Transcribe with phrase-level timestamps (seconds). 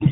[0.00, 0.10] Good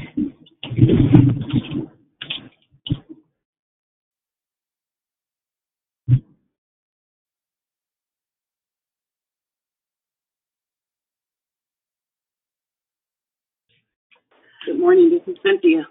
[14.79, 15.11] morning.
[15.11, 15.87] This is Cynthia.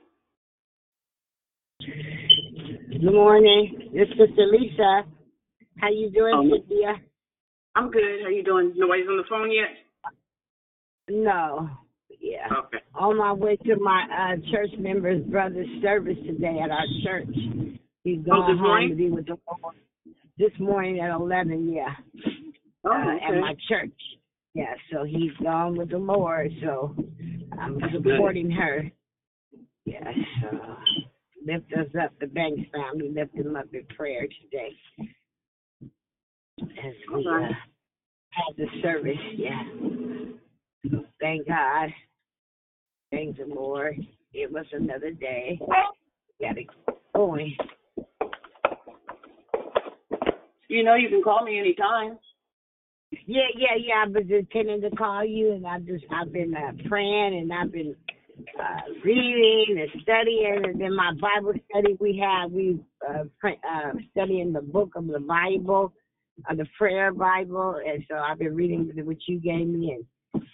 [1.80, 3.92] Good morning.
[3.94, 5.04] This is Sister Lisa.
[5.80, 7.02] How you doing, Um, Cynthia?
[7.76, 8.22] I'm good.
[8.24, 8.74] How you doing?
[8.76, 9.70] Nobody's on the phone yet?
[11.10, 11.70] No.
[12.24, 12.48] Yeah.
[12.58, 12.78] Okay.
[12.96, 17.28] On my way to my uh, church members' brother's service today at our church.
[18.06, 18.90] He's Oh, going this home morning?
[18.92, 19.76] to be with the Lord.
[20.38, 21.94] This morning at 11, yeah.
[22.86, 23.16] Oh, uh.
[23.36, 23.92] At my church.
[24.56, 26.96] Yeah, so he's gone with the Lord, so
[27.60, 28.04] I'm That's good.
[28.14, 28.90] supporting her.
[29.86, 30.06] Yes.
[30.50, 30.76] Uh,
[31.46, 33.12] lift us up, the Banks family.
[33.14, 34.70] Lift them up in prayer today.
[36.62, 39.64] As we uh, have the service, yeah.
[41.20, 41.90] Thank God.
[43.14, 43.96] Thank the Lord.
[44.34, 45.60] It was another day.
[46.42, 46.66] Got it
[47.16, 47.56] going.
[50.68, 52.18] You know you can call me anytime.
[53.28, 54.04] Yeah, yeah, yeah.
[54.04, 57.72] I was intending to call you, and I've just I've been uh, praying and I've
[57.72, 57.96] been
[58.60, 63.92] uh, reading and studying, and then my Bible study we have we uh, pre- uh,
[64.12, 65.94] studying the book of the Bible,
[66.50, 70.06] uh, the prayer Bible, and so I've been reading what you gave me and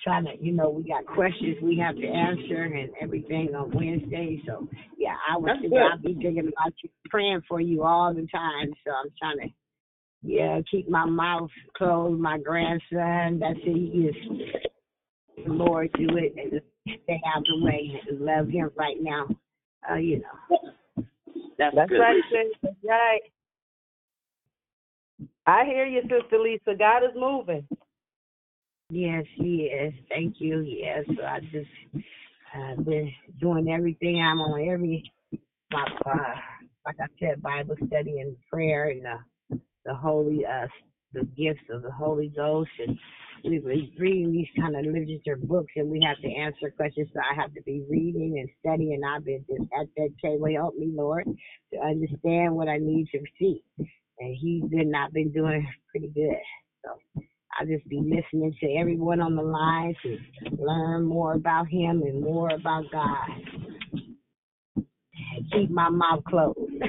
[0.04, 4.42] trying to, you know, we got questions we have to answer and everything on Wednesday.
[4.46, 4.68] So
[4.98, 5.80] yeah, I was That's thinking.
[5.80, 8.74] I'll be thinking about you, praying for you all the time.
[8.86, 9.54] So I'm trying to
[10.22, 12.20] yeah, keep my mouth closed.
[12.20, 13.92] My grandson, that's it.
[13.94, 14.16] He is
[15.46, 19.28] the Lord do it and just stay out the way and love him right now.
[19.90, 20.60] Uh, you know.
[21.58, 22.00] That's, That's good.
[22.00, 22.58] right, sis.
[22.62, 23.22] That's right.
[25.46, 26.78] I hear you, Sister Lisa.
[26.78, 27.68] God is moving.
[28.90, 29.94] Yes, he is.
[30.10, 30.62] Thank you.
[30.62, 31.70] Yes, I just
[32.56, 34.22] uh, been doing everything.
[34.22, 35.12] I'm on every,
[35.72, 36.36] my, uh,
[36.86, 39.18] like I said, Bible study and prayer and uh,
[39.86, 40.68] the holy, uh,
[41.14, 42.72] the gifts of the Holy Ghost.
[42.88, 42.98] And
[43.46, 47.10] we were reading these kind of literature books, and we have to answer questions.
[47.14, 49.02] So I have to be reading and studying.
[49.04, 50.48] I've been just at that table.
[50.54, 51.26] Help me, Lord,
[51.74, 53.64] to understand what I need to see.
[54.20, 56.38] And he's been not been doing pretty good.
[56.86, 56.92] So
[57.60, 60.18] I'll just be listening to everyone on the line to
[60.58, 63.30] learn more about him and more about God.
[64.76, 66.58] And keep my mouth closed.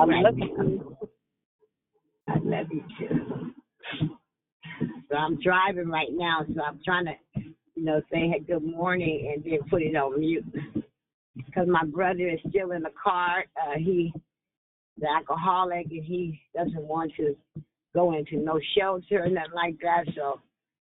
[0.00, 0.96] I love you.
[2.28, 3.52] I love you too.
[5.10, 7.12] So I'm driving right now, so I'm trying to,
[7.74, 10.46] you know, say hey, good morning and then put it on mute.
[11.36, 13.44] Because my brother is still in the car.
[13.60, 14.14] Uh, he,
[14.98, 17.36] the alcoholic, and he doesn't want to
[17.94, 20.04] go into no shelter or nothing like that.
[20.16, 20.40] So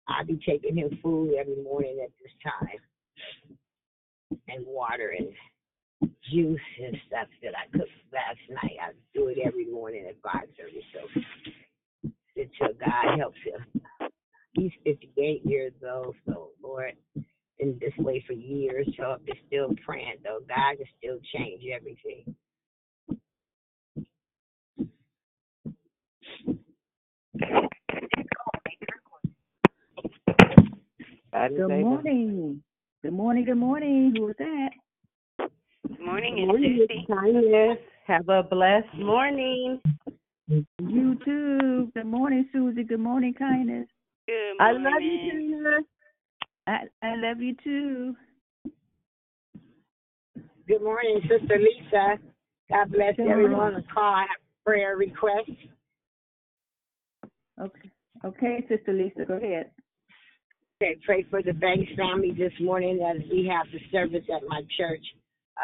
[0.08, 2.78] I'll be taking him food every morning at this time,
[4.48, 5.28] and water and
[6.32, 8.76] juice and stuff that I cooked last night.
[8.80, 10.82] I do it every morning at five thirty.
[10.92, 11.20] So
[12.36, 13.82] until God helps him.
[14.52, 16.92] He's fifty eight years old, so Lord
[17.58, 20.40] been this way for years, so I'm still praying though.
[20.48, 22.34] God can still change everything.
[31.56, 32.62] Good morning.
[33.02, 33.44] Good morning.
[33.44, 34.14] Good morning.
[34.16, 34.70] Who is that?
[35.88, 36.48] Good morning,
[36.88, 37.78] it's Kindness.
[38.06, 39.80] Have a blessed morning.
[40.48, 41.90] You too.
[41.94, 42.84] Good morning, Susie.
[42.84, 43.86] Good morning, kindness.
[44.26, 44.86] Good morning.
[44.86, 45.78] I love you, Tina.
[46.66, 48.16] I I love you too.
[50.68, 52.18] Good morning, Sister Lisa.
[52.70, 53.76] God bless Good everyone morning.
[53.76, 54.14] on the call.
[54.14, 55.50] I have prayer request.
[57.60, 57.90] Okay.
[58.24, 59.70] Okay, Sister Lisa, go ahead.
[60.82, 64.62] Okay, pray for the Banks family this morning as we have the service at my
[64.76, 65.04] church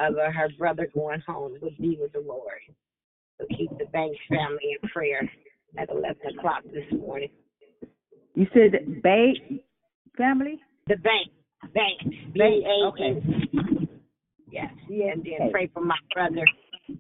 [0.01, 2.61] of uh, her brother going home would be with the Lord.
[3.39, 5.29] So keep the Banks family in prayer
[5.79, 7.31] at 11 o'clock this morning.
[8.35, 9.33] You said Bay
[10.17, 10.61] family?
[10.87, 11.29] The Bank,
[11.75, 13.89] Banks, Banks, B-A-N.
[14.51, 16.45] Yes, and then pray for my brother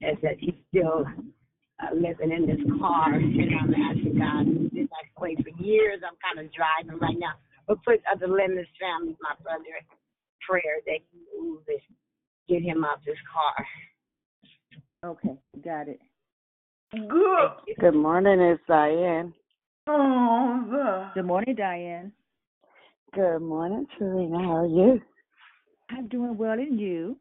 [0.02, 1.04] as that he's still
[1.82, 3.14] uh, living in this car.
[3.14, 4.88] And I'm asking God to do this.
[4.92, 6.00] I've wait for years.
[6.04, 7.34] I'm kind of driving right now.
[7.66, 9.64] But put other Lemons family, my brother,
[10.48, 11.78] prayer that he move and
[12.48, 13.66] get him out of this car.
[15.04, 16.00] Okay, got it.
[16.92, 17.76] Good.
[17.78, 19.32] Good morning, it's Diane.
[19.86, 22.12] Good morning, Diane.
[23.14, 24.38] Good morning, Serena.
[24.38, 25.00] How are you?
[25.90, 27.16] I'm doing well and you?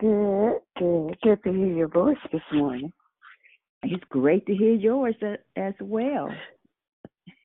[0.00, 1.16] Good, good.
[1.22, 2.92] Good to hear your voice this morning.
[3.86, 5.14] It's great to hear yours
[5.56, 6.30] as well.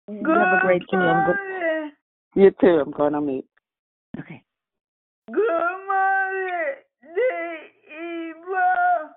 [0.07, 0.97] You have a great day.
[0.97, 1.89] Go-
[2.35, 2.81] you too.
[2.85, 3.45] I'm going to meet.
[4.19, 4.43] Okay.
[5.31, 7.57] Good morning, the
[7.91, 9.09] evil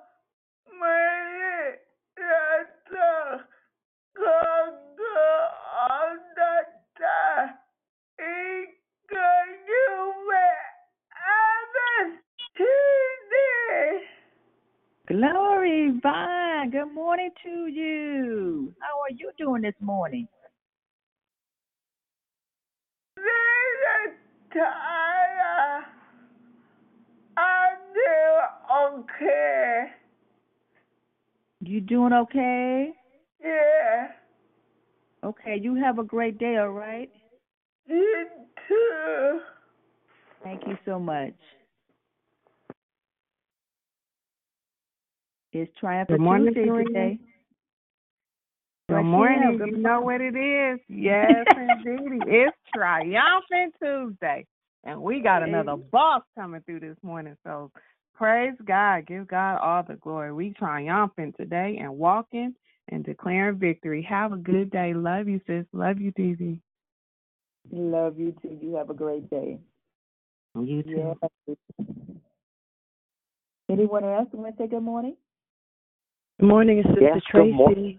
[0.81, 1.75] man
[2.17, 3.43] that Gaga
[5.89, 6.55] on the
[6.99, 7.55] time.
[8.19, 8.69] It
[9.09, 9.63] can
[16.65, 16.95] you ever see Glory, Vine.
[16.95, 18.75] Good morning to you.
[18.81, 20.29] How are you doing this morning?
[23.17, 24.15] this?
[24.53, 25.85] Tired.
[27.37, 29.87] I do okay.
[31.61, 32.93] You doing okay?
[33.43, 34.09] Yeah,
[35.25, 37.11] Okay, you have a great day, all right?
[37.89, 38.27] you
[38.69, 39.41] too.
[40.43, 41.35] Thank you so much.
[45.53, 46.89] It's Triumphant Good morning, Tuesday Serena.
[46.89, 47.19] today.
[48.89, 49.59] Good Rachel, morning.
[49.59, 50.81] good You know what it is.
[50.89, 52.25] Yes, indeed.
[52.27, 54.47] It's Triumphant Tuesday.
[54.85, 57.37] And we got another boss coming through this morning.
[57.45, 57.71] So
[58.15, 59.07] praise God.
[59.07, 60.33] Give God all the glory.
[60.33, 62.55] We triumphant today and walking
[62.89, 64.03] and declaring victory.
[64.09, 64.95] Have a good day.
[64.95, 65.67] Love you, sis.
[65.73, 66.61] Love you, Dee
[67.71, 68.59] Love you too.
[68.61, 69.59] You have a great day.
[70.59, 71.15] You too.
[71.47, 71.57] Yes.
[73.71, 75.17] Anyone else want to say good morning?
[76.41, 77.53] Good morning, it's Sister Yes, good Tracy.
[77.53, 77.99] morning.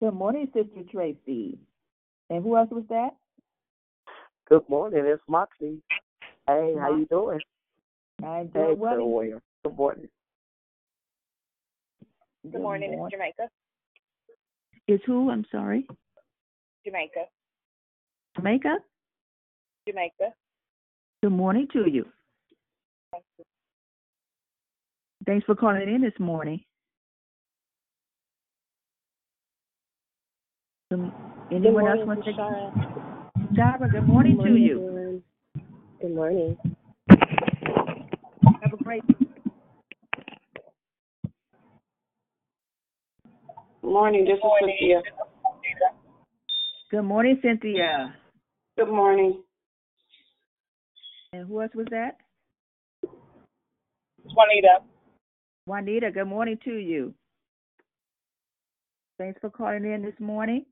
[0.00, 1.58] Good morning, Sister Tracy.
[2.28, 3.10] And who else was that?
[4.48, 5.80] Good morning, it's Moxie.
[6.46, 7.40] Hey, how you doing?
[8.22, 8.92] I'm Hey, doing well.
[8.92, 9.42] Prayer Warrior.
[9.64, 10.08] Good morning.
[12.50, 13.48] Good morning, it's Jamaica.
[14.88, 15.30] Is who?
[15.30, 15.86] I'm sorry.
[16.84, 17.24] Jamaica.
[18.36, 18.76] Jamaica?
[19.88, 20.32] Jamaica.
[21.22, 22.06] Good morning to you.
[25.24, 26.60] Thanks for calling in this morning.
[30.96, 31.12] Um,
[31.52, 33.54] anyone else want to say?
[33.54, 35.22] Jara, good morning to you.
[36.00, 36.56] Good morning.
[38.62, 39.02] Have a great
[43.82, 45.02] Morning, this is Cynthia.
[46.90, 48.14] Good morning, Cynthia.
[48.78, 49.42] Good morning.
[51.34, 52.16] And who else was that?
[54.24, 54.78] Juanita.
[55.66, 57.12] Juanita, good morning to you.
[59.18, 60.64] Thanks for calling in this morning.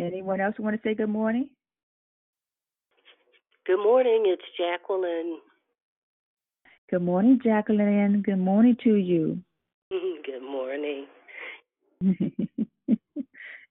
[0.00, 1.48] Anyone else want to say good morning?
[3.66, 5.38] Good morning, it's Jacqueline.
[6.90, 8.22] Good morning, Jacqueline.
[8.22, 9.38] Good morning to you.
[9.90, 11.06] Good morning.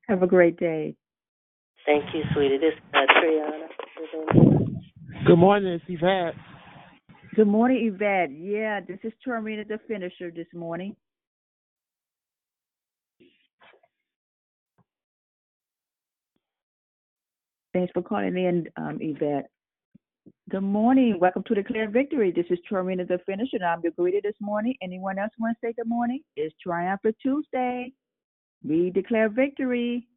[0.08, 0.96] Have a great day.
[1.86, 2.58] Thank you, sweetie.
[2.58, 3.68] This is uh, Triana.
[5.26, 6.34] Good morning, it's Yvette.
[7.36, 8.32] Good morning, Yvette.
[8.32, 10.96] Yeah, this is Termina, the finisher, this morning.
[17.74, 19.50] Thanks for calling in, um, Yvette.
[20.50, 21.18] Good morning.
[21.20, 22.32] Welcome to Declare Victory.
[22.32, 24.76] This is Termina, the finisher, and I'm your greeter this morning.
[24.84, 26.22] Anyone else want to say good morning?
[26.36, 27.92] It's Triumphant Tuesday.
[28.64, 30.08] We declare victory.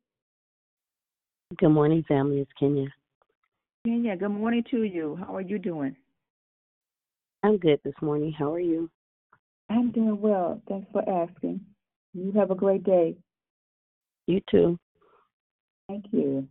[1.56, 2.40] Good morning, family.
[2.40, 2.88] It's Kenya.
[3.86, 5.16] Kenya, good morning to you.
[5.16, 5.96] How are you doing?
[7.42, 8.34] I'm good this morning.
[8.38, 8.90] How are you?
[9.70, 10.60] I'm doing well.
[10.68, 11.60] Thanks for asking.
[12.12, 13.16] You have a great day.
[14.26, 14.78] You too.
[15.88, 16.48] Thank you.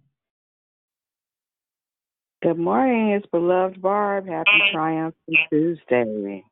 [2.45, 4.27] Good morning, it's beloved Barb.
[4.27, 6.43] Happy Triumphant Tuesday.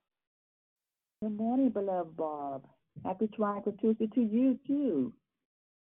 [1.22, 2.64] Good morning, beloved Barb.
[3.06, 5.14] Happy Triumphant Tuesday to you, too.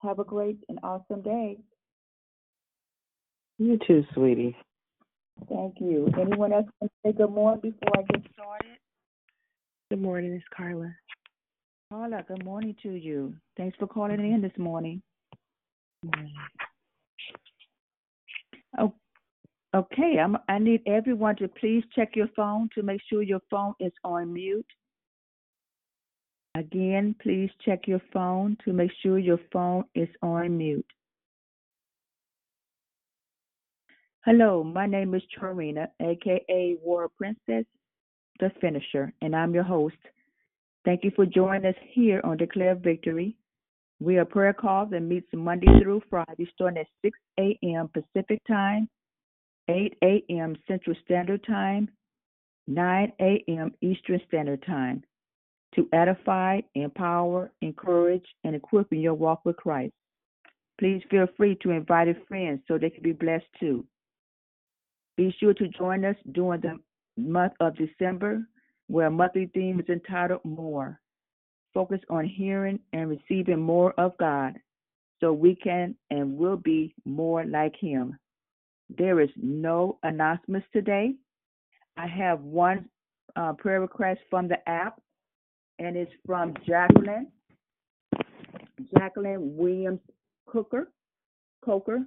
[0.04, 1.58] Have a great and awesome day.
[3.58, 4.56] You too, sweetie.
[5.48, 6.08] Thank you.
[6.16, 8.78] Anyone else want to say good morning before I get started?
[9.90, 10.94] Good morning, it's Carla.
[11.90, 13.34] Carla, good morning to you.
[13.56, 15.02] Thanks for calling in this morning.
[18.78, 18.94] Oh,
[19.75, 20.18] okay.
[20.22, 23.92] I'm, I need everyone to please check your phone to make sure your phone is
[24.04, 24.66] on mute.
[26.54, 30.87] Again, please check your phone to make sure your phone is on mute.
[34.25, 37.64] Hello, my name is Charina, aka War Princess,
[38.40, 39.96] the finisher, and I'm your host.
[40.84, 43.37] Thank you for joining us here on Declare Victory.
[44.00, 47.88] We are prayer calls and meets Monday through Friday, starting at 6 a.m.
[47.88, 48.88] Pacific Time,
[49.68, 50.56] 8 a.m.
[50.66, 51.88] Central Standard Time,
[52.66, 53.72] 9 a.m.
[53.80, 55.02] Eastern Standard Time,
[55.75, 59.92] to edify, empower, encourage, and equip in your walk with Christ.
[60.78, 63.84] Please feel free to invite a friend so they can be blessed too.
[65.16, 66.78] Be sure to join us during the
[67.16, 68.46] month of December,
[68.87, 71.00] where monthly theme is entitled More.
[71.75, 74.54] Focus on hearing and receiving more of God
[75.20, 78.16] so we can and will be more like Him.
[78.97, 81.14] There is no announcements today.
[81.97, 82.88] I have one
[83.37, 85.00] uh, prayer request from the app,
[85.78, 87.28] and it's from Jacqueline.
[88.97, 90.00] Jacqueline Williams
[90.47, 90.88] Cooker.
[91.64, 92.04] Coker.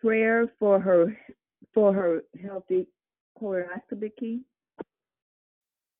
[0.00, 1.16] Prayer for her
[1.74, 2.86] for her healthy
[3.40, 4.40] colonoscopy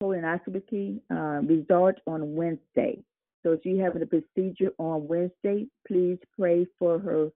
[0.02, 3.02] colonoscopy uh, result on Wednesday.
[3.42, 5.66] So she's having a procedure on Wednesday.
[5.86, 7.30] Please pray for her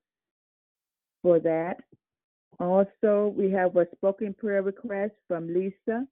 [1.25, 1.79] for that.
[2.61, 6.07] Also, we have a spoken prayer request from Lisa.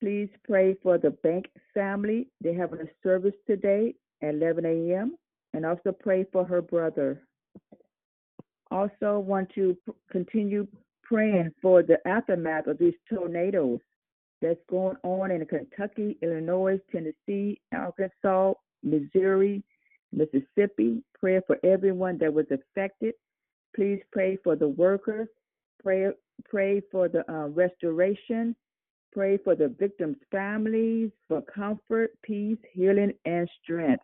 [0.00, 2.28] Please pray for the Bank family.
[2.40, 5.16] They're having a service today at 11 a.m.
[5.54, 7.22] And also pray for her brother.
[8.70, 9.76] Also, want to
[10.10, 10.66] continue
[11.04, 13.78] praying for the aftermath of these tornadoes
[14.42, 19.62] that's going on in Kentucky, Illinois, Tennessee, Arkansas, Missouri,
[20.12, 21.02] Mississippi.
[21.18, 23.14] Pray for everyone that was affected.
[23.74, 25.28] Please pray for the workers.
[25.82, 26.08] Pray,
[26.44, 28.54] pray for the uh, restoration.
[29.12, 34.02] Pray for the victims' families, for comfort, peace, healing, and strength.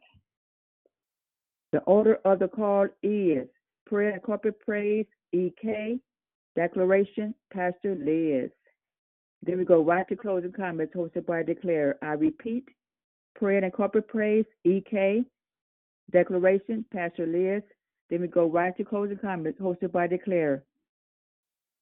[1.73, 3.49] The order of the call is
[3.87, 5.99] prayer and corporate praise, EK,
[6.57, 8.51] declaration, Pastor Liz.
[9.43, 11.97] Then we go right to closing comments hosted by Declare.
[12.03, 12.69] I repeat,
[13.35, 15.25] prayer and corporate praise, EK,
[16.11, 17.63] declaration, Pastor Liz.
[18.11, 20.65] Then we go right to closing comments hosted by Declare.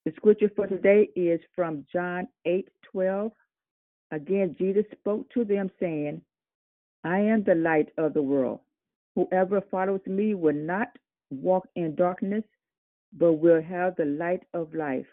[0.04, 3.32] The scripture for today is from John 8 12.
[4.11, 6.23] Again, Jesus spoke to them, saying,
[7.04, 8.61] I am the light of the world.
[9.14, 10.88] Whoever follows me will not
[11.30, 12.44] walk in darkness,
[13.12, 15.06] but will have the light of life.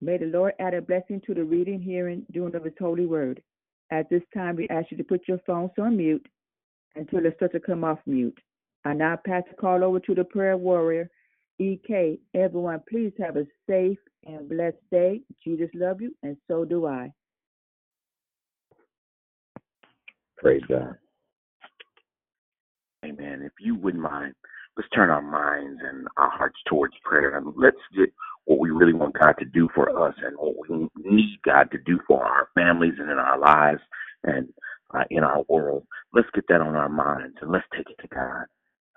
[0.00, 3.42] May the Lord add a blessing to the reading, hearing, doing of his holy word.
[3.90, 6.26] At this time, we ask you to put your phones on mute
[6.94, 8.38] until it starts to come off mute.
[8.88, 11.10] I now pass the call over to the prayer warrior,
[11.58, 12.18] EK.
[12.34, 15.20] Everyone, please have a safe and blessed day.
[15.44, 17.12] Jesus love you, and so do I.
[20.38, 20.94] Praise God.
[23.04, 23.42] Amen.
[23.42, 24.32] If you wouldn't mind,
[24.78, 28.10] let's turn our minds and our hearts towards prayer and let's get
[28.46, 31.78] what we really want God to do for us and what we need God to
[31.84, 33.82] do for our families and in our lives
[34.24, 34.48] and
[34.94, 35.84] uh, in our world.
[36.14, 38.46] Let's get that on our minds and let's take it to God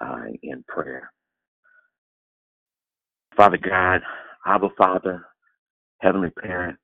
[0.02, 1.12] uh, in prayer.
[3.36, 4.02] Father God,
[4.46, 5.26] Abba Father,
[6.00, 6.78] Heavenly Parent,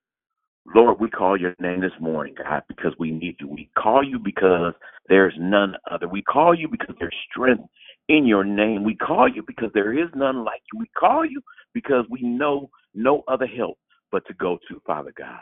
[0.76, 3.48] Lord, we call your name this morning, God, because we need you.
[3.48, 4.74] We call you because
[5.08, 6.08] there's none other.
[6.08, 7.64] We call you because there's strength
[8.10, 8.84] in your name.
[8.84, 10.80] We call you because there is none like you.
[10.80, 11.42] We call you
[11.74, 13.78] because we know no other help
[14.12, 15.40] but to go to, Father God.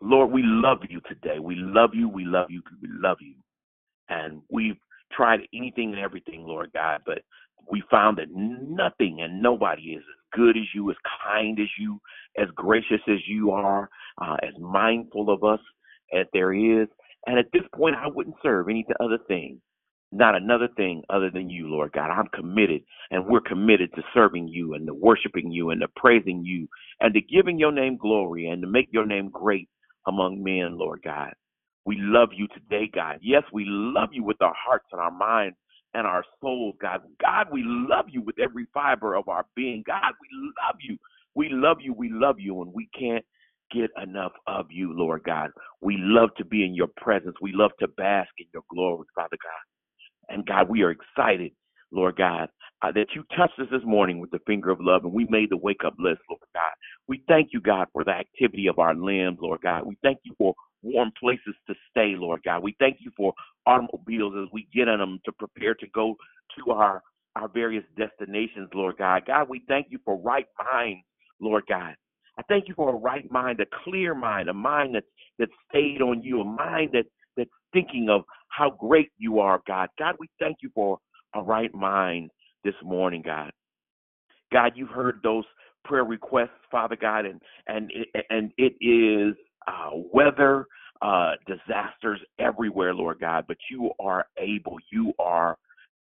[0.00, 1.38] Lord, we love you today.
[1.38, 2.08] We love you.
[2.08, 2.62] We love you.
[2.82, 3.34] We love you.
[4.08, 4.76] And we've
[5.16, 7.20] tried anything and everything, Lord God, but
[7.70, 12.00] we found that nothing and nobody is as good as you, as kind as you,
[12.38, 13.88] as gracious as you are,
[14.20, 15.60] uh, as mindful of us
[16.14, 16.88] as there is.
[17.26, 19.60] And at this point, I wouldn't serve any other thing,
[20.12, 22.10] not another thing other than you, Lord God.
[22.10, 26.44] I'm committed, and we're committed to serving you and to worshiping you and to praising
[26.44, 26.68] you
[27.00, 29.68] and to giving your name glory and to make your name great
[30.06, 31.32] among men, Lord God.
[31.86, 33.18] We love you today, God.
[33.22, 35.56] Yes, we love you with our hearts and our minds
[35.92, 37.00] and our souls, God.
[37.20, 39.82] God, we love you with every fiber of our being.
[39.86, 40.28] God, we
[40.62, 40.96] love you.
[41.34, 41.92] We love you.
[41.92, 42.62] We love you.
[42.62, 43.24] And we can't
[43.72, 45.50] get enough of you, Lord God.
[45.80, 47.36] We love to be in your presence.
[47.40, 50.34] We love to bask in your glory, Father God.
[50.34, 51.52] And God, we are excited,
[51.90, 52.48] Lord God,
[52.82, 55.50] uh, that you touched us this morning with the finger of love and we made
[55.50, 56.72] the wake up list, Lord God.
[57.08, 59.86] We thank you, God, for the activity of our limbs, Lord God.
[59.86, 62.62] We thank you for warm places to stay, Lord God.
[62.62, 63.32] We thank you for
[63.66, 66.16] automobiles as we get in them to prepare to go
[66.58, 67.02] to our
[67.36, 69.22] our various destinations, Lord God.
[69.26, 71.02] God, we thank you for right minds,
[71.40, 71.96] Lord God.
[72.38, 75.04] I thank you for a right mind, a clear mind, a mind that
[75.38, 79.88] that stayed on you, a mind that that's thinking of how great you are, God.
[79.98, 80.98] God, we thank you for
[81.34, 82.30] a right mind
[82.62, 83.50] this morning, God.
[84.52, 85.44] God, you've heard those
[85.84, 87.90] prayer requests, Father God, and and
[88.30, 90.66] and it is uh, weather
[91.02, 93.44] uh, disasters everywhere, Lord God.
[93.46, 94.78] But you are able.
[94.90, 95.56] You are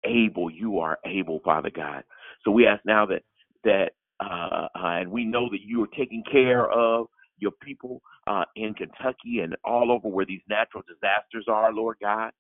[0.06, 0.50] able.
[0.50, 2.04] You are able, Father God.
[2.44, 3.24] So we ask now that
[3.64, 7.08] that uh, uh, and we know that you are taking care of
[7.40, 12.32] your people uh, in Kentucky and all over where these natural disasters are, Lord God.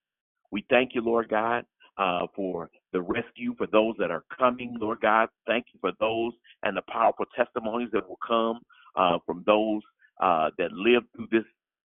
[0.51, 1.66] We thank you, Lord God,
[1.98, 5.30] uh, for the rescue for those that are coming, Lord God.
[5.48, 8.60] Thank you for those and the powerful testimonies that will come
[8.96, 9.81] uh, from those
[10.22, 11.46] uh, that live through this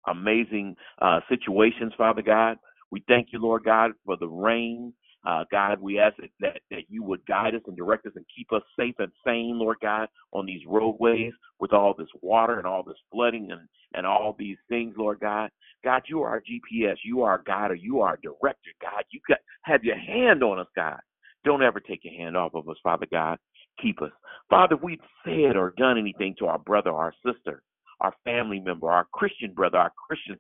[0.07, 2.57] amazing uh, situations, Father God.
[2.91, 4.93] We thank you, Lord God, for the rain.
[5.27, 8.51] Uh, God, we ask that, that, you would guide us and direct us and keep
[8.53, 12.83] us safe and sane, Lord God, on these roadways with all this water and all
[12.83, 13.61] this flooding and,
[13.93, 15.51] and all these things, Lord God.
[15.85, 16.97] God, you are our GPS.
[17.05, 19.05] You are our guide or you are our director, God.
[19.11, 20.99] You got have your hand on us, God.
[21.45, 23.39] Don't ever take your hand off of us, Father God.
[23.81, 24.13] Keep us.
[24.49, 27.63] Father, we've said or done anything to our brother or our sister,
[28.01, 30.37] our family member, our Christian brother, our Christian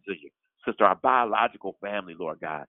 [0.66, 2.64] sister, our biological family, Lord God.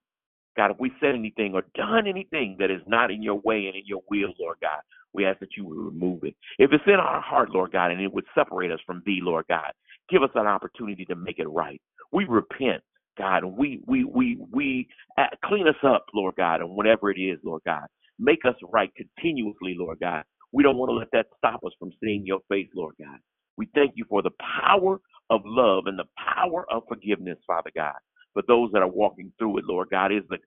[0.58, 3.76] God, if we said anything or done anything that is not in your way and
[3.76, 4.82] in your will, Lord God,
[5.14, 6.36] we ask that you would remove it.
[6.58, 9.46] If it's in our heart, Lord God, and it would separate us from thee, Lord
[9.50, 9.72] God,
[10.10, 11.82] give us an opportunity to make it right.
[12.12, 12.82] We repent,
[13.18, 17.20] God, and we we we we uh, clean us up, Lord God, and whatever it
[17.20, 17.86] is, Lord God,
[18.20, 20.24] make us right continuously, Lord God.
[20.52, 23.20] We don't want to let that stop us from seeing your face, Lord God.
[23.62, 27.94] We thank you for the power of love and the power of forgiveness, Father God.
[28.34, 30.40] For those that are walking through it, Lord God, is the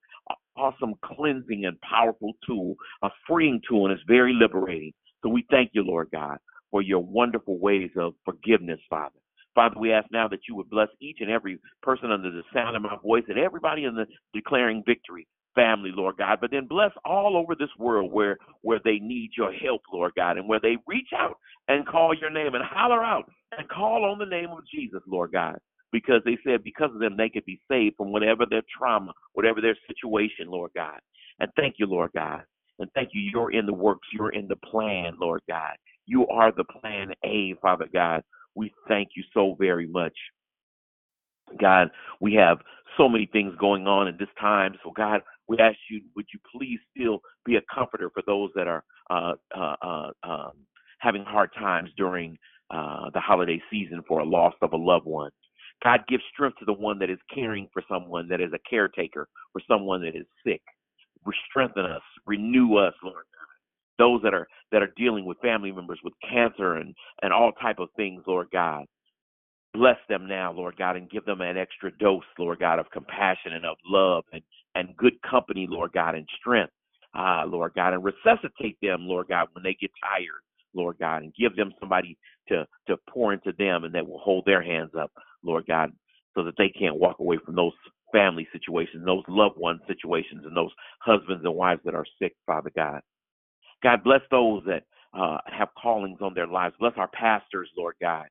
[0.57, 2.75] awesome cleansing and powerful tool,
[3.05, 4.93] a freeing tool, and it's very liberating.
[5.23, 6.39] So we thank you, Lord God,
[6.73, 9.15] for your wonderful ways of forgiveness, Father.
[9.55, 12.75] Father, we ask now that you would bless each and every person under the sound
[12.75, 16.91] of my voice and everybody in the declaring victory family, Lord God, but then bless
[17.05, 20.77] all over this world where where they need your help, Lord God, and where they
[20.87, 21.37] reach out
[21.69, 25.33] and call your name and holler out and call on the name of Jesus, Lord
[25.33, 25.59] God.
[25.93, 29.61] Because they said because of them they could be saved from whatever their trauma, whatever
[29.61, 30.99] their situation, Lord God.
[31.39, 32.43] And thank you, Lord God.
[32.79, 35.77] And thank you, you're in the works, you're in the plan, Lord God.
[36.07, 38.23] You are the plan A, Father God.
[38.55, 40.15] We thank you so very much.
[41.61, 41.91] God,
[42.21, 42.59] we have
[42.97, 44.75] so many things going on at this time.
[44.83, 48.69] So, God, we ask you, would you please still be a comforter for those that
[48.69, 50.53] are uh, uh, uh, um,
[51.01, 52.39] having hard times during
[52.71, 55.31] uh, the holiday season for a loss of a loved one?
[55.85, 59.29] God, give strength to the one that is caring for someone that is a caretaker
[59.53, 60.63] for someone that is sick.
[61.51, 63.23] Strengthen us, renew us, Lord God.
[63.99, 67.81] those that are that are dealing with family members with cancer and and all type
[67.81, 68.87] of things lord god
[69.75, 73.53] bless them now lord god and give them an extra dose lord god of compassion
[73.53, 74.43] and of love and
[74.75, 76.73] and good company lord god and strength
[77.15, 80.43] ah lord god and resuscitate them lord god when they get tired
[80.75, 82.17] lord god and give them somebody
[82.49, 85.11] to to pour into them and that will hold their hands up
[85.43, 85.91] lord god
[86.35, 87.73] so that they can't walk away from those
[88.13, 92.71] family situations those loved one situations and those husbands and wives that are sick father
[92.77, 93.01] god
[93.85, 96.75] God, bless those that uh, have callings on their lives.
[96.81, 98.27] Bless our pastors, Lord God,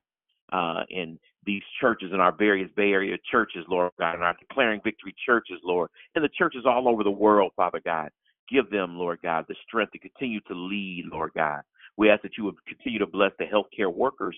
[0.52, 4.80] uh, in these churches, in our various Bay Area churches, Lord God, and our declaring
[4.84, 8.10] victory churches, Lord, and the churches all over the world, Father God.
[8.50, 11.62] Give them, Lord God, the strength to continue to lead, Lord God.
[11.96, 14.36] We ask that you would continue to bless the healthcare workers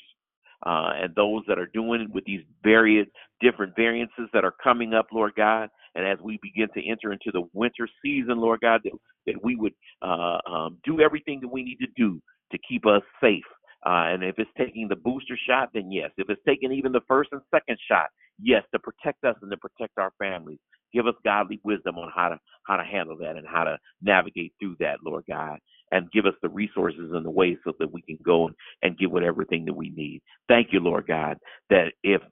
[0.65, 3.07] uh, and those that are doing it with these various
[3.41, 5.69] different variances that are coming up, Lord God.
[5.95, 8.93] And as we begin to enter into the winter season, Lord God, that,
[9.27, 12.21] that we would uh, um, do everything that we need to do
[12.53, 13.45] to keep us safe.
[13.87, 16.11] Uh, and if it's taking the booster shot, then yes.
[16.19, 18.09] If it's taking even the first and second shot,
[18.43, 20.59] yes, to protect us and to protect our families.
[20.93, 24.55] Give us godly wisdom on how to how to handle that and how to navigate
[24.59, 25.59] through that, Lord God,
[25.93, 28.99] and give us the resources and the ways so that we can go and, and
[28.99, 30.23] get whatever thing that we need.
[30.49, 31.39] Thank you, Lord God,
[31.71, 32.23] that if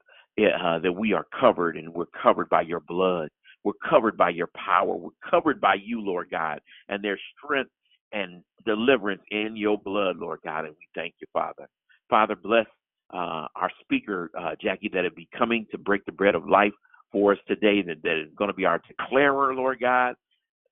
[0.41, 3.29] uh, that we are covered and we're covered by your blood,
[3.65, 7.71] we're covered by your power, we're covered by you, Lord God, and there's strength
[8.15, 11.69] and deliverance in your blood, Lord God, and we thank you, Father.
[12.09, 12.67] Father, bless
[13.13, 16.73] uh, our speaker, uh, Jackie, that it be coming to break the bread of life
[17.13, 20.15] for us today, that, that is going to be our declarer, Lord God,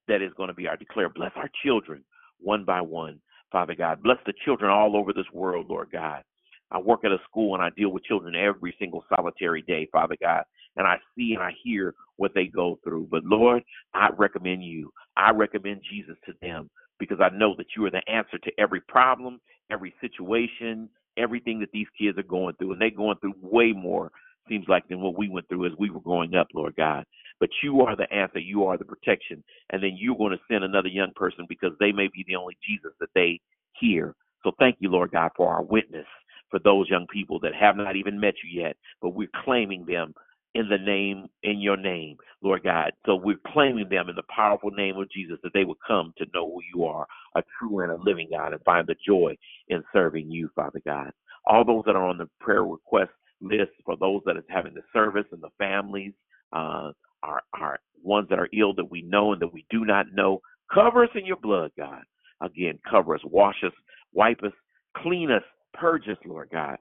[0.08, 1.10] that is going to be our declarer.
[1.14, 2.04] Bless our children
[2.40, 4.02] one by one, Father God.
[4.02, 6.22] Bless the children all over this world, Lord God.
[6.70, 10.16] I work at a school and I deal with children every single solitary day, Father
[10.20, 10.42] God.
[10.76, 13.08] And I see and I hear what they go through.
[13.10, 13.62] But Lord,
[13.94, 14.90] I recommend you.
[15.16, 16.70] I recommend Jesus to them
[17.02, 21.72] because I know that you are the answer to every problem, every situation, everything that
[21.72, 22.72] these kids are going through.
[22.72, 24.12] And they're going through way more
[24.48, 27.04] seems like than what we went through as we were growing up, Lord God.
[27.40, 30.62] But you are the answer, you are the protection, and then you're going to send
[30.62, 33.40] another young person because they may be the only Jesus that they
[33.72, 34.14] hear.
[34.44, 36.06] So thank you, Lord God, for our witness
[36.50, 40.14] for those young people that have not even met you yet, but we're claiming them
[40.54, 42.92] in the name, in your name, Lord God.
[43.06, 46.26] So we're claiming them in the powerful name of Jesus that they would come to
[46.34, 49.36] know who you are, a true and a living God, and find the joy
[49.68, 51.10] in serving you, Father God.
[51.46, 53.10] All those that are on the prayer request
[53.40, 56.12] list for those that is having the service and the families,
[56.52, 60.06] uh, our, our ones that are ill that we know and that we do not
[60.12, 60.40] know.
[60.72, 62.02] Cover us in your blood, God.
[62.40, 63.72] Again, cover us, wash us,
[64.12, 64.52] wipe us,
[64.96, 65.42] clean us,
[65.74, 66.78] purge us, Lord God,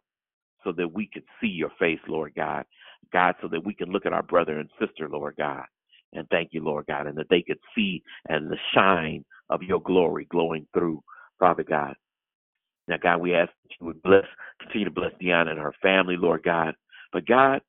[0.64, 2.66] so that we could see your face, Lord God.
[3.12, 5.66] God, so that we can look at our brother and sister, Lord God.
[6.14, 9.82] And thank you, Lord God, and that they could see and the shine of your
[9.82, 11.02] glory glowing through,
[11.40, 11.96] Father God.
[12.88, 14.26] Now, God, we ask that you would bless,
[14.60, 16.74] continue to bless Deanna and her family, Lord God.
[17.14, 17.62] But God,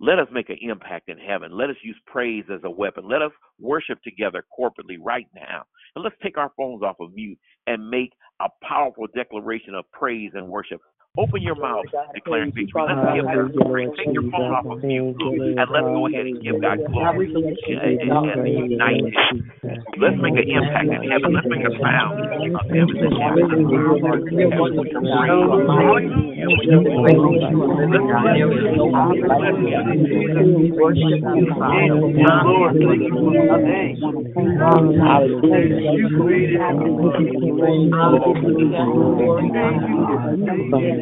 [0.00, 1.52] let us make an impact in heaven.
[1.56, 3.08] Let us use praise as a weapon.
[3.08, 5.64] Let us worship together corporately right now.
[5.94, 10.32] And let's take our phones off of mute and make a powerful declaration of praise
[10.34, 10.80] and worship
[11.18, 12.88] Open your mouth, declaring victory.
[12.88, 13.84] Let's give God glory.
[14.00, 17.28] Take your phone off of mute and let's go ahead and give God glory.
[17.28, 19.44] and, and, and unite Him.
[20.00, 21.36] Let's make an impact in heaven.
[21.36, 23.44] Let's make a sound of heaven in heaven.
[25.52, 26.48] Hallelujah.
[39.52, 40.00] Thank you
[40.70, 41.01] for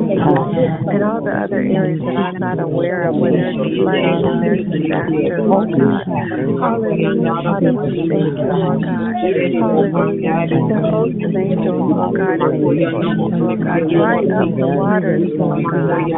[0.00, 4.66] and all the other areas that I'm not aware of, where there's flooding and there's
[4.66, 6.04] disaster, Lord God.
[6.04, 8.82] Hallelujah, Father, we thank you, God.
[9.60, 10.46] Hallelujah.
[10.50, 13.88] The host of angels, oh Lord God, and resources, Lord oh God.
[13.90, 16.10] Dry up the waters, oh Lord God.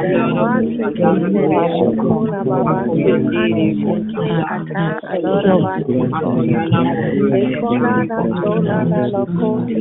[9.36, 9.76] Koti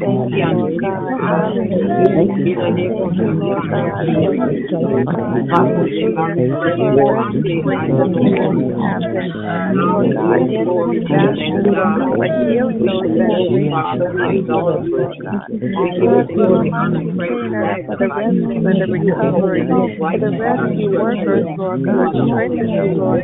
[0.00, 1.20] Thank you, Lord God.
[1.20, 2.08] Hallelujah.
[2.14, 2.78] Thank you, Lord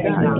[0.05, 0.39] God.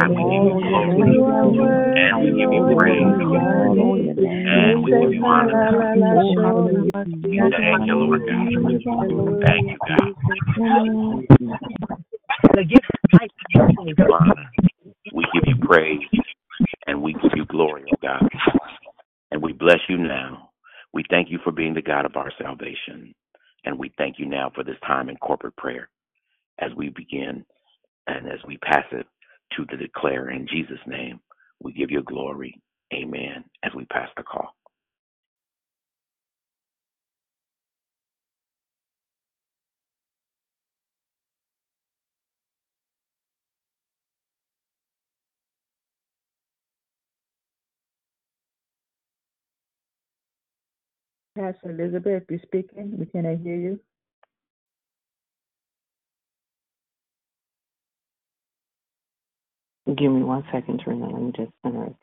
[1.95, 3.15] and we give you praise
[4.25, 5.59] and we give you honor.
[7.57, 8.21] Thank you, Lord.
[9.45, 10.13] Thank you, God.
[14.09, 14.47] Father,
[15.13, 16.07] we give you praise
[16.87, 18.29] and we give you glory, God.
[19.31, 20.42] And we bless you now.
[20.93, 23.15] We thank you for being the God of our salvation.
[23.65, 25.89] And we thank you now for this time in corporate prayer
[26.59, 27.45] as we begin
[28.07, 29.07] and as we pass it
[29.57, 31.19] to the declare in Jesus' name.
[31.61, 32.61] We give you glory.
[32.93, 33.45] Amen.
[33.63, 34.55] As we pass the call.
[51.37, 52.97] Pastor Elizabeth, you're speaking.
[52.99, 53.79] We cannot hear you.
[59.87, 61.09] Give me one second, Trina.
[61.09, 62.02] Let me just center it.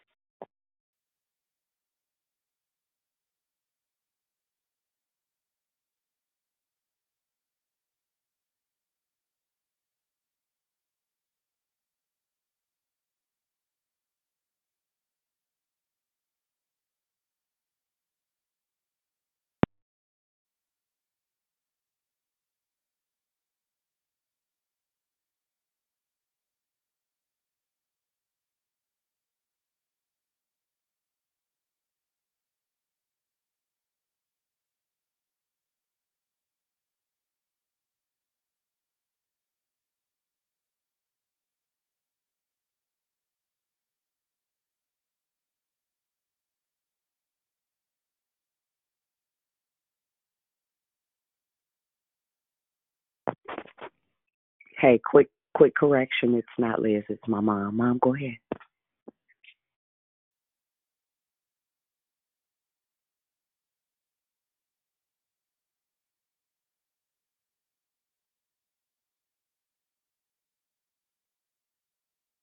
[54.81, 56.35] Hey, quick quick correction.
[56.35, 57.05] It's not Liz.
[57.09, 57.77] It's my mom.
[57.77, 58.37] Mom, go ahead.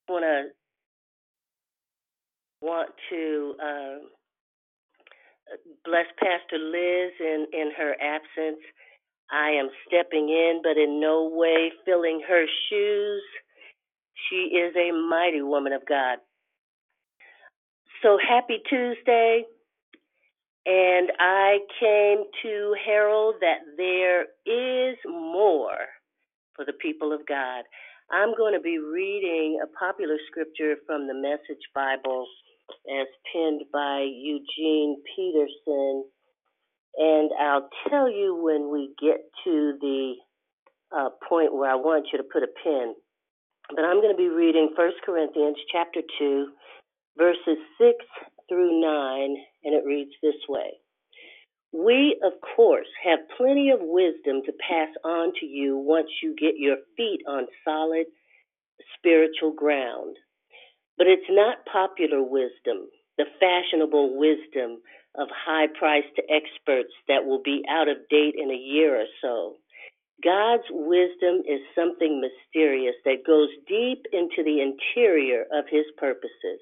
[0.10, 0.68] want to
[2.66, 3.98] want to uh,
[5.86, 8.64] bless Pastor Liz in in her absence.
[9.32, 13.24] I am stepping in, but in no way filling her shoes.
[14.30, 16.20] She is a mighty woman of God.
[18.02, 19.44] So happy Tuesday.
[20.66, 25.88] And I came to herald that there is more
[26.56, 27.64] for the people of God.
[28.12, 32.26] I'm going to be reading a popular scripture from the Message Bible
[33.00, 36.06] as penned by Eugene Peterson.
[36.96, 40.14] And I'll tell you when we get to the
[40.96, 42.96] uh, point where I want you to put a pin.
[43.76, 46.48] But I'm going to be reading 1 Corinthians chapter 2,
[47.18, 47.94] verses 6
[48.48, 50.72] through 9, and it reads this way.
[51.74, 56.54] We, of course, have plenty of wisdom to pass on to you once you get
[56.58, 58.06] your feet on solid
[58.98, 60.16] spiritual ground.
[60.98, 64.80] But it's not popular wisdom, the fashionable wisdom
[65.18, 69.56] of high priced experts that will be out of date in a year or so.
[70.24, 76.62] God's wisdom is something mysterious that goes deep into the interior of his purposes.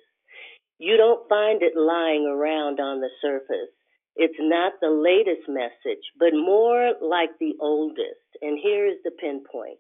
[0.78, 3.72] You don't find it lying around on the surface.
[4.18, 8.28] It's not the latest message, but more like the oldest.
[8.42, 9.80] And here is the pinpoint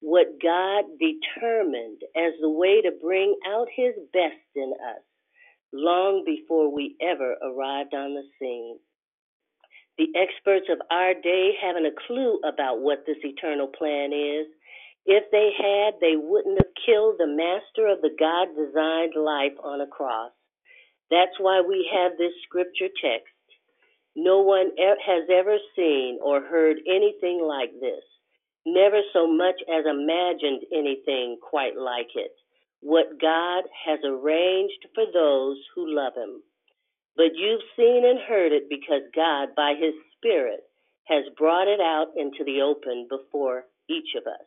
[0.00, 5.02] what God determined as the way to bring out his best in us
[5.72, 8.78] long before we ever arrived on the scene.
[9.98, 14.46] The experts of our day haven't a clue about what this eternal plan is.
[15.06, 19.80] If they had, they wouldn't have killed the master of the God designed life on
[19.80, 20.32] a cross.
[21.10, 23.34] That's why we have this scripture text.
[24.16, 28.02] No one has ever seen or heard anything like this,
[28.66, 32.32] never so much as imagined anything quite like it.
[32.80, 36.42] What God has arranged for those who love Him.
[37.16, 40.60] But you've seen and heard it because God, by His Spirit,
[41.04, 44.46] has brought it out into the open before each of us.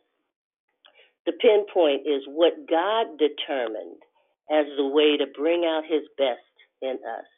[1.26, 4.02] The pinpoint is what God determined
[4.50, 6.40] as the way to bring out His best
[6.82, 7.28] in us.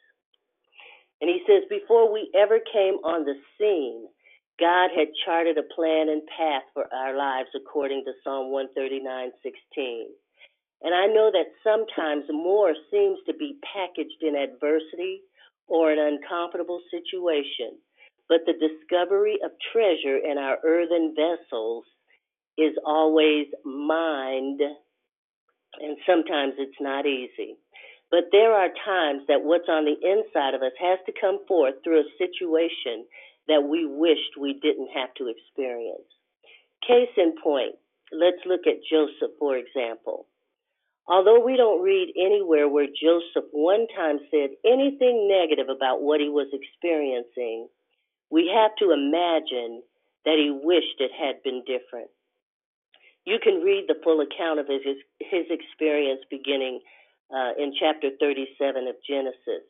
[1.21, 4.07] And He says, before we ever came on the scene,
[4.59, 10.17] God had charted a plan and path for our lives according to Psalm 139:16.
[10.83, 15.21] And I know that sometimes more seems to be packaged in adversity
[15.67, 17.79] or an uncomfortable situation,
[18.29, 21.85] but the discovery of treasure in our earthen vessels
[22.57, 27.55] is always mined, and sometimes it's not easy.
[28.09, 31.75] But there are times that what's on the inside of us has to come forth
[31.83, 33.05] through a situation
[33.47, 36.07] that we wished we didn't have to experience.
[36.87, 37.75] Case in point,
[38.11, 40.27] let's look at Joseph, for example.
[41.07, 46.27] Although we don't read anywhere where Joseph one time said anything negative about what he
[46.27, 47.69] was experiencing,
[48.29, 49.83] we have to imagine
[50.25, 52.09] that he wished it had been different.
[53.25, 54.83] You can read the full account of his,
[55.19, 56.81] his experience beginning
[57.31, 59.63] uh, in chapter 37 of Genesis.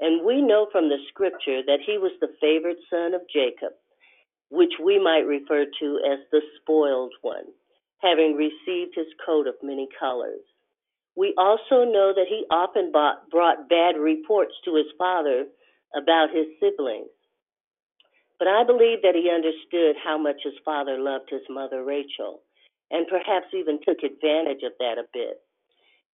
[0.00, 3.74] And we know from the scripture that he was the favored son of Jacob,
[4.50, 7.46] which we might refer to as the spoiled one,
[8.02, 10.42] having received his coat of many colors.
[11.18, 15.46] We also know that he often bought, brought bad reports to his father
[15.90, 17.10] about his siblings.
[18.38, 22.42] But I believe that he understood how much his father loved his mother, Rachel,
[22.92, 25.42] and perhaps even took advantage of that a bit.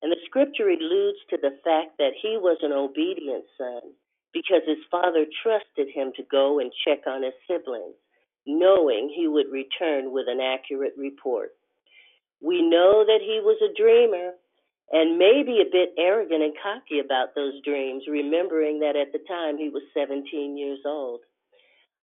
[0.00, 3.92] And the scripture alludes to the fact that he was an obedient son
[4.32, 8.00] because his father trusted him to go and check on his siblings,
[8.46, 11.52] knowing he would return with an accurate report.
[12.40, 14.32] We know that he was a dreamer
[14.92, 19.56] and maybe a bit arrogant and cocky about those dreams, remembering that at the time
[19.56, 21.20] he was 17 years old.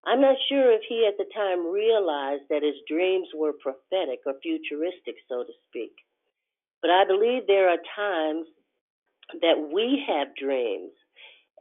[0.05, 4.34] I'm not sure if he at the time realized that his dreams were prophetic or
[4.41, 5.93] futuristic, so to speak.
[6.82, 8.47] But I believe there are times
[9.41, 10.91] that we have dreams,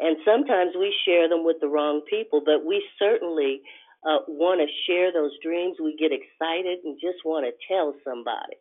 [0.01, 3.61] and sometimes we share them with the wrong people, but we certainly
[4.09, 5.77] uh, want to share those dreams.
[5.79, 8.57] We get excited and just want to tell somebody.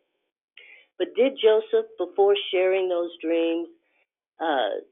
[1.00, 3.68] But did Joseph, before sharing those dreams,
[4.38, 4.84] uh,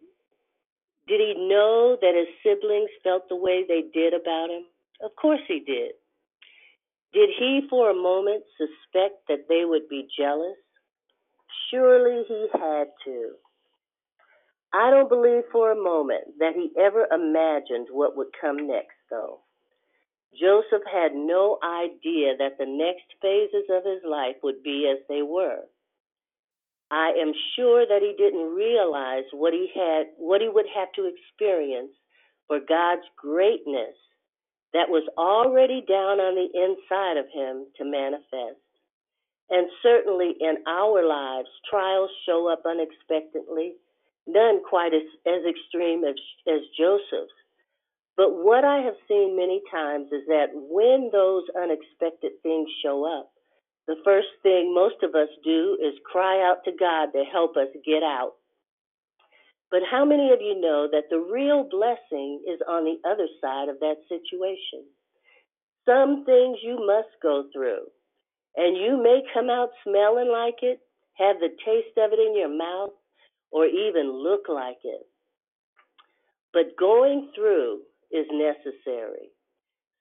[1.07, 4.65] did he know that his siblings felt the way they did about him?
[5.03, 5.93] Of course he did.
[7.13, 10.57] Did he for a moment suspect that they would be jealous?
[11.71, 13.33] Surely he had to.
[14.73, 19.41] I don't believe for a moment that he ever imagined what would come next, though.
[20.41, 25.21] Joseph had no idea that the next phases of his life would be as they
[25.21, 25.65] were.
[26.91, 31.11] I am sure that he didn't realize what he had what he would have to
[31.11, 31.93] experience
[32.47, 33.95] for God's greatness
[34.73, 38.61] that was already down on the inside of him to manifest.
[39.51, 43.77] And certainly in our lives, trials show up unexpectedly,
[44.27, 46.17] none quite as, as extreme as,
[46.47, 47.33] as Joseph's.
[48.17, 53.31] But what I have seen many times is that when those unexpected things show up,
[53.89, 57.69] the first thing most of us do is cry out to God to help us
[57.87, 58.35] get out.
[59.71, 63.69] But how many of you know that the real blessing is on the other side
[63.69, 64.87] of that situation?
[65.87, 67.87] Some things you must go through,
[68.57, 70.81] and you may come out smelling like it,
[71.17, 72.91] have the taste of it in your mouth,
[73.51, 75.07] or even look like it.
[76.53, 77.81] But going through
[78.13, 79.31] is necessary.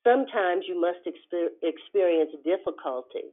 [0.03, 3.31] Sometimes you must exper- experience difficulty.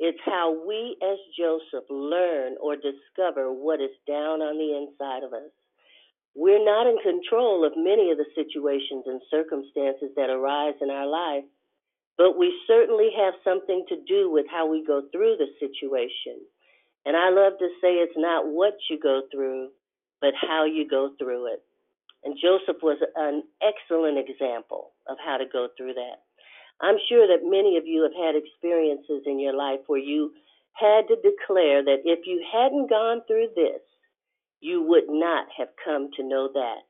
[0.00, 5.34] It's how we as Joseph learn or discover what is down on the inside of
[5.34, 5.52] us.
[6.34, 11.06] We're not in control of many of the situations and circumstances that arise in our
[11.06, 11.44] life,
[12.16, 16.40] but we certainly have something to do with how we go through the situation.
[17.04, 19.68] And I love to say it's not what you go through,
[20.22, 21.62] but how you go through it.
[22.24, 26.24] And Joseph was an excellent example of how to go through that.
[26.80, 30.32] I'm sure that many of you have had experiences in your life where you
[30.72, 33.82] had to declare that if you hadn't gone through this,
[34.60, 36.82] you would not have come to know that.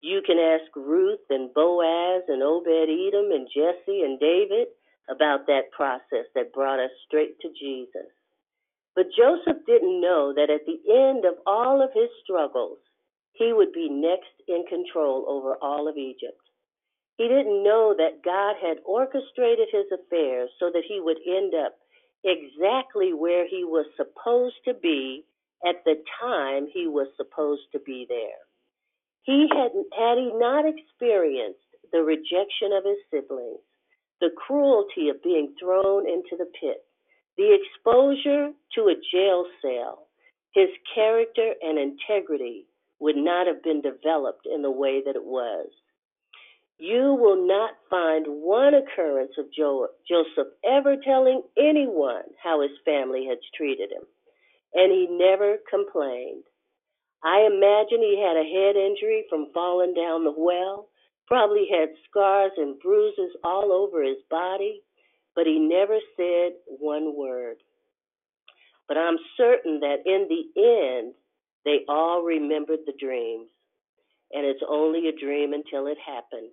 [0.00, 4.68] You can ask Ruth and Boaz and Obed Edom and Jesse and David
[5.10, 8.10] about that process that brought us straight to Jesus.
[8.94, 12.78] But Joseph didn't know that at the end of all of his struggles,
[13.32, 16.40] he would be next in control over all of Egypt.
[17.20, 21.76] He didn't know that God had orchestrated his affairs so that he would end up
[22.24, 25.26] exactly where he was supposed to be
[25.62, 28.40] at the time he was supposed to be there.
[29.24, 31.60] He had, had he not experienced
[31.92, 33.68] the rejection of his siblings,
[34.22, 36.86] the cruelty of being thrown into the pit,
[37.36, 40.08] the exposure to a jail cell,
[40.54, 42.64] his character and integrity
[42.98, 45.68] would not have been developed in the way that it was.
[46.80, 53.26] You will not find one occurrence of jo- Joseph ever telling anyone how his family
[53.28, 54.04] had treated him,
[54.74, 56.44] and he never complained.
[57.24, 60.88] I imagine he had a head injury from falling down the well,
[61.26, 64.82] probably had scars and bruises all over his body,
[65.36, 67.58] but he never said one word.
[68.88, 71.14] But I'm certain that in the end,
[71.64, 73.48] they all remembered the dreams,
[74.32, 76.50] and it's only a dream until it happened.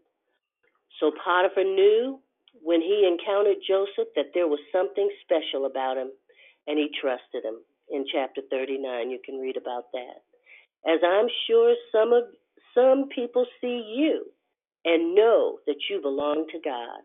[0.99, 2.19] So Potiphar knew
[2.61, 6.11] when he encountered Joseph that there was something special about him,
[6.67, 7.61] and he trusted him.
[7.89, 10.23] In chapter 39, you can read about that.
[10.85, 12.23] As I'm sure some of
[12.73, 14.25] some people see you
[14.85, 16.99] and know that you belong to God.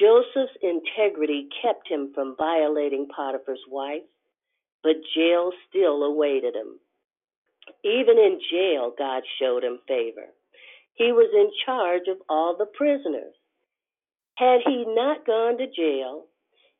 [0.00, 4.02] Joseph's integrity kept him from violating Potiphar's wife,
[4.82, 6.78] but jail still awaited him.
[7.84, 10.28] Even in jail, God showed him favor.
[10.94, 13.34] He was in charge of all the prisoners.
[14.36, 16.26] Had he not gone to jail,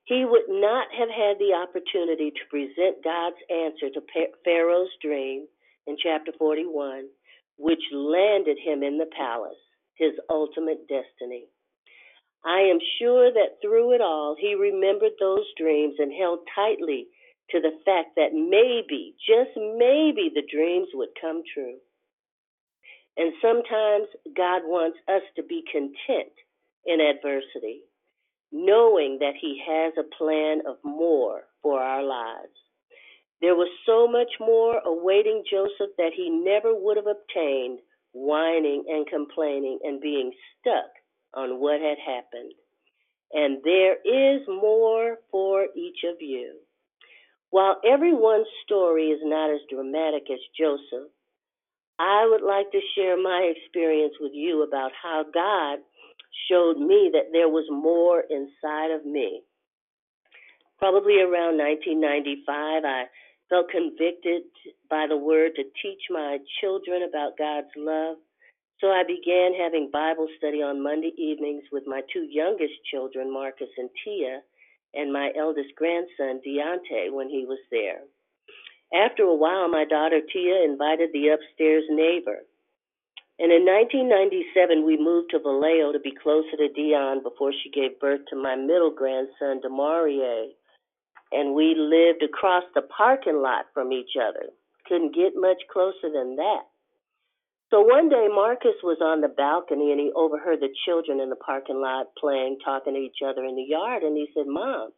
[0.04, 4.02] he would not have had the opportunity to present God's answer to
[4.44, 5.46] Pharaoh's dream
[5.86, 7.08] in chapter 41,
[7.56, 9.58] which landed him in the palace,
[9.94, 11.46] his ultimate destiny.
[12.44, 17.06] I am sure that through it all, he remembered those dreams and held tightly
[17.50, 21.78] to the fact that maybe, just maybe, the dreams would come true.
[23.16, 24.06] And sometimes
[24.36, 26.32] God wants us to be content
[26.86, 27.82] in adversity,
[28.50, 32.56] knowing that He has a plan of more for our lives.
[33.42, 37.80] There was so much more awaiting Joseph that he never would have obtained,
[38.12, 40.90] whining and complaining and being stuck
[41.34, 42.52] on what had happened.
[43.32, 46.54] And there is more for each of you.
[47.50, 51.10] While everyone's story is not as dramatic as Joseph,
[52.02, 55.78] I would like to share my experience with you about how God
[56.50, 59.42] showed me that there was more inside of me.
[60.80, 63.04] Probably around 1995, I
[63.48, 64.42] felt convicted
[64.90, 68.16] by the word to teach my children about God's love.
[68.80, 73.70] So I began having Bible study on Monday evenings with my two youngest children, Marcus
[73.78, 74.42] and Tia,
[74.94, 78.02] and my eldest grandson, Deontay, when he was there.
[78.94, 82.44] After a while, my daughter Tia invited the upstairs neighbor.
[83.38, 87.98] And in 1997, we moved to Vallejo to be closer to Dion before she gave
[87.98, 90.52] birth to my middle grandson, Demarie
[91.32, 94.52] and we lived across the parking lot from each other.
[94.86, 96.68] Couldn't get much closer than that.
[97.70, 101.40] So one day Marcus was on the balcony and he overheard the children in the
[101.40, 104.92] parking lot playing, talking to each other in the yard, and he said, Mom,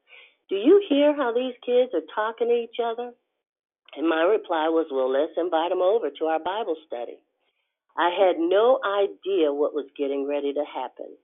[0.51, 3.13] do you hear how these kids are talking to each other?
[3.97, 7.19] And my reply was, Well, let's invite them over to our Bible study.
[7.97, 11.17] I had no idea what was getting ready to happen.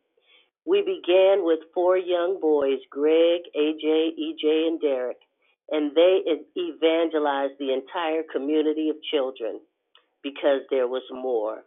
[0.67, 5.19] We began with four young boys, Greg, AJ, EJ, and Derek,
[5.71, 6.21] and they
[6.57, 9.61] evangelized the entire community of children
[10.23, 11.65] because there was more.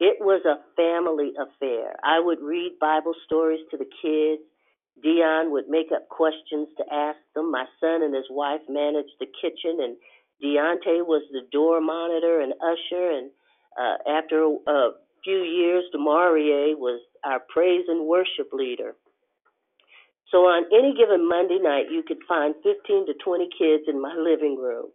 [0.00, 1.96] It was a family affair.
[2.04, 4.42] I would read Bible stories to the kids.
[5.02, 7.50] Dion would make up questions to ask them.
[7.50, 9.96] My son and his wife managed the kitchen, and
[10.42, 13.10] Deontay was the door monitor and usher.
[13.10, 13.30] And
[13.78, 14.90] uh, after a
[15.22, 18.94] few years, Demarie was our praise and worship leader.
[20.30, 24.14] So on any given Monday night, you could find 15 to 20 kids in my
[24.18, 24.90] living room.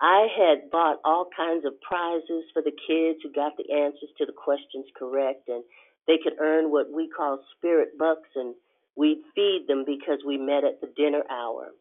[0.00, 4.26] I had bought all kinds of prizes for the kids who got the answers to
[4.26, 5.62] the questions correct, and
[6.06, 8.54] they could earn what we call spirit bucks, and
[8.96, 11.72] we'd feed them because we met at the dinner hour.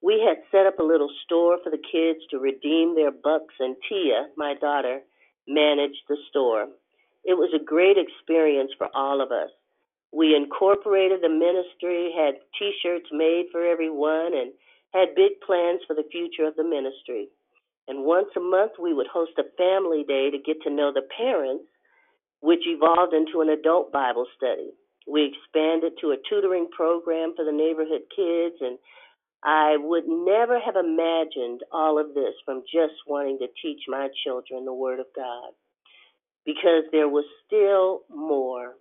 [0.00, 3.76] We had set up a little store for the kids to redeem their bucks, and
[3.88, 5.00] Tia, my daughter,
[5.46, 6.66] managed the store.
[7.24, 9.50] It was a great experience for all of us.
[10.12, 14.52] We incorporated the ministry, had t shirts made for everyone, and
[14.94, 17.28] had big plans for the future of the ministry.
[17.88, 21.08] And once a month, we would host a family day to get to know the
[21.16, 21.64] parents,
[22.40, 24.70] which evolved into an adult Bible study.
[25.06, 28.78] We expanded to a tutoring program for the neighborhood kids, and
[29.44, 34.64] I would never have imagined all of this from just wanting to teach my children
[34.64, 35.52] the Word of God
[36.44, 38.74] because there was still more.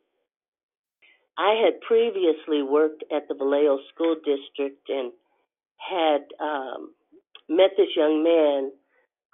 [1.37, 5.11] I had previously worked at the Vallejo School District and
[5.77, 6.93] had um,
[7.47, 8.71] met this young man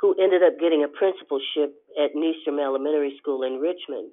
[0.01, 4.11] who ended up getting a principalship at Nystrom Elementary School in Richmond.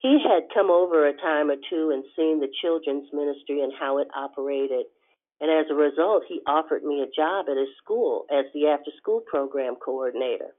[0.00, 3.98] He had come over a time or two and seen the children's ministry and how
[3.98, 4.84] it operated.
[5.40, 8.90] And as a result, he offered me a job at his school as the after
[8.96, 10.54] school program coordinator.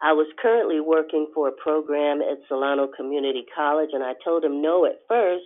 [0.00, 4.60] I was currently working for a program at Solano Community College, and I told him
[4.60, 5.44] no at first.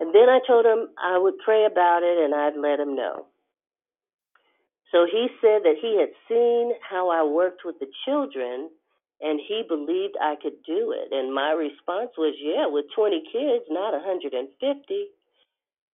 [0.00, 3.26] And then I told him I would pray about it and I'd let him know.
[4.92, 8.70] So he said that he had seen how I worked with the children
[9.20, 11.12] and he believed I could do it.
[11.12, 14.38] And my response was, yeah, with 20 kids, not 150.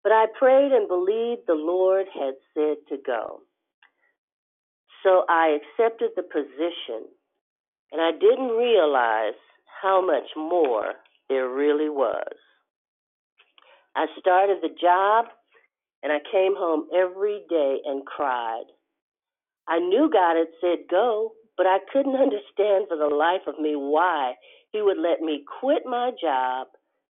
[0.05, 3.41] But I prayed and believed the Lord had said to go.
[5.03, 7.09] So I accepted the position
[7.93, 9.39] and I didn't realize
[9.83, 10.95] how much more
[11.29, 12.33] there really was.
[13.97, 15.27] I started the job
[16.03, 18.65] and I came home every day and cried.
[19.69, 23.75] I knew God had said go, but I couldn't understand for the life of me
[23.77, 24.35] why
[24.73, 26.69] He would let me quit my job,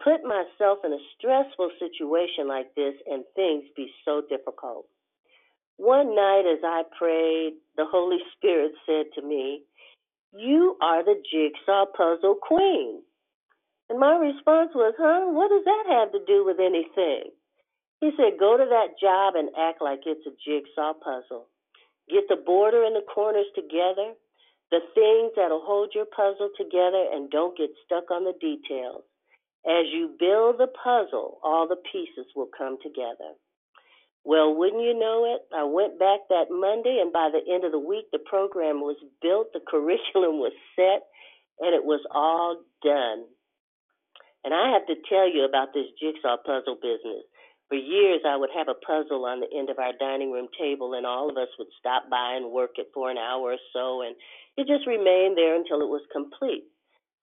[0.04, 4.86] put myself in a stressful situation like this, and things be so difficult.
[5.78, 9.64] One night as I prayed, the Holy Spirit said to me,
[10.34, 13.02] you are the jigsaw puzzle queen.
[13.90, 15.32] And my response was, Huh?
[15.32, 17.32] What does that have to do with anything?
[18.02, 21.48] He said, Go to that job and act like it's a jigsaw puzzle.
[22.10, 24.14] Get the border and the corners together,
[24.70, 29.04] the things that'll hold your puzzle together, and don't get stuck on the details.
[29.68, 33.36] As you build the puzzle, all the pieces will come together.
[34.24, 35.44] Well, wouldn't you know it?
[35.56, 38.96] I went back that Monday, and by the end of the week, the program was
[39.22, 41.08] built, the curriculum was set,
[41.60, 43.28] and it was all done.
[44.44, 47.28] And I have to tell you about this jigsaw puzzle business.
[47.68, 50.94] For years, I would have a puzzle on the end of our dining room table,
[50.94, 54.02] and all of us would stop by and work it for an hour or so,
[54.02, 54.16] and
[54.56, 56.64] it just remained there until it was complete.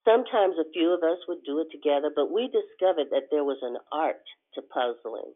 [0.05, 3.59] Sometimes a few of us would do it together, but we discovered that there was
[3.63, 4.23] an art
[4.55, 5.33] to puzzling.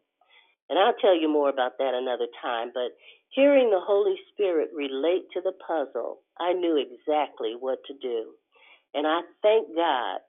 [0.69, 2.93] And I'll tell you more about that another time, but
[3.29, 8.33] hearing the Holy Spirit relate to the puzzle, I knew exactly what to do.
[8.93, 10.19] And I thank God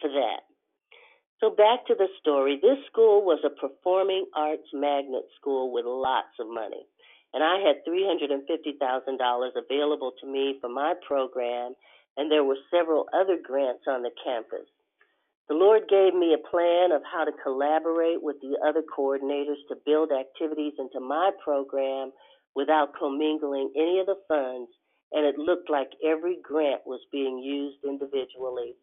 [0.00, 0.44] for that.
[1.40, 2.58] So back to the story.
[2.60, 6.86] This school was a performing arts magnet school with lots of money.
[7.34, 11.74] And I had $350,000 available to me for my program,
[12.16, 14.68] and there were several other grants on the campus.
[15.48, 19.76] The Lord gave me a plan of how to collaborate with the other coordinators to
[19.86, 22.12] build activities into my program
[22.56, 24.70] without commingling any of the funds,
[25.12, 28.74] and it looked like every grant was being used individually.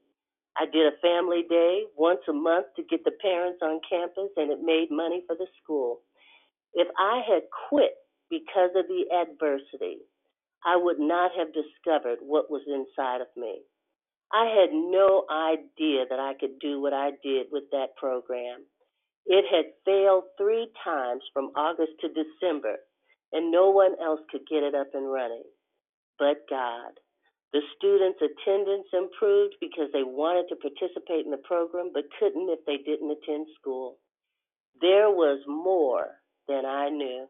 [0.55, 4.51] I did a family day once a month to get the parents on campus, and
[4.51, 6.01] it made money for the school.
[6.73, 7.97] If I had quit
[8.29, 9.99] because of the adversity,
[10.65, 13.61] I would not have discovered what was inside of me.
[14.31, 18.65] I had no idea that I could do what I did with that program.
[19.25, 22.77] It had failed three times from August to December,
[23.31, 25.43] and no one else could get it up and running
[26.19, 26.99] but God.
[27.53, 32.59] The students' attendance improved because they wanted to participate in the program but couldn't if
[32.65, 33.97] they didn't attend school.
[34.81, 37.27] There was more than I knew.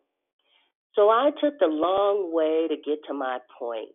[0.95, 3.89] So I took the long way to get to my point.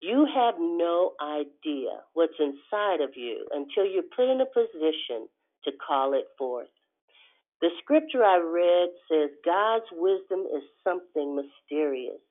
[0.00, 5.28] You have no idea what's inside of you until you're put in a position
[5.64, 6.68] to call it forth.
[7.60, 12.22] The scripture I read says God's wisdom is something mysterious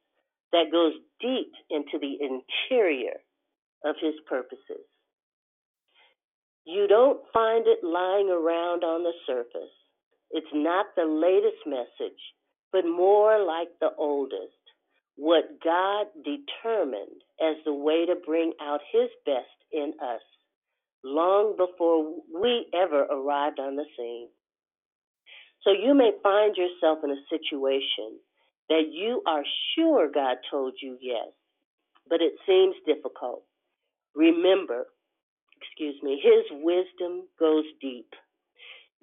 [0.54, 3.20] that goes deep into the interior
[3.84, 4.88] of his purposes.
[6.66, 9.76] You don't find it lying around on the surface.
[10.32, 12.20] It's not the latest message,
[12.72, 14.54] but more like the oldest.
[15.16, 20.22] What God determined as the way to bring out his best in us
[21.04, 24.28] long before we ever arrived on the scene.
[25.64, 28.20] So you may find yourself in a situation
[28.70, 29.44] that you are
[29.76, 31.30] sure God told you yes,
[32.10, 33.44] but it seems difficult.
[34.16, 34.88] Remember,
[35.62, 38.14] excuse me, his wisdom goes deep.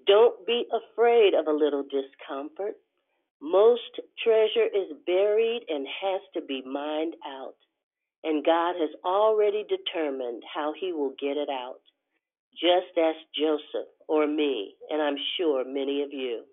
[0.06, 2.76] Don't be afraid of a little discomfort.
[3.40, 7.56] Most treasure is buried and has to be mined out.
[8.22, 11.80] And God has already determined how he will get it out.
[12.54, 16.44] Just ask Joseph or me, and I'm sure many of you.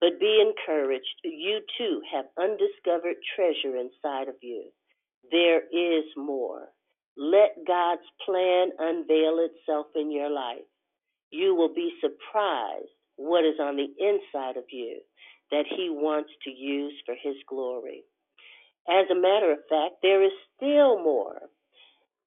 [0.00, 1.06] But be encouraged.
[1.24, 4.70] You too have undiscovered treasure inside of you.
[5.30, 6.68] There is more.
[7.16, 10.68] Let God's plan unveil itself in your life.
[11.30, 15.00] You will be surprised what is on the inside of you
[15.50, 18.04] that He wants to use for His glory.
[18.88, 21.50] As a matter of fact, there is still more.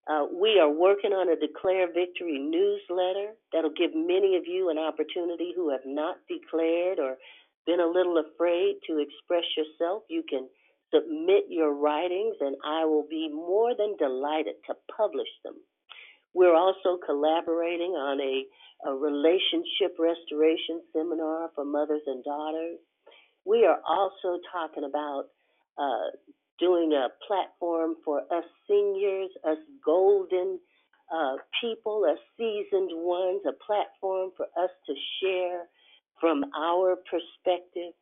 [0.10, 4.78] Uh, we are working on a Declare Victory newsletter that'll give many of you an
[4.78, 7.16] opportunity who have not declared or
[7.66, 10.04] been a little afraid to express yourself.
[10.10, 10.50] You can
[10.94, 15.56] submit your writings, and I will be more than delighted to publish them.
[16.34, 18.46] We're also collaborating on a,
[18.90, 22.80] a relationship restoration seminar for mothers and daughters.
[23.50, 25.24] We are also talking about
[25.76, 26.12] uh,
[26.60, 30.60] doing a platform for us seniors, us golden
[31.12, 35.64] uh, people, us seasoned ones, a platform for us to share
[36.22, 37.94] from our perspective.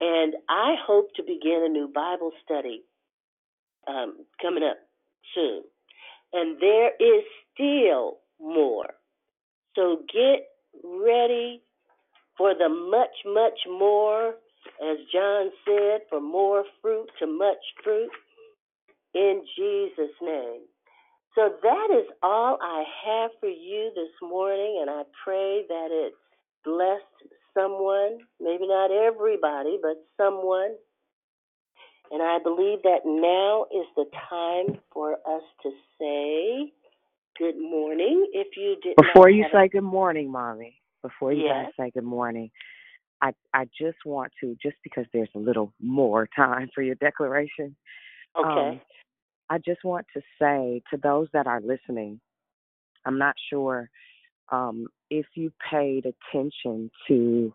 [0.00, 2.82] And I hope to begin a new Bible study
[3.86, 4.78] um, coming up
[5.32, 5.62] soon.
[6.32, 7.22] And there is
[7.54, 8.94] still more.
[9.76, 10.48] So get
[10.82, 11.62] ready
[12.40, 14.28] for the much, much more
[14.80, 18.08] as John said, for more fruit to much fruit
[19.14, 20.62] in Jesus' name.
[21.34, 26.14] So that is all I have for you this morning, and I pray that it
[26.64, 30.76] blessed someone, maybe not everybody, but someone.
[32.10, 36.72] And I believe that now is the time for us to say
[37.38, 38.30] good morning.
[38.32, 41.66] If you did before you say good morning, mommy, before you yes.
[41.66, 42.50] guys say good morning,
[43.20, 47.76] I I just want to just because there's a little more time for your declaration.
[48.38, 48.68] Okay.
[48.68, 48.80] Um,
[49.48, 52.20] I just want to say to those that are listening,
[53.04, 53.90] I'm not sure
[54.50, 57.52] um, if you paid attention to,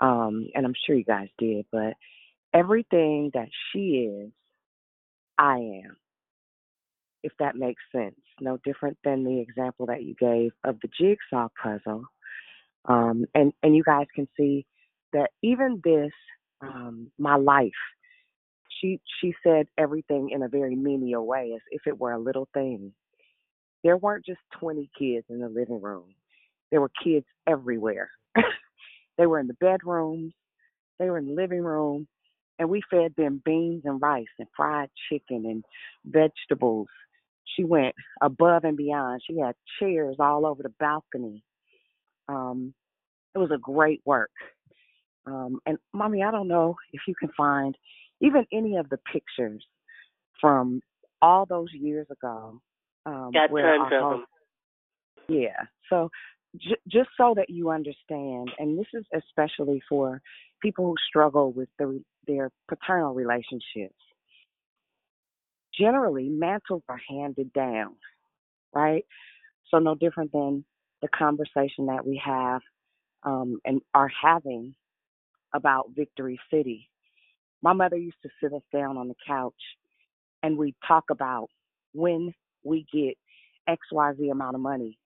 [0.00, 1.94] um, and I'm sure you guys did, but
[2.52, 4.32] everything that she is,
[5.38, 5.96] I am,
[7.22, 8.16] if that makes sense.
[8.40, 12.04] No different than the example that you gave of the jigsaw puzzle.
[12.86, 14.66] Um, and, and you guys can see
[15.12, 16.12] that even this,
[16.62, 17.72] um, my life,
[18.80, 22.48] she she said everything in a very menial way, as if it were a little
[22.54, 22.92] thing.
[23.84, 26.14] There weren't just 20 kids in the living room.
[26.70, 28.10] There were kids everywhere.
[29.18, 30.32] they were in the bedrooms,
[30.98, 32.08] they were in the living room,
[32.58, 35.64] and we fed them beans and rice and fried chicken and
[36.06, 36.88] vegetables.
[37.56, 39.22] She went above and beyond.
[39.26, 41.42] She had chairs all over the balcony.
[42.30, 42.72] Um,
[43.34, 44.30] it was a great work.
[45.26, 47.76] Um, and mommy, I don't know if you can find
[48.20, 49.64] even any of the pictures
[50.40, 50.80] from
[51.20, 52.60] all those years ago.
[53.06, 54.26] Um, Got tons our of them.
[55.28, 55.66] yeah.
[55.88, 56.10] So
[56.56, 60.20] j- just so that you understand, and this is especially for
[60.62, 63.94] people who struggle with the, their paternal relationships.
[65.78, 67.96] Generally, mantles are handed down,
[68.74, 69.04] right?
[69.70, 70.64] So no different than
[71.02, 72.62] the conversation that we have
[73.24, 74.74] um, and are having
[75.54, 76.88] about Victory City.
[77.62, 79.54] My mother used to sit us down on the couch
[80.42, 81.48] and we talk about
[81.94, 82.34] when
[82.64, 83.16] we get
[83.68, 84.98] XYZ amount of money,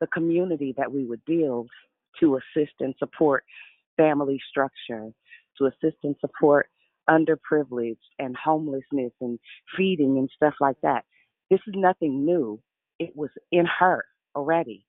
[0.00, 1.70] the community that we would build
[2.20, 3.44] to assist and support
[3.96, 5.10] family structure,
[5.58, 6.68] to assist and support
[7.10, 9.38] underprivileged and homelessness and
[9.76, 11.04] feeding and stuff like that.
[11.50, 12.60] This is nothing new.
[13.00, 14.04] It was in her
[14.36, 14.86] already.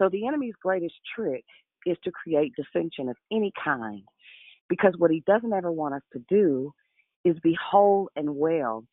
[0.00, 1.44] So the enemy's greatest trick
[1.84, 4.02] is to create dissension of any kind
[4.68, 6.72] because what he doesn't ever want us to do
[7.24, 8.84] is be whole and well,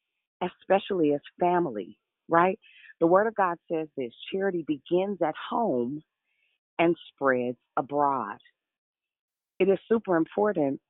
[0.41, 1.97] especially as family,
[2.27, 2.59] right?
[2.99, 6.01] The Word of God says this charity begins at home
[6.79, 8.37] and spreads abroad.
[9.59, 10.81] It is super important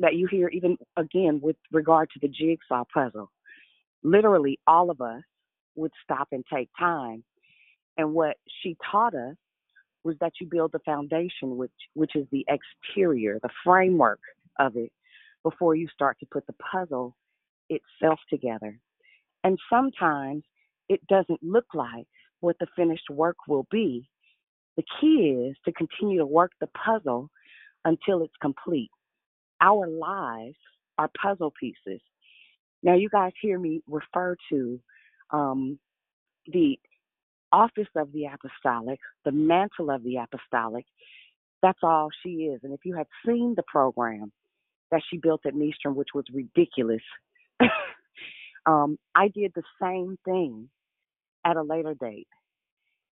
[0.00, 3.30] that you hear, even again, with regard to the jigsaw puzzle.
[4.02, 5.22] Literally, all of us
[5.76, 7.22] would stop and take time.
[7.96, 9.36] And what she taught us
[10.04, 14.20] was that you build the foundation, which which is the exterior, the framework
[14.58, 14.92] of it,
[15.42, 17.16] before you start to put the puzzle
[17.68, 18.78] itself together.
[19.42, 20.44] And sometimes
[20.88, 22.06] it doesn't look like
[22.40, 24.08] what the finished work will be.
[24.76, 27.30] The key is to continue to work the puzzle
[27.84, 28.90] until it's complete.
[29.60, 30.56] Our lives
[30.98, 32.00] are puzzle pieces.
[32.82, 34.80] Now, you guys hear me refer to
[35.30, 35.78] um,
[36.46, 36.78] the
[37.54, 40.84] office of the apostolic, the mantle of the apostolic.
[41.62, 42.60] That's all she is.
[42.64, 44.32] And if you had seen the program
[44.90, 47.02] that she built at Eastern, which was ridiculous,
[48.66, 50.68] um, I did the same thing
[51.44, 52.28] at a later date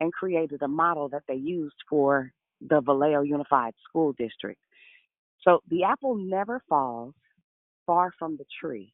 [0.01, 4.61] and created a model that they used for the Vallejo Unified School District.
[5.45, 7.15] So the apple never falls
[7.87, 8.93] far from the tree.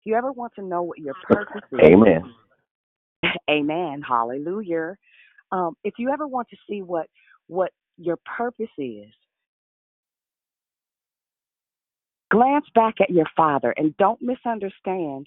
[0.00, 2.22] If you ever want to know what your purpose is, Amen.
[3.50, 4.02] Amen.
[4.06, 4.96] Hallelujah.
[5.52, 7.06] Um, if you ever want to see what
[7.48, 9.12] what your purpose is,
[12.30, 15.26] glance back at your father and don't misunderstand,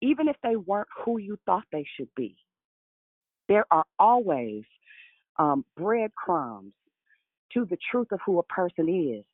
[0.00, 2.36] even if they weren't who you thought they should be.
[3.48, 4.64] There are always
[5.38, 6.72] um, breadcrumbs
[7.54, 9.24] to the truth of who a person is,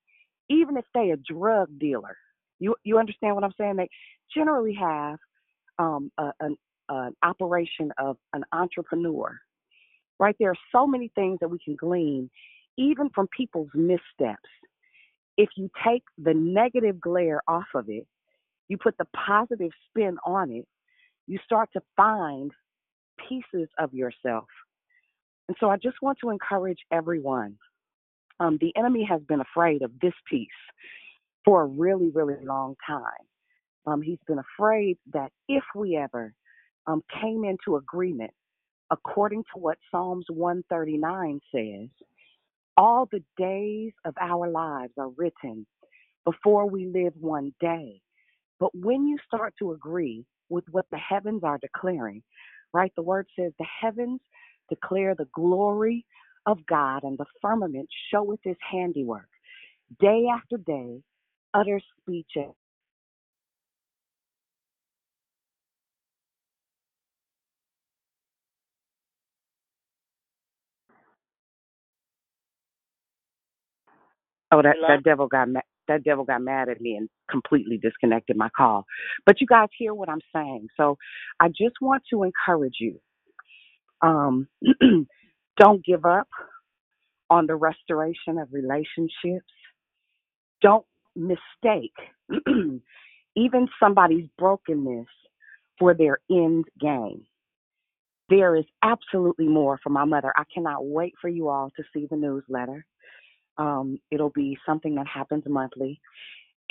[0.48, 2.16] even if they a drug dealer.
[2.58, 3.76] You you understand what I'm saying?
[3.76, 3.88] They
[4.34, 5.18] generally have
[5.78, 6.56] um, a, an,
[6.98, 9.38] an operation of an entrepreneur.
[10.18, 10.36] Right?
[10.38, 12.30] There are so many things that we can glean,
[12.76, 14.48] even from people's missteps.
[15.36, 18.06] If you take the negative glare off of it,
[18.68, 20.66] you put the positive spin on it,
[21.26, 22.52] you start to find
[23.28, 24.46] pieces of yourself.
[25.48, 27.56] And so I just want to encourage everyone.
[28.40, 30.48] Um, the enemy has been afraid of this piece
[31.44, 33.02] for a really, really long time.
[33.86, 36.32] Um, he's been afraid that if we ever
[36.86, 38.32] um, came into agreement,
[38.90, 41.88] according to what Psalms 139 says,
[42.76, 45.66] all the days of our lives are written
[46.24, 48.00] before we live one day.
[48.60, 52.22] But when you start to agree with what the heavens are declaring,
[52.72, 52.92] right?
[52.96, 54.20] The word says the heavens
[54.70, 56.06] declare the glory
[56.46, 59.28] of God, and the firmament showeth his handiwork.
[60.00, 61.02] Day after day,
[61.54, 62.32] utter speech.
[74.52, 78.36] Oh, that, that devil got ma- that devil got mad at me and completely disconnected
[78.36, 78.86] my call.
[79.26, 80.68] But you guys hear what I'm saying.
[80.76, 80.98] So
[81.40, 83.00] I just want to encourage you.
[84.02, 84.48] Um,
[85.58, 86.28] don't give up
[87.30, 89.46] on the restoration of relationships.
[90.62, 90.86] Don't
[91.16, 91.94] mistake
[93.36, 95.08] even somebody's brokenness
[95.78, 97.24] for their end game.
[98.28, 100.32] There is absolutely more for my mother.
[100.36, 102.86] I cannot wait for you all to see the newsletter.
[103.58, 106.00] Um, it'll be something that happens monthly.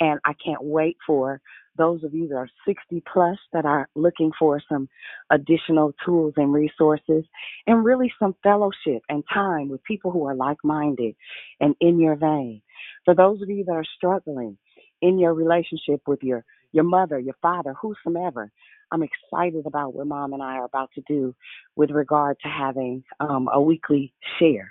[0.00, 1.40] And I can't wait for
[1.76, 4.88] those of you that are 60 plus that are looking for some
[5.30, 7.24] additional tools and resources
[7.66, 11.14] and really some fellowship and time with people who are like minded
[11.60, 12.62] and in your vein.
[13.04, 14.58] For those of you that are struggling
[15.00, 18.50] in your relationship with your, your mother, your father, whosoever,
[18.90, 21.34] I'm excited about what mom and I are about to do
[21.76, 24.70] with regard to having um, a weekly share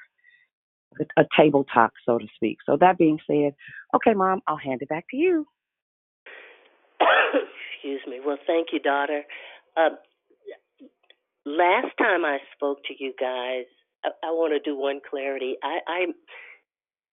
[1.17, 2.57] a table talk, so to speak.
[2.65, 3.55] So that being said,
[3.95, 5.47] okay, mom, I'll hand it back to you.
[7.75, 8.19] Excuse me.
[8.25, 9.23] Well, thank you, daughter.
[9.75, 9.89] Uh,
[11.45, 13.65] last time I spoke to you guys,
[14.03, 15.55] I, I want to do one clarity.
[15.63, 16.05] I, I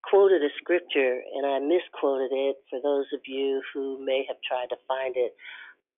[0.08, 4.68] quoted a scripture and I misquoted it for those of you who may have tried
[4.70, 5.34] to find it.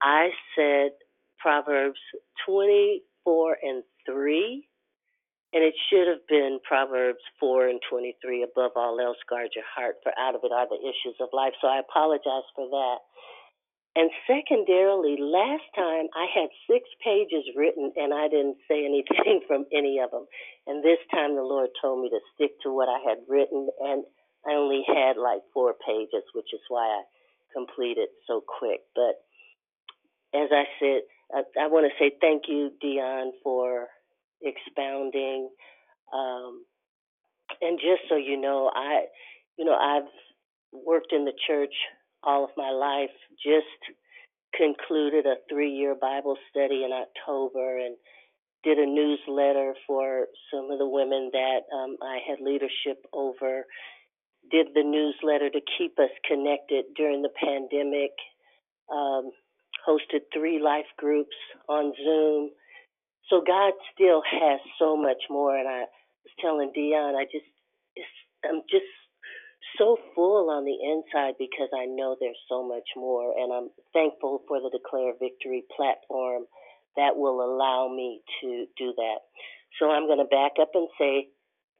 [0.03, 0.93] I said
[1.39, 1.99] Proverbs
[2.47, 4.67] 24 and 3
[5.53, 9.97] and it should have been Proverbs 4 and 23, above all else, guard your heart,
[10.03, 11.55] for out of it are the issues of life.
[11.61, 12.99] So I apologize for that.
[13.97, 19.67] And secondarily, last time I had six pages written and I didn't say anything from
[19.75, 20.27] any of them.
[20.67, 24.05] And this time the Lord told me to stick to what I had written, and
[24.47, 27.03] I only had like four pages, which is why I
[27.53, 28.87] completed so quick.
[28.95, 29.19] But
[30.33, 31.03] as I said,
[31.35, 33.89] I, I want to say thank you, Dion, for
[34.43, 35.51] expounding.
[36.13, 36.65] Um,
[37.61, 39.05] and just so you know, I,
[39.59, 40.11] you know, I've
[40.73, 41.75] worked in the church
[42.23, 43.15] all of my life.
[43.43, 43.97] Just
[44.57, 47.97] concluded a three-year Bible study in October and
[48.63, 53.65] did a newsletter for some of the women that um, I had leadership over.
[54.51, 58.11] Did the newsletter to keep us connected during the pandemic.
[58.93, 59.31] Um,
[59.87, 61.37] hosted three life groups
[61.69, 62.51] on Zoom
[63.29, 65.81] so God still has so much more, and I
[66.25, 67.47] was telling Dion, I just,
[68.45, 68.89] I'm just
[69.79, 74.43] so full on the inside because I know there's so much more, and I'm thankful
[74.49, 76.45] for the Declare Victory platform
[76.97, 79.19] that will allow me to do that.
[79.79, 81.29] So I'm going to back up and say,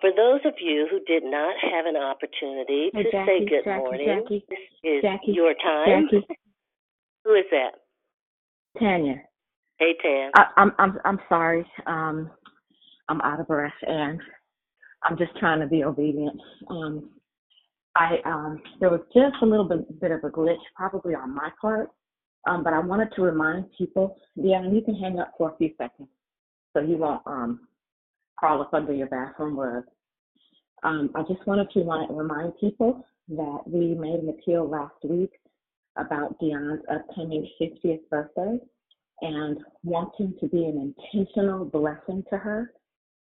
[0.01, 3.79] for those of you who did not have an opportunity to Jackie, say good Jackie,
[3.79, 6.09] morning, Jackie, this is your time.
[7.25, 7.73] Who is that?
[8.79, 9.23] Tanya.
[9.81, 10.33] Hey, Tam.
[10.37, 11.67] I, I'm I'm I'm sorry.
[11.87, 12.31] Um,
[13.09, 14.21] I'm out of breath and
[15.05, 16.41] I'm just trying to be obedient.
[16.71, 17.11] Um,
[17.97, 21.51] I um, there was just a little bit, bit of a glitch, probably on my
[21.61, 21.91] part.
[22.49, 25.57] Um, but I wanted to remind people, yeah, and you can hang up for a
[25.59, 26.09] few seconds,
[26.75, 27.69] so you won't um
[28.39, 29.85] crawl up under your bathroom rug.
[30.85, 35.33] Um, I just wanted to remind, remind people that we made an appeal last week
[35.97, 38.59] about Dion's upcoming 50th birthday
[39.23, 42.73] and wanting to be an intentional blessing to her.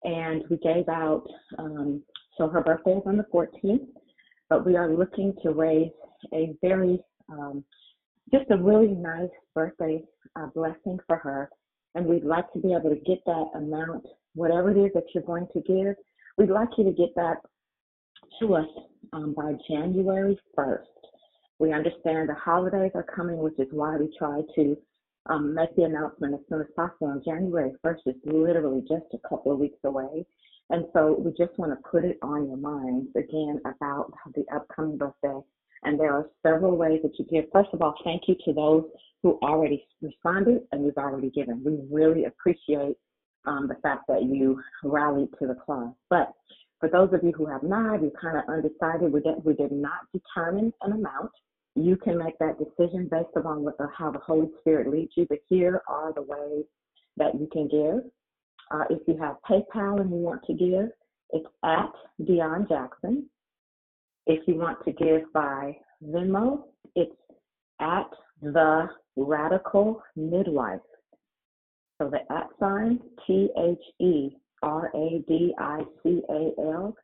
[0.04, 1.26] And we gave out,
[1.58, 2.04] um,
[2.38, 3.88] so her birthday is on the 14th,
[4.50, 5.92] but we are looking to raise
[6.34, 7.64] a very, um,
[8.32, 10.04] just a really nice birthday
[10.36, 11.50] uh, blessing for her.
[11.96, 15.24] And we'd like to be able to get that amount, whatever it is that you're
[15.24, 15.96] going to give,
[16.38, 17.38] we'd like you to get that
[18.40, 18.68] to us
[19.14, 20.84] um, by January 1st.
[21.60, 24.78] We understand the holidays are coming, which is why we try to
[25.30, 27.10] um, make the announcement as soon as possible.
[27.10, 30.26] And January 1st is literally just a couple of weeks away.
[30.70, 34.98] And so we just want to put it on your minds again about the upcoming
[34.98, 35.40] birthday.
[35.84, 37.50] And there are several ways that you give.
[37.54, 38.84] First of all, thank you to those
[39.24, 41.64] who already responded and you've already given.
[41.64, 42.98] We really appreciate
[43.46, 45.94] um, the fact that you rallied to the cause.
[46.10, 46.34] But
[46.80, 49.72] for those of you who have not, you're kind of undecided, we did, we did
[49.72, 51.32] not determine an amount.
[51.78, 55.28] You can make that decision based upon what the, how the Holy Spirit leads you.
[55.30, 56.66] But here are the ways
[57.18, 58.10] that you can give.
[58.72, 60.90] Uh, if you have PayPal and you want to give,
[61.30, 61.92] it's at
[62.26, 63.30] Dion Jackson.
[64.26, 66.64] If you want to give by Venmo,
[66.96, 67.16] it's
[67.80, 68.10] at
[68.42, 70.80] the Radical Midwife.
[72.02, 74.30] So the at sign T H E
[74.62, 76.96] R A D I C A L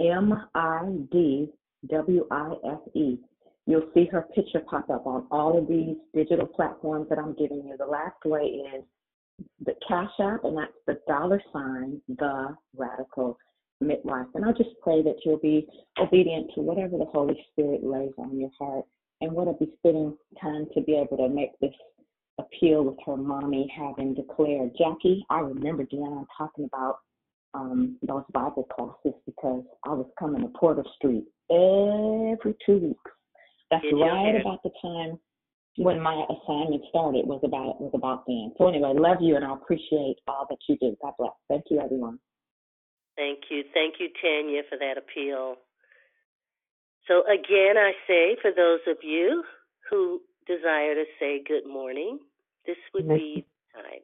[0.00, 1.48] M I D
[1.90, 3.18] W I F E.
[3.66, 7.66] You'll see her picture pop up on all of these digital platforms that I'm giving
[7.66, 7.76] you.
[7.78, 8.84] The last way is
[9.64, 13.38] the Cash App, and that's the dollar sign, the radical
[13.80, 14.26] midwife.
[14.34, 15.66] And I just pray that you'll be
[15.98, 18.84] obedient to whatever the Holy Spirit lays on your heart
[19.20, 21.72] and what a befitting time to be able to make this
[22.38, 24.72] appeal with her mommy having declared.
[24.76, 26.98] Jackie, I remember Deanna talking about
[27.54, 33.10] um, those Bible classes because I was coming to Porter Street every two weeks.
[33.74, 35.18] That's Did right about the time
[35.76, 38.52] when my assignment started was about was about then.
[38.58, 40.96] So anyway, love you and I appreciate all that you do.
[41.02, 41.32] God bless.
[41.48, 42.18] Thank you, everyone.
[43.16, 43.64] Thank you.
[43.74, 45.56] Thank you, Tanya, for that appeal.
[47.08, 49.44] So, again, I say for those of you
[49.90, 52.18] who desire to say good morning,
[52.66, 53.44] this would Miss- be
[53.74, 54.00] time.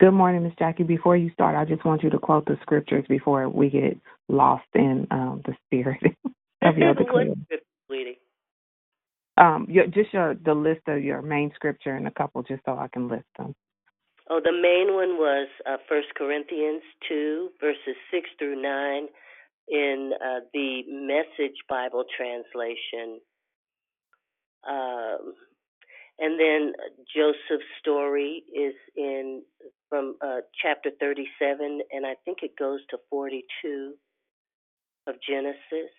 [0.00, 0.82] Good morning, Miss Jackie.
[0.84, 4.64] Before you start, I just want you to quote the scriptures before we get lost
[4.74, 6.00] in um, the spirit
[6.62, 7.34] of your What decree.
[7.44, 8.19] scripture, sweetie?
[9.40, 12.76] Um, your, just your the list of your main scripture and a couple, just so
[12.76, 13.54] I can list them.
[14.28, 19.08] Oh, the main one was uh, 1 Corinthians 2, verses 6 through 9
[19.68, 23.18] in uh, the Message Bible translation.
[24.68, 25.34] Um,
[26.20, 26.72] and then
[27.16, 29.42] Joseph's story is in
[29.88, 33.94] from uh, chapter 37, and I think it goes to 42
[35.08, 35.90] of Genesis.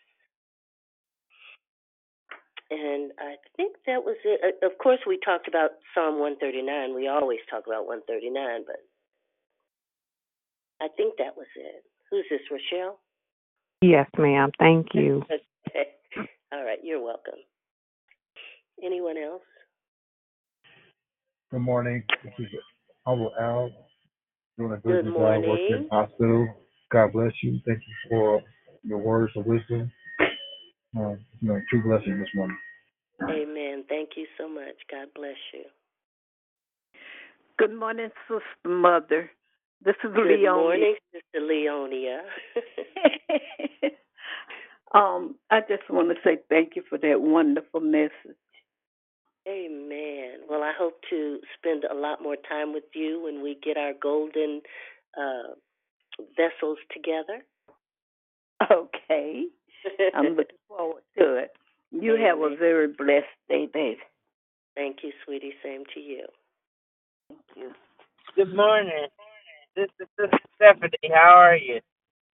[2.71, 4.39] And I think that was it.
[4.63, 6.95] Uh, Of course, we talked about Psalm 139.
[6.95, 8.79] We always talk about 139, but
[10.79, 11.83] I think that was it.
[12.09, 12.99] Who's this, Rochelle?
[13.81, 14.51] Yes, ma'am.
[14.57, 15.23] Thank you.
[15.69, 15.87] Okay.
[16.51, 17.39] All right, you're welcome.
[18.83, 19.43] Anyone else?
[21.51, 22.03] Good morning.
[22.23, 22.47] This is
[23.05, 23.69] Uncle Al.
[24.57, 26.47] Doing a good, Good job working in the hospital.
[26.91, 27.59] God bless you.
[27.65, 28.41] Thank you for
[28.83, 29.91] your words of wisdom.
[30.97, 32.57] Uh, you know, true blessing this morning.
[33.23, 33.85] Amen.
[33.87, 34.75] Thank you so much.
[34.89, 35.63] God bless you.
[37.57, 39.31] Good morning, Sister Mother.
[39.83, 40.45] This is Good Leonie.
[40.61, 42.19] morning, Sister Leonia.
[44.93, 48.37] um, I just want to say thank you for that wonderful message.
[49.47, 50.41] Amen.
[50.49, 53.93] Well, I hope to spend a lot more time with you when we get our
[54.01, 54.61] golden
[55.17, 55.53] uh,
[56.37, 57.43] vessels together.
[58.71, 59.45] Okay.
[60.15, 61.51] I'm looking forward to it.
[61.91, 63.99] You have a very blessed day, baby.
[64.75, 65.53] Thank you, sweetie.
[65.63, 66.25] Same to you.
[67.27, 67.71] Thank you.
[68.35, 69.07] Good morning.
[69.75, 71.11] This is Sister Stephanie.
[71.13, 71.79] How are you?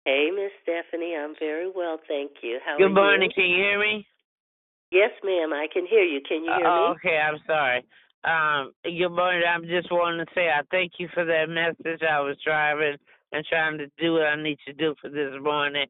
[0.05, 1.15] Hey, Miss Stephanie.
[1.15, 2.59] I'm very well, thank you.
[2.65, 3.29] How are Good morning.
[3.29, 3.41] you?
[3.43, 4.05] Can you hear me?
[4.91, 5.51] Yes, ma'am.
[5.51, 6.21] I can hear you.
[6.27, 6.95] Can you hear Uh, me?
[6.95, 7.83] okay, I'm sorry.
[8.23, 9.43] Um, good morning.
[9.47, 12.01] I'm just wanting to say I thank you for that message.
[12.03, 12.97] I was driving
[13.31, 15.87] and trying to do what I need to do for this morning.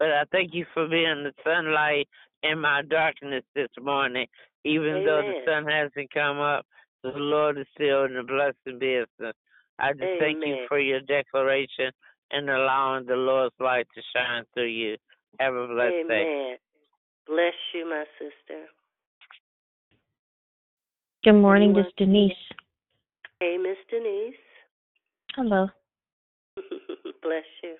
[0.00, 2.08] But I thank you for being the sunlight
[2.42, 4.26] in my darkness this morning.
[4.64, 6.66] Even though the sun hasn't come up,
[7.04, 9.34] the Lord is still in the blessing business.
[9.78, 11.92] I just thank you for your declaration
[12.30, 14.96] and allowing the Lord's light to shine through you.
[15.38, 16.56] Have a blessed day.
[17.26, 18.64] Bless you, my sister.
[21.24, 21.84] Good morning, Anyone?
[21.84, 22.32] this is Denise.
[23.40, 24.34] Hey, Miss Denise.
[25.36, 25.68] Hello.
[27.22, 27.76] Bless you.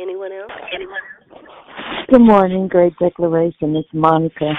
[0.00, 0.50] Anyone else?
[0.74, 0.98] Anyone?
[2.10, 3.76] Good morning, great declaration.
[3.76, 4.52] It's Monica.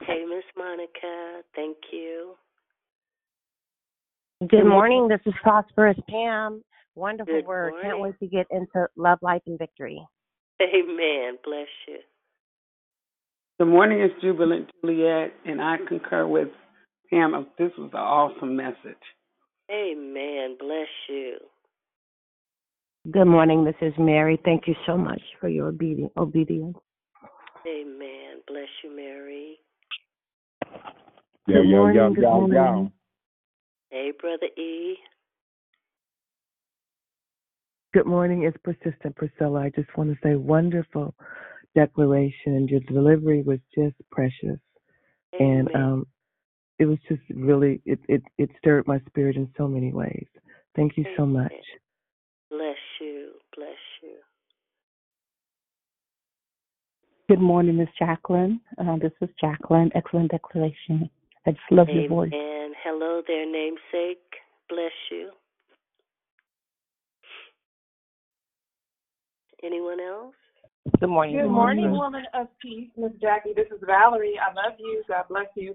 [0.00, 1.42] Hey, Miss Monica.
[1.54, 2.32] Thank you.
[4.48, 5.08] Good morning.
[5.08, 6.62] This is Prosperous Pam.
[6.96, 7.72] Wonderful Good word.
[7.82, 10.04] Can't wait to get into love, life, and victory.
[10.60, 11.38] Amen.
[11.44, 11.98] Bless you.
[13.58, 16.48] Good morning, it's Jubilant Juliet, and I concur with
[17.10, 17.46] Pam.
[17.56, 18.98] This was an awesome message.
[19.70, 20.56] Amen.
[20.58, 21.36] Bless you.
[23.12, 23.66] Good morning.
[23.66, 24.40] This is Mary.
[24.46, 26.74] Thank you so much for your obedi- obedience.
[27.66, 28.40] Amen.
[28.48, 29.56] Bless you, Mary.
[31.46, 32.56] Yo, Good yo, morning, yo, good yo, morning.
[32.56, 32.92] yo.
[33.90, 34.96] Hey, Brother E.
[37.92, 38.44] Good morning.
[38.44, 39.64] It's persistent Priscilla.
[39.64, 41.14] I just want to say wonderful
[41.74, 42.54] declaration.
[42.56, 44.58] and Your delivery was just precious,
[45.38, 46.06] and um,
[46.78, 50.26] it was just really it, it it stirred my spirit in so many ways.
[50.74, 51.52] Thank you so much.
[52.50, 54.16] Bless you.
[57.26, 58.60] Good morning, Miss Jacqueline.
[58.76, 59.90] Uh, this is Jacqueline.
[59.94, 61.08] Excellent declaration.
[61.46, 62.30] I just love your voice.
[62.34, 62.72] Amen.
[62.84, 64.20] Hello there, namesake.
[64.68, 65.30] Bless you.
[69.62, 70.34] Anyone else?
[71.00, 71.36] Good morning.
[71.40, 73.54] Good morning, woman of peace, Miss Jackie.
[73.56, 74.38] This is Valerie.
[74.38, 75.02] I love you.
[75.08, 75.72] God bless you.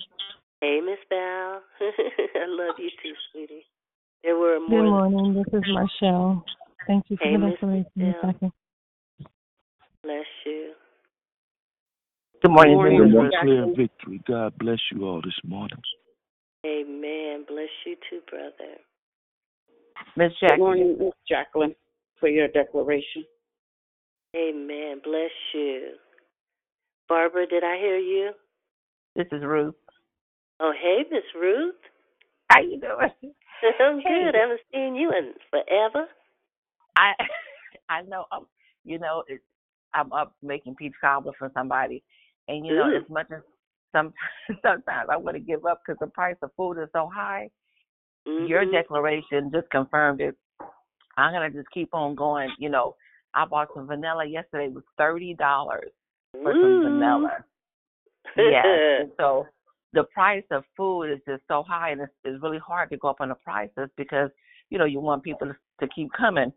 [0.61, 1.61] Hey, Miss Val.
[1.81, 3.65] I love you too, sweetie.
[4.23, 5.09] There were Good more.
[5.09, 5.33] morning.
[5.33, 6.45] This is Marshall.
[6.85, 8.33] Thank you for Hey, the Miss declaration, Miss Michelle.
[8.33, 8.51] Jackie.
[10.03, 10.73] Bless you.
[12.41, 12.75] Good morning.
[12.75, 14.21] Morning, This is Miss Declare victory.
[14.27, 15.81] God bless you all this morning.
[16.65, 17.45] Amen.
[17.47, 18.75] Bless you too, brother.
[20.15, 21.75] Miss Good morning, Miss Jacqueline,
[22.19, 23.25] for your declaration.
[24.35, 25.01] Amen.
[25.03, 25.93] Bless you.
[27.09, 28.31] Barbara, did I hear you?
[29.15, 29.75] This is Ruth.
[30.61, 31.75] Oh, hey, Miss Ruth.
[32.49, 33.33] How you doing?
[33.81, 34.35] I'm good.
[34.35, 35.89] I haven't seen you in forever.
[35.99, 36.07] Neva?
[36.95, 37.11] I
[37.89, 38.47] I know um
[38.85, 39.41] you know it,
[39.93, 42.03] I'm up making peach cobbler for somebody,
[42.49, 42.97] and you know Ooh.
[42.97, 43.41] as much as
[43.93, 44.13] some
[44.61, 47.49] sometimes I want to give up because the price of food is so high.
[48.25, 48.71] Your Mhm.
[48.71, 50.35] declaration just confirmed it.
[51.17, 52.51] I'm gonna just keep on going.
[52.59, 52.95] You know,
[53.33, 54.65] I bought some vanilla yesterday.
[54.65, 55.91] It was thirty dollars
[56.33, 57.43] for some vanilla.
[58.35, 58.65] Yes.
[58.99, 59.47] and so
[59.93, 63.07] the price of food is just so high, and it's, it's really hard to go
[63.09, 64.29] up on the prices because
[64.69, 66.51] you know you want people to, to keep coming.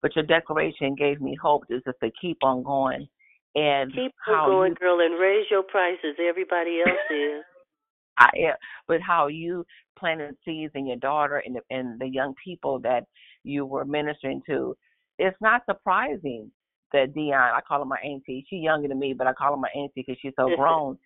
[0.00, 3.08] But your declaration gave me hope is just to keep on going,
[3.54, 6.16] and Keep going, you girl, and raise your prices.
[6.18, 7.42] Everybody else is.
[8.18, 8.54] I am,
[8.88, 9.64] but how you
[9.98, 13.04] planted seeds in your daughter and the, and the young people that
[13.44, 14.76] you were ministering to.
[15.18, 16.50] It's not surprising
[16.92, 18.44] that Dion, I call her my auntie.
[18.48, 20.98] She's younger than me, but I call her my auntie because she's so grown.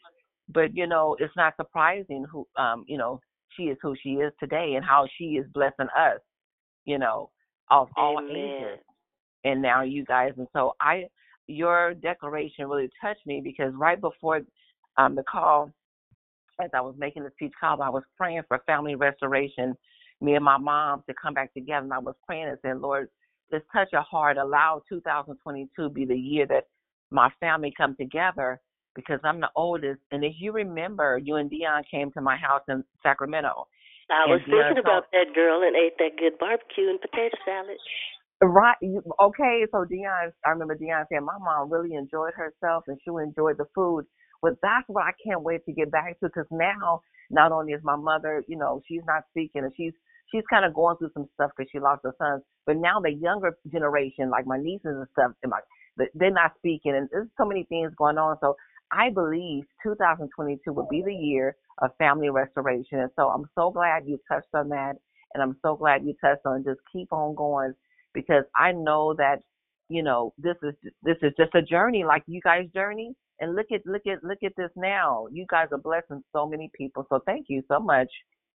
[0.49, 3.21] but you know, it's not surprising who, um, you know,
[3.57, 6.21] she is who she is today and how she is blessing us.
[6.85, 7.31] You know,
[7.71, 8.81] of all ages,
[9.45, 10.33] and now you guys.
[10.37, 11.05] And so I,
[11.47, 14.41] your declaration really touched me because right before
[14.97, 15.71] um the call
[16.63, 19.77] as I was making the speech call, I was praying for family restoration,
[20.21, 21.85] me and my mom to come back together.
[21.85, 23.09] And I was praying and saying, Lord,
[23.51, 24.37] just touch your heart.
[24.37, 26.67] Allow 2022 be the year that
[27.11, 28.61] my family come together
[28.95, 30.01] because I'm the oldest.
[30.11, 33.67] And if you remember, you and Dion came to my house in Sacramento.
[34.11, 37.37] I was Dion thinking told- about that girl and ate that good barbecue and potato
[37.45, 37.79] salad.
[38.43, 38.77] Right.
[39.21, 39.67] Okay.
[39.73, 43.67] So Dion, I remember Dion saying my mom really enjoyed herself and she enjoyed the
[43.75, 44.07] food.
[44.43, 47.83] But that's what I can't wait to get back to because now not only is
[47.85, 49.95] my mother, you know, she's not speaking and she's
[50.33, 52.45] she's kind of going through some stuff because she lost her sons.
[52.69, 55.61] But now the younger generation, like my nieces and stuff, and my
[56.15, 58.39] they're not speaking, and there's so many things going on.
[58.41, 58.57] So
[58.93, 64.05] I believe 2022 will be the year of family restoration, and so I'm so glad
[64.07, 64.95] you touched on that,
[65.35, 67.75] and I'm so glad you touched on just keep on going
[68.15, 69.39] because I know that
[69.89, 73.15] you know this is this is just a journey like you guys journey.
[73.41, 75.27] And look at look at look at this now.
[75.33, 77.07] You guys are blessing so many people.
[77.09, 78.09] So thank you so much.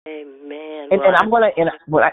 [0.08, 0.90] Amen.
[0.92, 2.12] and, Well, and I'm gonna and what I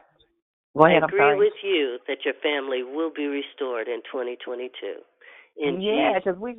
[0.76, 4.70] go ahead I I'm agree with you that your family will be restored in 2022.
[5.56, 6.54] In yeah because we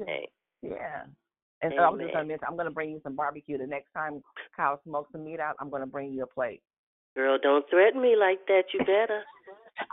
[0.62, 1.04] yeah.
[1.64, 3.94] And so I was just gonna mention I'm gonna bring you some barbecue the next
[3.94, 4.22] time
[4.58, 5.56] Kyle smokes some meat out.
[5.62, 6.62] I'm gonna bring you a plate
[7.16, 8.64] Girl, don't threaten me like that.
[8.74, 9.24] You better.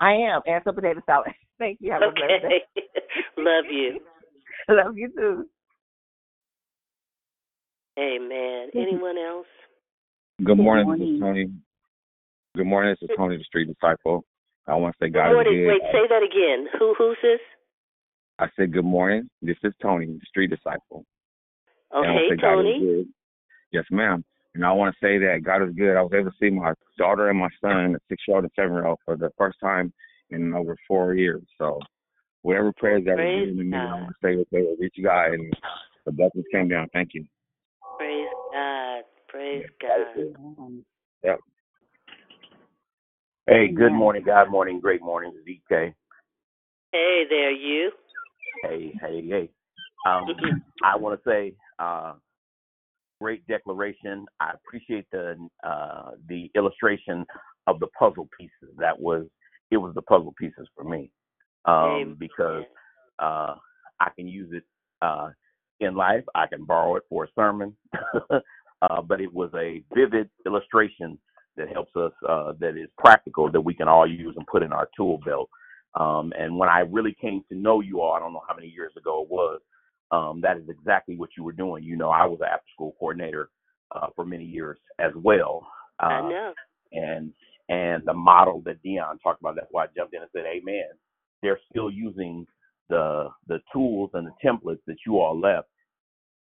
[0.01, 2.63] I am and some potato salad thank you have a blessed day
[3.39, 4.01] Love you.
[4.69, 5.47] love you too
[7.99, 8.69] Amen.
[8.77, 9.47] Anyone else?
[10.45, 11.19] Good morning, morning.
[11.21, 11.51] Tony.
[12.57, 14.25] Good morning, this is Tony, the street disciple.
[14.69, 15.67] I want to say Good God is good.
[15.67, 16.69] Wait, say that again.
[16.79, 17.41] Who who's this?
[18.39, 19.29] I said good morning.
[19.43, 21.05] This is Tony, the street disciple.
[21.91, 23.07] And I want Okay, to say Tony.
[23.73, 24.25] Yes, ma'am.
[24.59, 25.97] And I want to say that God is good.
[25.97, 29.17] I was able to see my daughter and my son, a six-year-old and seven-year-old, for
[29.17, 29.93] the first time
[30.31, 31.45] in over four years.
[31.59, 31.79] So,
[32.43, 34.75] whatever prayers that were Praise given to me, I want to say that they will
[34.81, 35.55] reach God, and
[36.07, 36.89] the blessings came down.
[36.93, 37.25] Thank you.
[37.99, 39.03] Praise God.
[39.29, 40.83] Praise God.
[41.23, 41.39] Yep.
[43.47, 45.95] Hey, good morning, God morning, great morning, ZK.
[46.91, 47.93] Hey there, you.
[48.65, 49.51] Hey, hey, hey.
[50.05, 50.27] Um,
[50.83, 52.15] I want to say, uh,
[53.21, 54.27] great declaration.
[54.41, 57.25] I appreciate the uh, the illustration
[57.67, 58.75] of the puzzle pieces.
[58.79, 59.27] That was
[59.71, 61.11] it was the puzzle pieces for me
[61.65, 62.65] um, because
[63.19, 63.55] uh,
[64.01, 64.65] I can use it
[65.03, 65.31] uh,
[65.81, 66.25] in life.
[66.35, 67.77] I can borrow it for a sermon,
[68.31, 71.19] uh, but it was a vivid illustration
[71.57, 72.13] that helps us.
[72.29, 75.49] Uh, that is practical that we can all use and put in our tool belt.
[75.95, 78.69] Um, and when I really came to know you all, I don't know how many
[78.69, 79.61] years ago it was.
[80.11, 81.85] Um, that is exactly what you were doing.
[81.85, 83.51] You know, I was an after school coordinator
[83.95, 85.67] uh, for many years as well.
[86.03, 86.55] Uh, I know.
[86.93, 87.33] and
[87.69, 89.57] and the model that Dion talked about.
[89.57, 90.89] That's why I jumped in and said, "Amen."
[91.43, 92.47] They're still using
[92.89, 95.69] the the tools and the templates that you all left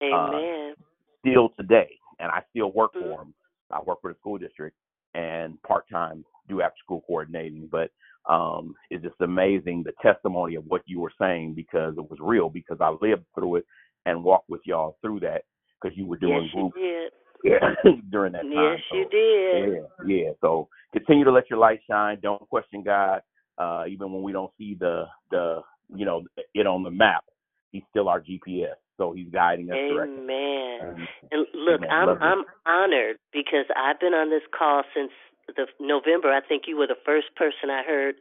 [0.03, 0.75] Amen.
[1.21, 3.35] still today, and I still work for them.
[3.71, 4.77] I work for the school district
[5.15, 7.91] and part time do after school coordinating, but
[8.29, 12.51] um, it's just amazing the testimony of what you were saying because it was real
[12.51, 13.65] because I lived through it
[14.07, 15.43] and walked with y'all through that
[15.81, 17.13] because you were doing yes, you group did.
[17.45, 18.53] yeah, during that time.
[18.53, 19.73] Yes, So, you did.
[20.07, 20.31] yeah, yeah.
[20.41, 22.19] So continue to let your light shine.
[22.23, 23.23] Don't question God,
[23.59, 25.61] uh, even when we don't see the the
[25.95, 26.25] you know
[26.55, 27.25] it on the map.
[27.71, 29.77] He's still our GPS, so He's guiding us.
[29.77, 30.79] Amen.
[30.83, 31.91] Um, And look, Amen.
[31.91, 32.09] I'm.
[32.23, 35.13] I'm honored because I've been on this call since
[35.57, 36.33] the November.
[36.33, 38.17] I think you were the first person I heard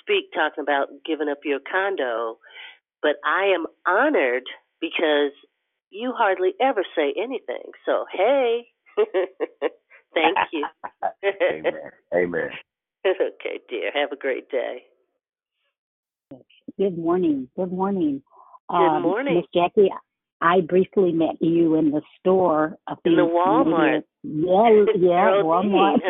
[0.00, 2.38] speak talking about giving up your condo.
[3.02, 4.44] But I am honored
[4.80, 5.32] because
[5.90, 7.72] you hardly ever say anything.
[7.86, 8.66] So hey,
[10.14, 10.66] thank you.
[11.50, 11.90] Amen.
[12.14, 12.50] Amen.
[13.06, 13.90] okay, dear.
[13.94, 14.84] Have a great day.
[16.78, 17.48] Good morning.
[17.56, 18.22] Good morning.
[18.70, 19.36] Good Um, morning.
[19.36, 19.90] Miss Jackie,
[20.44, 24.02] I briefly met you in the store few In the maybe Walmart.
[24.22, 26.00] Yeah, yeah, Walmart.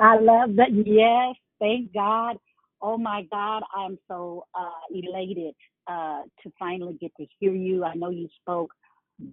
[0.00, 0.70] I love that.
[0.84, 2.36] Yes, thank God.
[2.82, 5.54] Oh my God, I'm so uh, elated
[5.86, 7.84] uh, to finally get to hear you.
[7.84, 8.72] I know you spoke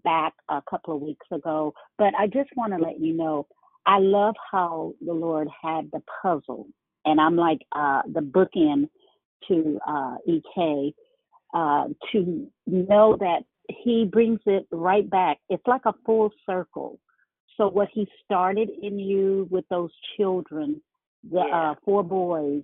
[0.03, 3.47] back a couple of weeks ago, but I just want to let you know
[3.87, 6.67] I love how the Lord had the puzzle,
[7.05, 8.87] and I'm like uh, the bookend
[9.47, 10.93] to uh, EK
[11.55, 13.41] uh, to know that
[13.83, 15.39] He brings it right back.
[15.49, 16.99] It's like a full circle.
[17.57, 20.81] So what He started in you with those children,
[21.23, 21.71] the Yeah.
[21.71, 22.63] uh, four boys,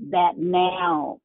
[0.00, 1.20] that now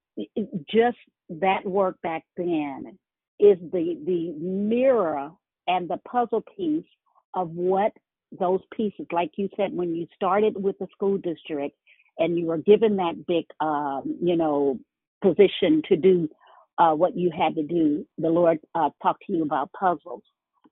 [0.70, 0.98] just
[1.30, 2.98] that work back then
[3.40, 5.32] is the the mirror
[5.68, 6.86] and the puzzle piece
[7.34, 7.94] of what
[8.40, 11.76] those pieces like you said when you started with the school district
[12.20, 14.80] and you were given that big um you know
[15.22, 16.30] position to do
[16.78, 20.24] uh what you had to do the lord uh talked to you about puzzles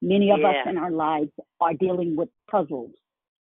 [0.02, 1.32] many of us in our lives
[1.62, 2.92] are dealing with puzzles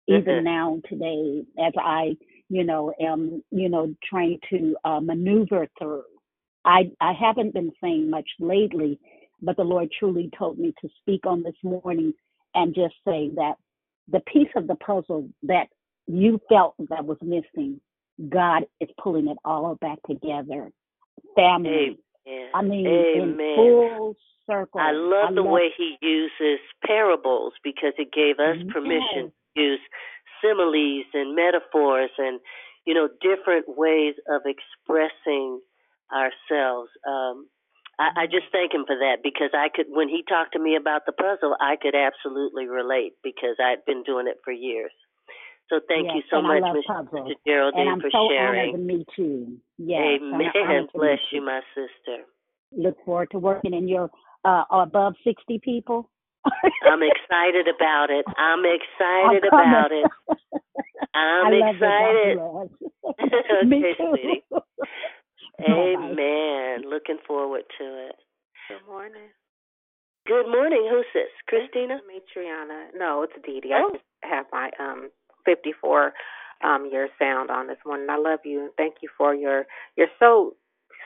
[0.08, 0.44] even Mhm.
[0.44, 2.18] now today as I,
[2.50, 6.04] you know, am, you know, trying to uh, maneuver through.
[6.66, 9.00] I I haven't been saying much lately,
[9.42, 12.14] but the Lord truly told me to speak on this morning
[12.56, 13.56] and just say that
[14.10, 15.70] the piece of the puzzle that
[16.08, 17.80] you felt that was missing,
[18.30, 20.72] God is pulling it all back together.
[21.36, 22.00] Family.
[22.28, 22.50] Amen.
[22.54, 23.40] I mean, Amen.
[23.40, 24.16] in full
[24.48, 24.80] circle.
[24.80, 29.80] I love the love- way he uses parables because it gave us permission to use
[30.44, 32.40] similes and metaphors and
[32.86, 35.62] you know different ways of expressing
[36.12, 36.90] ourselves.
[37.08, 37.48] Um,
[38.00, 40.76] I, I just thank him for that because I could when he talked to me
[40.76, 44.92] about the puzzle, I could absolutely relate because I'd been doing it for years.
[45.72, 47.30] So thank Yes, you so much, love Miss puzzles.
[47.30, 48.76] Sister Geraldine, and I'm for so sharing.
[48.76, 49.58] honored to meet you.
[49.78, 50.52] Yes, I'm Amen.
[50.54, 52.26] honored Bless you, my sister.
[52.76, 54.12] Look forward to working in your
[54.44, 56.10] uh, above 60 people.
[56.84, 58.26] I'm excited about it.
[58.38, 60.08] I'm excited I'm about it.
[61.16, 62.32] I'm excited.
[62.32, 62.38] It.
[62.38, 62.70] God
[63.22, 64.12] okay, Me too.
[64.12, 64.44] sweetie.
[64.52, 65.66] Bye-bye.
[65.66, 66.90] Amen.
[66.90, 68.16] Looking forward to it.
[68.68, 69.30] Good morning.
[70.28, 70.88] Good morning.
[70.92, 71.32] Who's this?
[71.48, 72.00] Christina?
[72.08, 72.88] Matriana.
[72.98, 73.72] No, it's Dee Dee.
[73.74, 73.90] Oh.
[73.90, 75.10] I just have my um
[75.46, 76.14] 54
[76.64, 78.08] um year sound on this morning.
[78.10, 79.66] I love you and thank you for your
[79.96, 80.56] you're so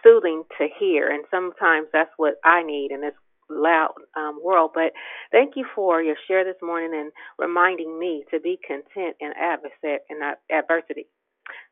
[0.04, 3.14] soothing to hear and sometimes that's what I need in this
[3.50, 4.72] loud um world.
[4.74, 4.94] But
[5.32, 10.00] thank you for your share this morning and reminding me to be content in adversary
[10.10, 10.20] in
[10.52, 11.08] adversity.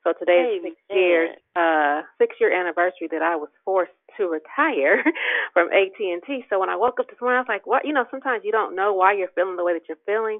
[0.03, 5.01] So today is six years, uh, six year anniversary that I was forced to retire
[5.53, 6.45] from AT and T.
[6.49, 8.51] So when I woke up this morning, I was like, "What?" You know, sometimes you
[8.51, 10.39] don't know why you're feeling the way that you're feeling,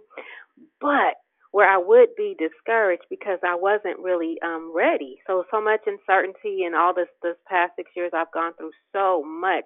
[0.82, 1.16] but
[1.54, 5.20] where I would be discouraged because I wasn't really um ready.
[5.28, 9.24] So so much uncertainty and all this this past six years I've gone through so
[9.24, 9.66] much,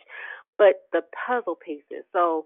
[0.60, 2.06] but the puzzle pieces.
[2.14, 2.46] So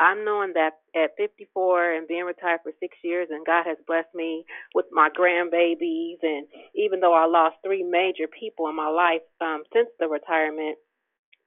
[0.00, 4.14] I'm knowing that at 54 and being retired for six years, and God has blessed
[4.14, 4.44] me
[4.74, 9.62] with my grandbabies, and even though I lost three major people in my life um,
[9.74, 10.78] since the retirement,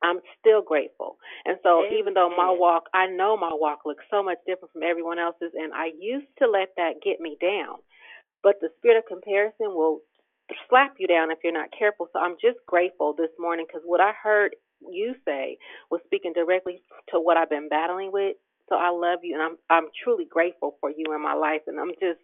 [0.03, 1.17] I'm still grateful.
[1.45, 4.83] And so even though my walk, I know my walk looks so much different from
[4.83, 7.77] everyone else's, and I used to let that get me down.
[8.43, 10.01] But the spirit of comparison will
[10.69, 12.07] slap you down if you're not careful.
[12.13, 15.57] So I'm just grateful this morning because what I heard you say
[15.91, 16.81] was speaking directly
[17.11, 18.37] to what I've been battling with.
[18.69, 21.79] So I love you, and I'm I'm truly grateful for you in my life, and
[21.79, 22.19] I'm just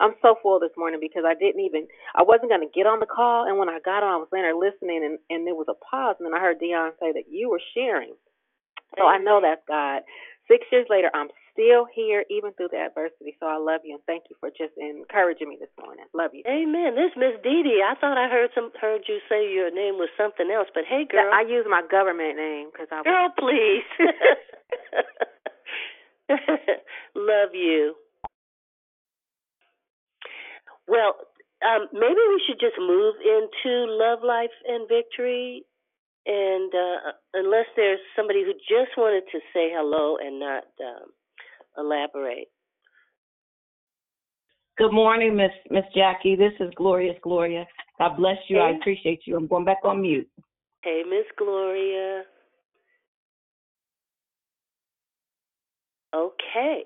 [0.00, 1.86] I'm so full this morning because I didn't even
[2.16, 4.28] I wasn't going to get on the call, and when I got on, I was
[4.32, 7.12] laying there listening, and and there was a pause, and then I heard Dion say
[7.12, 8.14] that you were sharing.
[8.98, 10.02] So I know that's God.
[10.48, 13.36] Six years later, I'm still here, even through the adversity.
[13.38, 16.06] So I love you and thank you for just encouraging me this morning.
[16.14, 16.42] Love you.
[16.48, 16.96] Amen.
[16.98, 17.84] This Miss Dee Dee.
[17.86, 21.06] I thought I heard some heard you say your name was something else, but hey,
[21.06, 21.30] girl.
[21.32, 23.02] I use my government name because I.
[23.04, 23.86] Girl, please.
[27.14, 27.94] Love you.
[30.90, 31.14] Well,
[31.62, 35.62] um, maybe we should just move into love, life, and victory.
[36.26, 41.08] And uh, unless there's somebody who just wanted to say hello and not um,
[41.78, 42.48] elaborate.
[44.78, 46.36] Good morning, Miss Miss Jackie.
[46.36, 47.66] This is Glorious Gloria.
[47.98, 48.58] God bless you.
[48.58, 49.36] I appreciate you.
[49.36, 50.28] I'm going back on mute.
[50.82, 52.22] Hey, Miss Gloria.
[56.14, 56.84] Okay.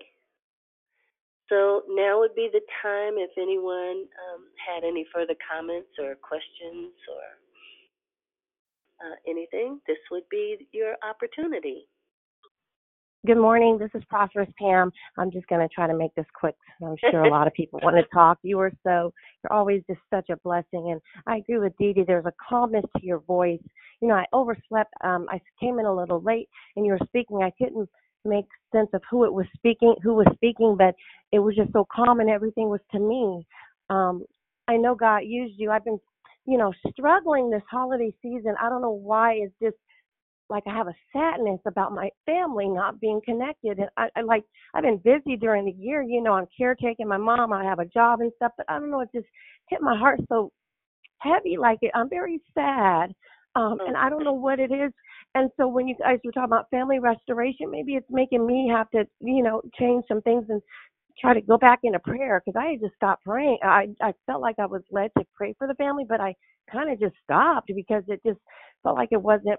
[1.49, 6.93] So now would be the time if anyone um, had any further comments or questions
[7.09, 7.25] or
[9.05, 9.81] uh, anything.
[9.87, 11.87] This would be your opportunity.
[13.27, 13.79] Good morning.
[13.79, 14.93] This is Prosperous Pam.
[15.17, 16.55] I'm just going to try to make this quick.
[16.83, 18.39] I'm sure a lot of people want to talk.
[18.43, 20.91] You are so, you're always just such a blessing.
[20.91, 22.05] And I agree with Dee Dee.
[22.07, 23.63] There's a calmness to your voice.
[24.03, 24.93] you know, I overslept.
[25.03, 27.43] Um, I came in a little late, and you were speaking.
[27.43, 27.89] I couldn't
[28.25, 30.95] make sense of who it was speaking, who was speaking, but
[31.33, 33.47] it was just so calm, and everything was to me.
[33.91, 34.25] Um,
[34.69, 35.71] I know God used you.
[35.71, 35.99] I've been,
[36.47, 38.55] you know, struggling this holiday season.
[38.61, 39.35] I don't know why.
[39.35, 39.77] It's just
[40.51, 43.79] like I have a sadness about my family not being connected.
[43.79, 44.45] And I, I like
[44.75, 47.87] I've been busy during the year, you know, I'm caretaking my mom, I have a
[47.87, 49.27] job and stuff, but I don't know, it just
[49.69, 50.53] hit my heart so
[51.19, 51.91] heavy like it.
[51.95, 53.15] I'm very sad.
[53.57, 54.93] Um, and I don't know what it is.
[55.35, 58.91] And so when you guys were talking about family restoration, maybe it's making me have
[58.91, 60.63] to, you know, change some things and
[61.19, 63.59] try to go back into prayer because I just stopped praying.
[63.63, 66.35] I I felt like I was led to pray for the family, but I
[66.71, 68.39] kind of just stopped because it just
[68.83, 69.59] felt like it wasn't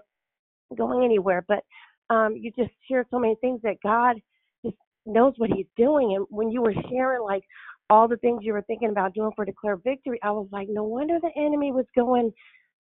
[0.76, 1.44] going anywhere.
[1.46, 1.64] But
[2.10, 4.16] um, you just share so many things that God
[4.64, 6.14] just knows what He's doing.
[6.16, 7.42] And when you were sharing like
[7.90, 10.84] all the things you were thinking about doing for declare victory, I was like, no
[10.84, 12.32] wonder the enemy was going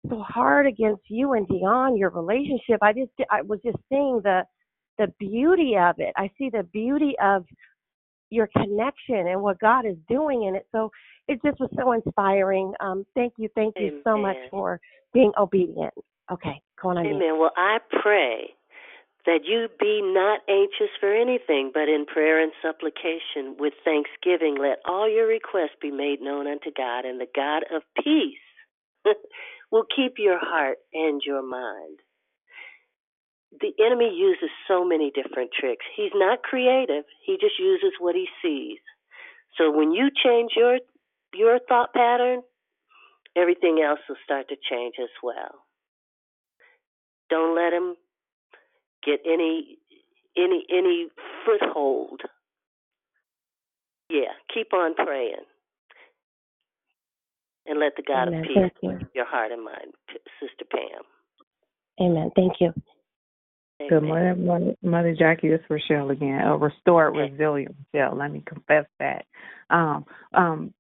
[0.08, 2.80] so hard against you and Dion, your relationship.
[2.82, 4.44] I just I was just seeing the
[4.98, 6.14] the beauty of it.
[6.16, 7.46] I see the beauty of
[8.30, 10.68] your connection and what God is doing in it.
[10.72, 10.92] So
[11.28, 12.74] it just was so inspiring.
[12.80, 14.02] Um, thank you, thank you Amen.
[14.04, 14.80] so much for
[15.14, 15.94] being obedient.
[16.32, 16.98] Okay, go on.
[17.00, 17.40] Amen.
[17.40, 18.54] Well, I pray
[19.26, 24.80] that you be not anxious for anything, but in prayer and supplication with thanksgiving, let
[24.86, 28.38] all your requests be made known unto God, and the God of peace
[29.72, 32.00] will keep your heart and your mind.
[33.62, 35.86] The enemy uses so many different tricks.
[35.96, 37.04] He's not creative.
[37.26, 38.80] He just uses what he sees.
[39.58, 40.80] So when you change your
[41.34, 42.42] your thought pattern,
[43.36, 45.66] everything else will start to change as well.
[47.30, 47.96] Don't let him
[49.06, 49.78] get any
[50.38, 51.08] any any
[51.46, 52.22] foothold.
[54.10, 55.46] Yeah, keep on praying.
[57.70, 58.40] And let the God Amen.
[58.40, 59.08] of Thank peace you.
[59.14, 59.94] your heart and mind,
[60.42, 61.04] Sister Pam.
[62.02, 62.32] Amen.
[62.36, 62.74] Thank you.
[63.88, 65.50] Good morning, Mother, Mother Jackie.
[65.50, 66.42] This is Rochelle again.
[66.42, 68.18] Uh, restored resilience, Rochelle.
[68.18, 69.26] Let me confess that.
[69.70, 70.74] Um, um,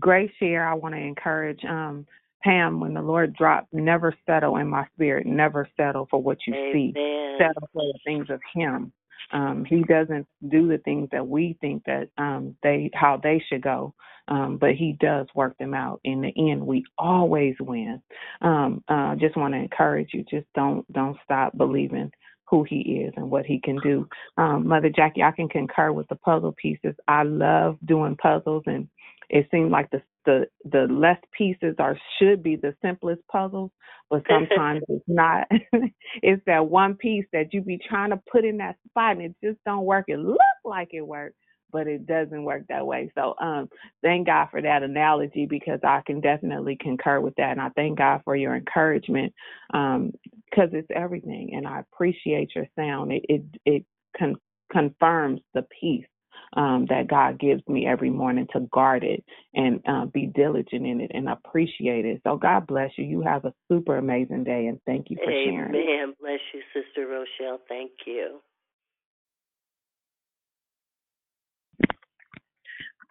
[0.00, 0.68] great share.
[0.68, 2.06] I want to encourage um,
[2.42, 5.26] Pam when the Lord dropped, never settle in my spirit.
[5.26, 6.92] Never settle for what you see.
[7.38, 8.92] Settle for the things of Him.
[9.30, 13.62] Um, he doesn't do the things that we think that um, they how they should
[13.62, 13.94] go,
[14.28, 16.00] um, but He does work them out.
[16.04, 18.02] In the end, we always win.
[18.40, 20.24] Um, uh, just want to encourage you.
[20.30, 22.10] Just don't don't stop believing
[22.52, 24.06] who he is and what he can do.
[24.36, 26.94] Um, Mother Jackie, I can concur with the puzzle pieces.
[27.08, 28.88] I love doing puzzles, and
[29.32, 33.72] it seems like the the the less pieces are should be the simplest puzzles,
[34.10, 35.48] but sometimes it's not.
[36.22, 39.36] it's that one piece that you be trying to put in that spot, and it
[39.44, 40.06] just don't work.
[40.08, 41.36] It look like it works,
[41.72, 43.10] but it doesn't work that way.
[43.16, 43.70] So um,
[44.02, 47.98] thank God for that analogy because I can definitely concur with that, and I thank
[47.98, 49.34] God for your encouragement
[49.74, 50.12] um,
[50.50, 53.12] because it's everything, and I appreciate your sound.
[53.12, 53.86] It it it
[54.18, 54.36] con-
[54.72, 56.06] confirms the peace
[56.54, 59.24] um, that God gives me every morning to guard it
[59.54, 62.20] and uh, be diligent in it and appreciate it.
[62.24, 63.04] So God bless you.
[63.04, 65.74] You have a super amazing day, and thank you for sharing.
[65.74, 66.14] Amen.
[66.20, 67.60] Bless you, Sister Rochelle.
[67.68, 68.40] Thank you.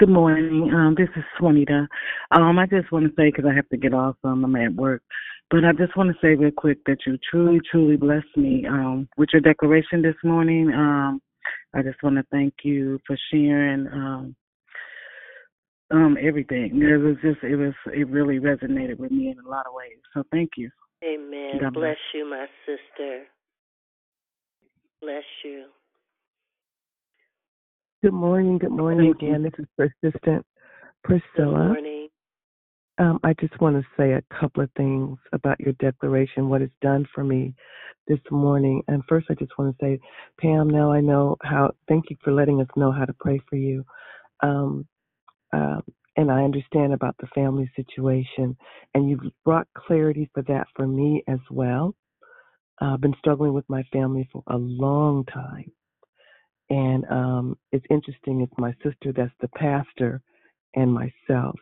[0.01, 0.72] Good morning.
[0.73, 1.88] Um, this is Swanita.
[2.31, 4.73] Um, I just want to say because I have to get off, um, I'm at
[4.73, 5.03] work,
[5.51, 9.07] but I just want to say real quick that you truly, truly blessed me um,
[9.18, 10.72] with your declaration this morning.
[10.73, 11.22] Um,
[11.73, 14.35] I just want to thank you for sharing um,
[15.91, 16.81] um, everything.
[16.81, 19.98] It was just, it was, it really resonated with me in a lot of ways.
[20.14, 20.69] So thank you.
[21.03, 21.60] Amen.
[21.60, 21.84] God bless.
[21.84, 23.23] bless you, my sister.
[25.02, 25.65] Bless you.
[28.03, 28.57] Good morning.
[28.57, 29.30] Good morning Thank you.
[29.30, 29.43] again.
[29.43, 30.45] This is Persistent
[31.03, 31.68] Good Priscilla.
[31.68, 32.01] morning.
[33.02, 36.72] Um, I just want to say a couple of things about your declaration, what it's
[36.84, 37.56] done for me
[38.07, 38.84] this morning.
[38.88, 39.99] And first, I just want to say,
[40.40, 43.56] Pam, now I know how, thank you for letting us know how to pray for
[43.56, 43.84] you.
[44.44, 44.86] Um,
[45.52, 45.82] um,
[46.15, 48.56] and I understand about the family situation.
[48.94, 51.95] And you've brought clarity for that for me as well.
[52.80, 55.72] Uh, I've been struggling with my family for a long time.
[56.69, 60.22] And um, it's interesting, it's my sister that's the pastor
[60.76, 61.56] and myself.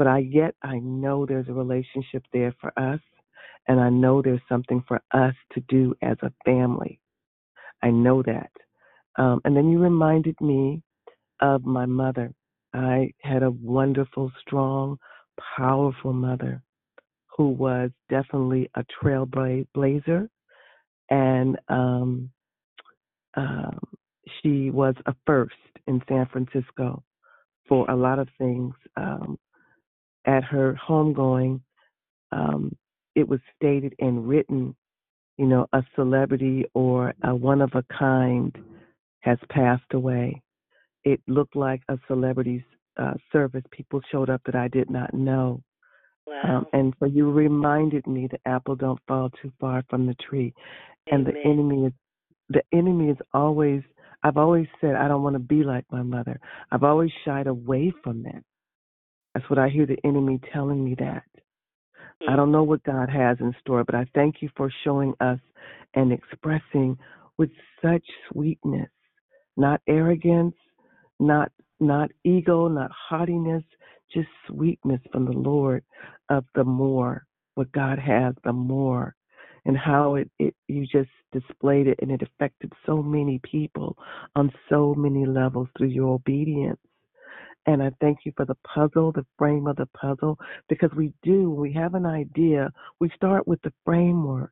[0.00, 3.00] But I yet I know there's a relationship there for us,
[3.68, 6.98] and I know there's something for us to do as a family.
[7.82, 8.50] I know that.
[9.18, 10.80] Um, and then you reminded me
[11.40, 12.32] of my mother.
[12.72, 14.96] I had a wonderful, strong,
[15.58, 16.62] powerful mother
[17.36, 20.30] who was definitely a trailblazer,
[21.10, 22.30] and um,
[23.34, 23.78] um,
[24.40, 25.52] she was a first
[25.86, 27.02] in San Francisco
[27.68, 28.72] for a lot of things.
[28.96, 29.38] Um,
[30.26, 31.60] at her homegoing,
[32.32, 32.76] um,
[33.14, 34.74] it was stated and written
[35.40, 38.54] you know, a celebrity or a one of a kind
[39.20, 40.42] has passed away.
[41.02, 42.60] It looked like a celebrity's
[43.00, 43.64] uh, service.
[43.70, 45.62] People showed up that I did not know.
[46.26, 46.42] Wow.
[46.44, 50.52] Um, and so you reminded me the apple don't fall too far from the tree,
[51.10, 51.92] and the enemy is
[52.50, 53.80] the enemy is always.
[54.22, 56.38] I've always said I don't want to be like my mother.
[56.70, 58.42] I've always shied away from that.
[59.34, 61.24] That's what I hear the enemy telling me that.
[62.28, 62.36] I mm.
[62.36, 65.38] don't know what God has in store, but I thank you for showing us
[65.94, 66.98] and expressing
[67.38, 67.50] with
[67.82, 68.90] such sweetness,
[69.56, 70.56] not arrogance,
[71.18, 71.50] not
[71.82, 73.64] not ego, not haughtiness,
[74.12, 75.82] just sweetness from the Lord
[76.28, 77.24] of the more,
[77.54, 79.14] what God has, the more,
[79.64, 83.96] and how it, it you just displayed it and it affected so many people
[84.36, 86.80] on so many levels through your obedience.
[87.70, 90.36] And I thank you for the puzzle, the frame of the puzzle,
[90.68, 94.50] because we do, when we have an idea, we start with the framework.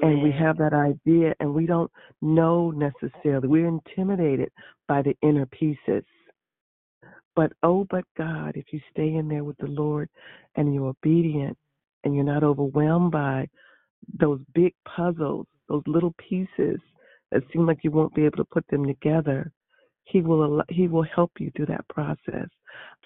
[0.00, 1.90] And we have that idea, and we don't
[2.22, 3.48] know necessarily.
[3.48, 4.50] We're intimidated
[4.86, 6.04] by the inner pieces.
[7.34, 10.08] But oh, but God, if you stay in there with the Lord
[10.54, 11.58] and you're obedient
[12.04, 13.48] and you're not overwhelmed by
[14.20, 16.78] those big puzzles, those little pieces
[17.32, 19.52] that seem like you won't be able to put them together,
[20.04, 22.48] He will al- He will help you through that process.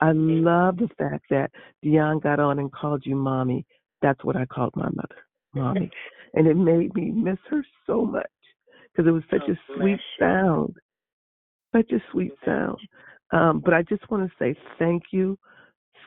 [0.01, 1.51] I love the fact that
[1.83, 3.67] Dion got on and called you mommy.
[4.03, 5.91] That's what I called my mother, mommy,
[6.35, 8.27] and it made me miss her so much
[8.93, 9.99] because it was such Oh, a sweet you.
[10.19, 10.75] sound,
[11.75, 12.79] such a sweet sound.
[13.33, 15.39] Um, but I just want to say thank you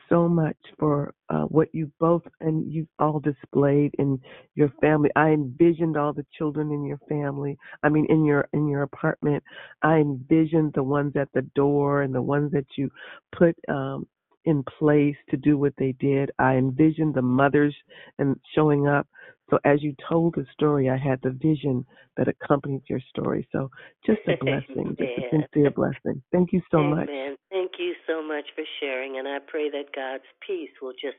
[0.08, 4.20] so much for uh, what you both and you all displayed in
[4.54, 5.10] your family.
[5.16, 7.56] I envisioned all the children in your family.
[7.82, 9.42] I mean, in your in your apartment.
[9.82, 12.90] I envisioned the ones at the door and the ones that you
[13.36, 14.06] put um,
[14.44, 16.30] in place to do what they did.
[16.38, 17.74] I envisioned the mothers
[18.18, 19.06] and showing up.
[19.50, 21.84] So as you told the story, I had the vision
[22.16, 23.46] that accompanied your story.
[23.52, 23.70] So
[24.06, 26.22] just a blessing, just a sincere blessing.
[26.32, 27.08] Thank you so much.
[27.08, 27.36] Amen.
[27.50, 31.18] Thank you so much for sharing, and I pray that God's peace will just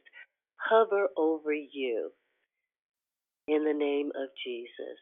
[0.58, 2.10] hover over you
[3.48, 4.98] in the name of Jesus.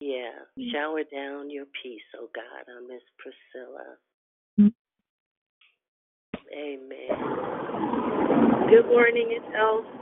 [0.00, 0.70] Yeah, mm.
[0.72, 3.96] shower down your peace, oh God, on Miss Priscilla.
[4.60, 4.72] Mm.
[6.52, 7.08] Amen.
[8.70, 9.97] Good morning, it's Elle.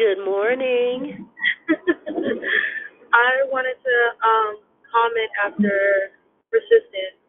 [0.00, 1.28] Good morning.
[3.12, 4.52] I wanted to um,
[4.88, 6.16] comment after
[6.48, 7.20] persistence.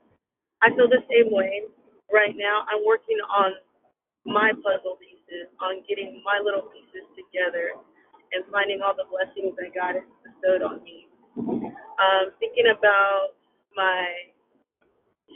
[0.63, 1.67] I feel the same way
[2.15, 2.63] right now.
[2.71, 3.59] I'm working on
[4.23, 7.75] my puzzle pieces, on getting my little pieces together,
[8.31, 11.11] and finding all the blessings that God has bestowed on me.
[11.35, 13.35] Um, thinking about
[13.75, 14.31] my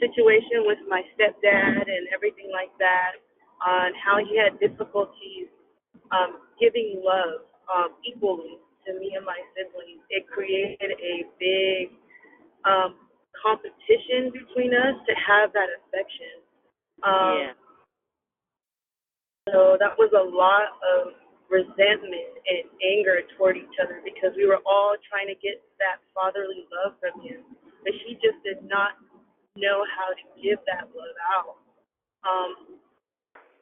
[0.00, 3.20] situation with my stepdad and everything like that,
[3.60, 5.52] on how he had difficulties
[6.12, 10.02] um, giving love um, equally to me and my siblings.
[10.10, 11.94] It created a big
[12.64, 12.94] um,
[13.34, 16.42] competition between us to have that affection.
[17.02, 17.54] Um, yeah.
[19.52, 21.14] So that was a lot of
[21.46, 26.66] resentment and anger toward each other because we were all trying to get that fatherly
[26.74, 27.46] love from him,
[27.86, 28.98] but he just did not
[29.54, 31.62] know how to give that love out.
[32.26, 32.75] Um,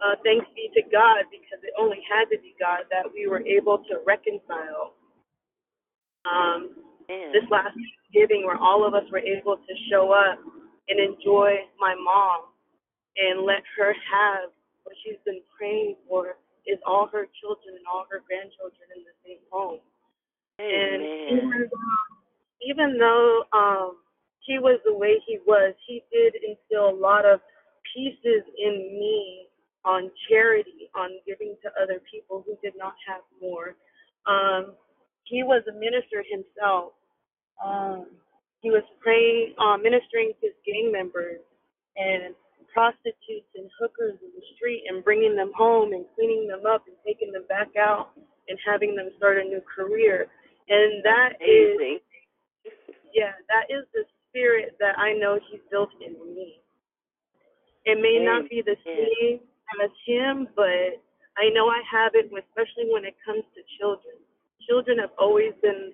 [0.05, 3.41] uh, thanks be to God because it only had to be God that we were
[3.41, 4.93] able to reconcile.
[6.29, 6.77] Um,
[7.09, 10.41] this last Thanksgiving, where all of us were able to show up
[10.89, 12.53] and enjoy my mom
[13.17, 14.51] and let her have
[14.85, 16.37] what she's been praying for
[16.67, 19.81] is all her children and all her grandchildren in the same home.
[20.59, 22.09] And even though,
[22.65, 23.97] even though um,
[24.41, 27.41] he was the way he was, he did instill a lot of
[27.93, 29.49] pieces in me
[29.85, 33.77] on charity, on giving to other people who did not have more.
[34.27, 34.75] Um,
[35.25, 36.93] he was a minister himself.
[37.65, 38.07] Um,
[38.61, 41.41] he was praying, uh, ministering to gang members
[41.97, 42.35] and
[42.73, 46.97] prostitutes and hookers in the street and bringing them home and cleaning them up and
[47.07, 48.11] taking them back out
[48.49, 50.27] and having them start a new career.
[50.69, 52.01] And that is,
[53.15, 56.61] yeah, that is the spirit that I know he built in me.
[57.85, 59.41] It may not be the same
[59.83, 61.01] as him, but
[61.39, 64.17] I know I have it, especially when it comes to children.
[64.69, 65.93] Children have always been,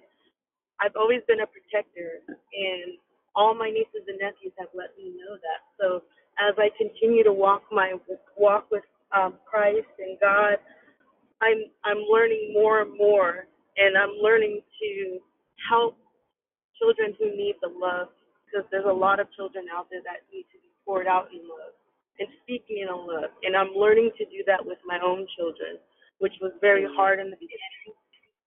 [0.80, 2.98] I've always been a protector, and
[3.36, 5.60] all my nieces and nephews have let me know that.
[5.80, 6.02] So
[6.38, 7.94] as I continue to walk my
[8.36, 8.84] walk with
[9.16, 10.58] um, Christ and God,
[11.42, 13.46] I'm I'm learning more and more,
[13.78, 15.18] and I'm learning to
[15.70, 15.96] help
[16.78, 18.08] children who need the love
[18.46, 21.40] because there's a lot of children out there that need to be poured out in
[21.48, 21.74] love
[22.18, 23.30] and speaking in love.
[23.42, 25.78] And I'm learning to do that with my own children,
[26.18, 27.94] which was very hard in the beginning.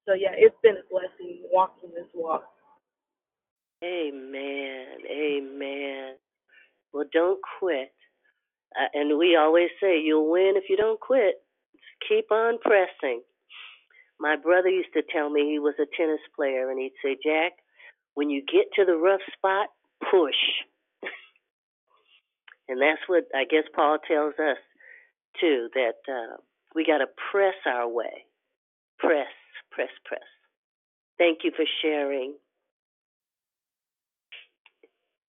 [0.08, 2.44] So yeah, it's been a blessing walking this walk.
[3.84, 4.86] Amen.
[5.10, 6.16] Amen.
[6.94, 7.92] Well, don't quit.
[8.76, 11.36] Uh, and we always say you'll win if you don't quit.
[11.74, 13.22] Just keep on pressing.
[14.20, 17.54] My brother used to tell me he was a tennis player, and he'd say, Jack,
[18.16, 19.68] when you get to the rough spot,
[20.12, 20.36] push.
[22.68, 24.58] And that's what I guess Paul tells us
[25.40, 26.38] too that uh,
[26.76, 28.26] we got to press our way.
[29.00, 29.28] Press,
[29.72, 30.22] press, press.
[31.18, 32.36] Thank you for sharing.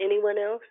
[0.01, 0.63] Anyone else?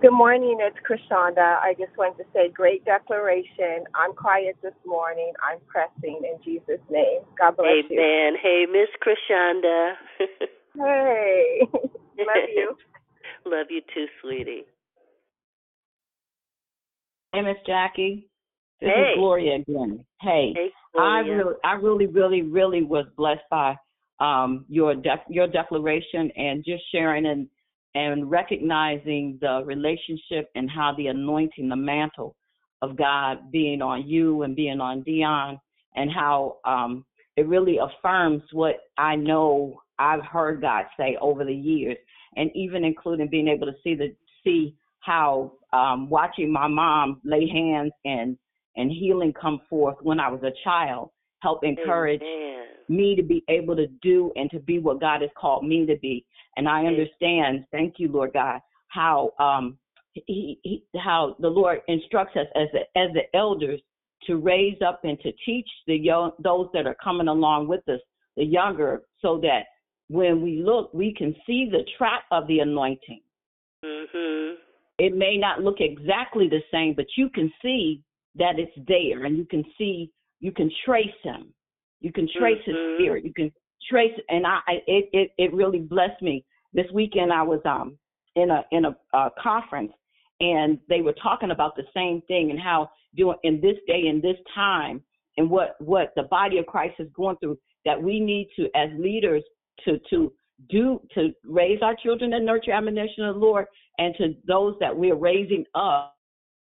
[0.00, 1.58] Good morning, it's Krishanda.
[1.60, 3.84] I just wanted to say great declaration.
[3.94, 5.32] I'm quiet this morning.
[5.42, 7.22] I'm pressing in Jesus' name.
[7.38, 7.84] God bless Amen.
[7.90, 8.00] you.
[8.00, 8.34] Amen.
[8.40, 9.94] Hey, Miss Krishanda.
[10.76, 12.76] Hey, love you.
[13.44, 14.64] Love you too, sweetie.
[17.32, 18.28] Hey, Miss Jackie.
[18.80, 19.10] This Hey.
[19.10, 20.04] is Gloria again.
[20.20, 23.76] Hey, Hey, I really, I really, really, really was blessed by
[24.20, 27.48] um, your dec- your declaration and just sharing and
[27.94, 32.34] and recognizing the relationship and how the anointing, the mantle
[32.82, 35.60] of God being on you and being on Dion,
[35.96, 37.04] and how um,
[37.36, 41.98] it really affirms what I know I've heard God say over the years,
[42.36, 44.14] and even including being able to see the
[44.44, 48.36] see how um, watching my mom lay hands and
[48.76, 51.10] and healing come forth when I was a child
[51.40, 52.66] helped encourage Amen.
[52.88, 55.96] me to be able to do and to be what God has called me to
[55.96, 56.24] be.
[56.56, 59.78] And I understand, thank you, Lord God, how um
[60.14, 63.80] he, he how the Lord instructs us as the, as the elders
[64.26, 68.00] to raise up and to teach the young those that are coming along with us,
[68.36, 69.64] the younger, so that
[70.08, 73.20] when we look, we can see the track of the anointing.
[73.84, 74.56] Mhm.
[74.98, 78.02] It may not look exactly the same, but you can see
[78.34, 80.10] that it's there, and you can see
[80.40, 81.52] you can trace him.
[82.00, 82.64] You can trace Mhm.
[82.64, 83.24] his spirit.
[83.24, 83.52] You can
[83.88, 86.44] trace, and I it it it really blessed me.
[86.72, 87.98] This weekend I was um
[88.36, 89.92] in a in a uh, conference,
[90.40, 94.20] and they were talking about the same thing and how doing in this day in
[94.20, 95.02] this time
[95.36, 98.90] and what what the body of Christ is going through that we need to as
[98.98, 99.42] leaders
[99.84, 100.32] to to
[100.68, 103.66] do to raise our children and nurture admonition of the Lord
[103.98, 106.16] and to those that we're raising up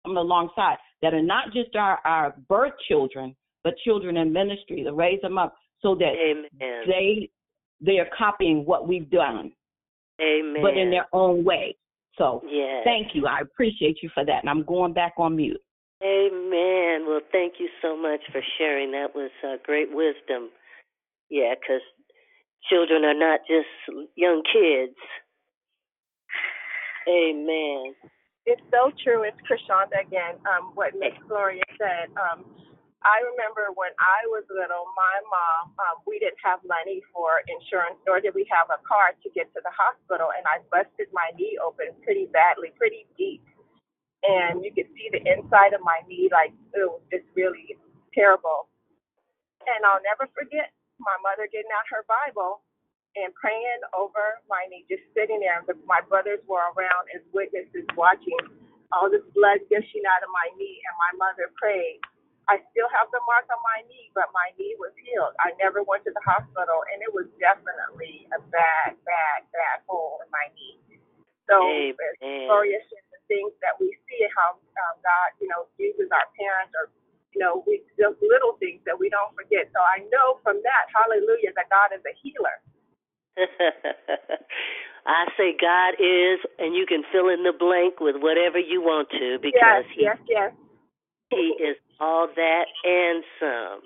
[0.04, 3.34] alongside that are not just our, our birth children,
[3.64, 6.82] but children in ministry to raise them up so that Amen.
[6.86, 7.30] they
[7.84, 9.50] they are copying what we've done,
[10.20, 10.62] Amen.
[10.62, 11.76] but in their own way.
[12.16, 12.84] So Yes.
[12.84, 13.26] thank you.
[13.26, 14.40] I appreciate you for that.
[14.42, 15.60] And I'm going back on mute.
[16.02, 17.06] Amen.
[17.06, 18.92] Well, thank you so much for sharing.
[18.92, 20.50] That was uh, great wisdom.
[21.30, 21.82] Yeah, because
[22.68, 24.96] children are not just young kids.
[27.08, 27.94] Amen.
[28.46, 29.22] It's so true.
[29.22, 30.38] It's Krishanda again.
[30.46, 32.10] Um, what Miss Gloria said.
[32.18, 32.46] Um,
[33.02, 37.98] I remember when I was little, my mom, um, we didn't have money for insurance,
[38.06, 41.34] nor did we have a car to get to the hospital, and I busted my
[41.34, 43.42] knee open pretty badly, pretty deep,
[44.22, 47.78] and you could see the inside of my knee, like it was just really
[48.14, 48.70] terrible.
[49.66, 50.70] And I'll never forget
[51.02, 52.62] my mother getting out her Bible
[53.16, 55.60] and praying over my knee, just sitting there.
[55.84, 58.38] My brothers were around as witnesses watching
[58.92, 62.00] all this blood gushing out of my knee, and my mother prayed.
[62.50, 65.32] I still have the mark on my knee, but my knee was healed.
[65.40, 70.20] I never went to the hospital, and it was definitely a bad, bad, bad hole
[70.20, 70.76] in my knee.
[71.48, 72.48] So, Amen.
[72.50, 76.74] Gloria said, the things that we see, how um, God, you know, uses our parents
[76.76, 76.92] or
[77.32, 79.68] you know, we just little things that we don't forget.
[79.72, 82.60] So I know from that, hallelujah, that God is a healer.
[85.06, 89.10] I say God is, and you can fill in the blank with whatever you want
[89.10, 90.52] to because yes, He yes, yes.
[91.30, 93.80] He is all that and some.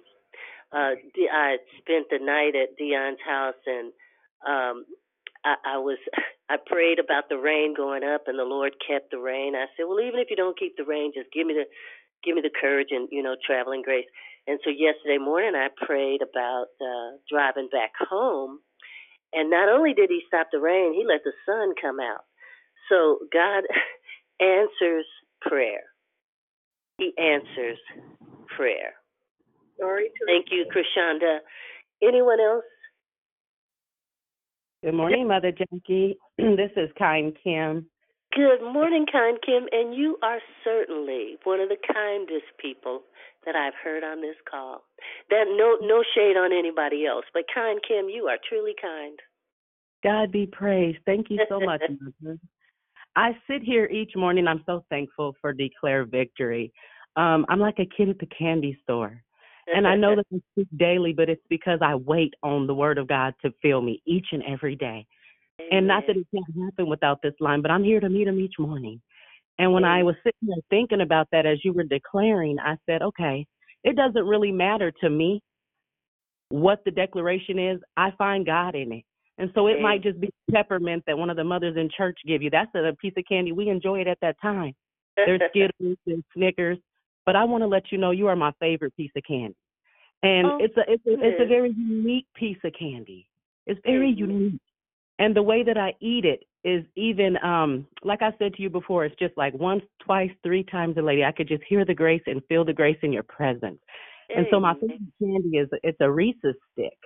[0.73, 3.93] Uh, D- I spent the night at Dion's house, and
[4.47, 4.85] um,
[5.45, 5.99] I, I was
[6.51, 9.55] I prayed about the rain going up, and the Lord kept the rain.
[9.55, 11.65] I said, well, even if you don't keep the rain, just give me the
[12.25, 14.07] give me the courage and you know traveling grace.
[14.47, 18.61] And so yesterday morning, I prayed about uh, driving back home,
[19.37, 22.25] and not only did He stop the rain, He let the sun come out.
[22.89, 23.65] So God
[24.41, 25.07] answers
[25.41, 25.85] prayer.
[26.99, 27.79] He answers
[28.57, 28.95] prayer.
[29.79, 31.39] Glory to Thank you, Krishanda.
[32.03, 32.65] Anyone else?
[34.83, 36.17] Good morning, Mother Jackie.
[36.39, 37.87] this is Kind Kim.
[38.35, 43.03] Good morning, kind Kim, and you are certainly one of the kindest people
[43.47, 44.83] that I've heard on this call.
[45.31, 49.19] That no no shade on anybody else, but kind Kim, you are truly kind.
[50.05, 50.99] God be praised.
[51.07, 51.81] Thank you so much,
[53.17, 54.47] I sit here each morning.
[54.47, 56.71] I'm so thankful for Declare Victory.
[57.17, 59.23] Um, I'm like a kid at the candy store.
[59.75, 62.99] and I know that I speak daily, but it's because I wait on the word
[62.99, 65.07] of God to fill me each and every day.
[65.71, 68.39] And not that it can't happen without this line, but I'm here to meet him
[68.39, 69.01] each morning.
[69.59, 73.03] And when I was sitting there thinking about that as you were declaring, I said,
[73.03, 73.47] okay,
[73.85, 75.41] it doesn't really matter to me
[76.51, 77.81] what the declaration is.
[77.97, 79.05] I find God in it.
[79.39, 82.43] And so it might just be peppermint that one of the mothers in church give
[82.43, 82.49] you.
[82.49, 83.53] That's a piece of candy.
[83.53, 84.73] We enjoy it at that time.
[85.17, 86.79] There's Skittles and Snickers,
[87.27, 89.57] but I want to let you know you are my favorite piece of candy.
[90.23, 93.29] And Oh, it's a it's a it's a very unique piece of candy.
[93.67, 94.61] It's very unique.
[95.19, 98.69] And the way that I eat it is even um like I said to you
[98.69, 101.25] before, it's just like once, twice, three times a lady.
[101.25, 103.79] I could just hear the grace and feel the grace in your presence.
[104.35, 106.99] And so my favorite candy is it's a Reese's stick.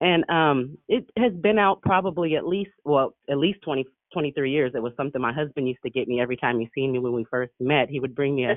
[0.00, 4.72] And um it has been out probably at least well, at least 20 23 years.
[4.74, 7.12] It was something my husband used to get me every time he seen me when
[7.12, 7.88] we first met.
[7.88, 8.56] He would bring me a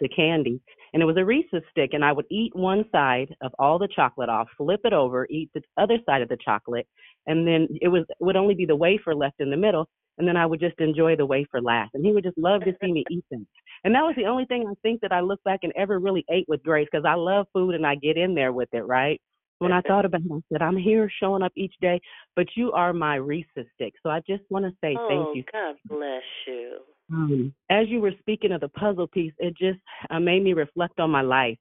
[0.00, 0.60] of candy
[0.92, 3.88] and it was a Reese's stick and I would eat one side of all the
[3.88, 6.86] chocolate off, flip it over, eat the other side of the chocolate,
[7.26, 9.88] and then it was it would only be the wafer left in the middle
[10.18, 11.90] and then I would just enjoy the wafer last.
[11.94, 13.46] And he would just love to see me eat them.
[13.84, 16.24] And that was the only thing I think that I look back and ever really
[16.30, 19.20] ate with grace because I love food and I get in there with it, right?
[19.58, 22.00] When I thought about it, I said, I'm here showing up each day,
[22.34, 23.94] but you are my Reese's stick.
[24.02, 26.78] So I just want to say oh, thank you God bless you.
[27.12, 29.78] um, as you were speaking of the puzzle piece, it just
[30.10, 31.58] uh, made me reflect on my life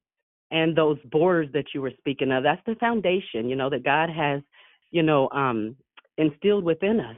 [0.51, 2.43] and those borders that you were speaking of.
[2.43, 4.41] That's the foundation, you know, that God has,
[4.91, 5.75] you know, um,
[6.17, 7.17] instilled within us.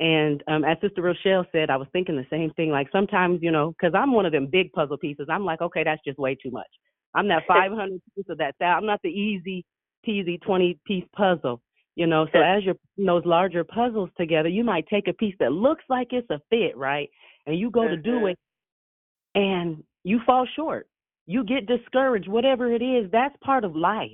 [0.00, 2.70] And um, as Sister Rochelle said, I was thinking the same thing.
[2.70, 5.28] Like sometimes, you know, because I'm one of them big puzzle pieces.
[5.30, 6.66] I'm like, okay, that's just way too much.
[7.14, 8.56] I'm that 500 piece of that.
[8.58, 9.64] that I'm not the easy
[10.06, 11.60] peasy 20 piece puzzle.
[11.96, 15.36] You know, so as you're putting those larger puzzles together, you might take a piece
[15.38, 17.08] that looks like it's a fit, right?
[17.46, 18.26] And you go to do mm-hmm.
[18.28, 18.38] it
[19.36, 20.88] and you fall short.
[21.26, 24.10] You get discouraged, whatever it is, that's part of life.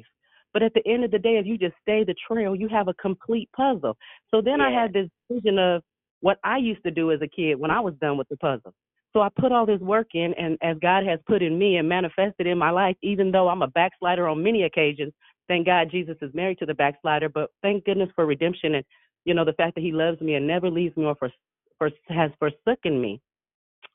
[0.53, 2.89] But at the end of the day, if you just stay the trail, you have
[2.89, 3.97] a complete puzzle.
[4.31, 5.83] So then I had this vision of
[6.21, 8.75] what I used to do as a kid when I was done with the puzzle.
[9.13, 11.89] So I put all this work in, and as God has put in me and
[11.89, 15.13] manifested in my life, even though I'm a backslider on many occasions,
[15.51, 17.29] thank God Jesus is married to the backslider.
[17.29, 18.85] But thank goodness for redemption and
[19.25, 21.31] you know the fact that He loves me and never leaves me or for,
[21.77, 23.21] for has forsaken me.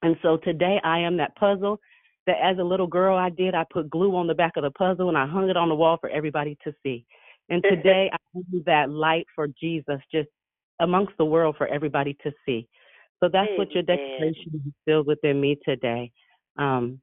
[0.03, 1.80] And so today I am that puzzle
[2.27, 3.56] that as a little girl I did.
[3.56, 5.76] I put glue on the back of the puzzle and I hung it on the
[5.76, 7.06] wall for everybody to see.
[7.49, 10.27] And today I am that light for Jesus just
[10.82, 12.68] amongst the world for everybody to see.
[13.23, 14.36] So that's what your Amen.
[14.38, 16.11] is instilled within me today.
[16.57, 16.99] Um,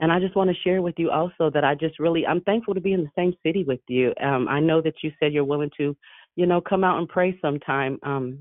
[0.00, 2.74] and I just want to share with you also that I just really I'm thankful
[2.74, 4.12] to be in the same city with you.
[4.20, 5.96] Um, I know that you said you're willing to,
[6.36, 8.38] you know, come out and pray sometime um,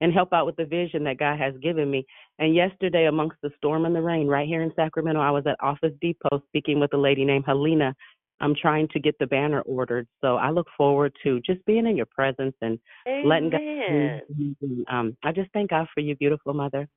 [0.00, 2.06] and help out with the vision that God has given me.
[2.38, 5.56] And yesterday, amongst the storm and the rain, right here in Sacramento, I was at
[5.60, 7.94] Office Depot speaking with a lady named Helena.
[8.40, 11.96] I'm trying to get the banner ordered, so I look forward to just being in
[11.96, 12.78] your presence and
[13.24, 13.60] letting God.
[13.90, 14.84] Amen.
[14.90, 16.88] Um, I just thank God for you, beautiful mother.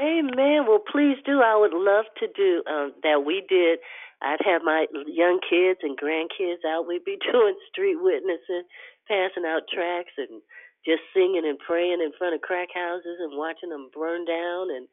[0.00, 0.66] Amen.
[0.66, 1.40] Well, please do.
[1.40, 3.24] I would love to do um, that.
[3.24, 3.78] We did.
[4.22, 6.86] I'd have my young kids and grandkids out.
[6.86, 8.64] We'd be doing street witnessing,
[9.06, 10.40] passing out tracts, and
[10.84, 14.70] just singing and praying in front of crack houses and watching them burn down.
[14.70, 14.88] And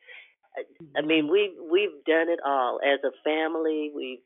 [0.58, 3.92] uh, I mean, we've we've done it all as a family.
[3.96, 4.24] We've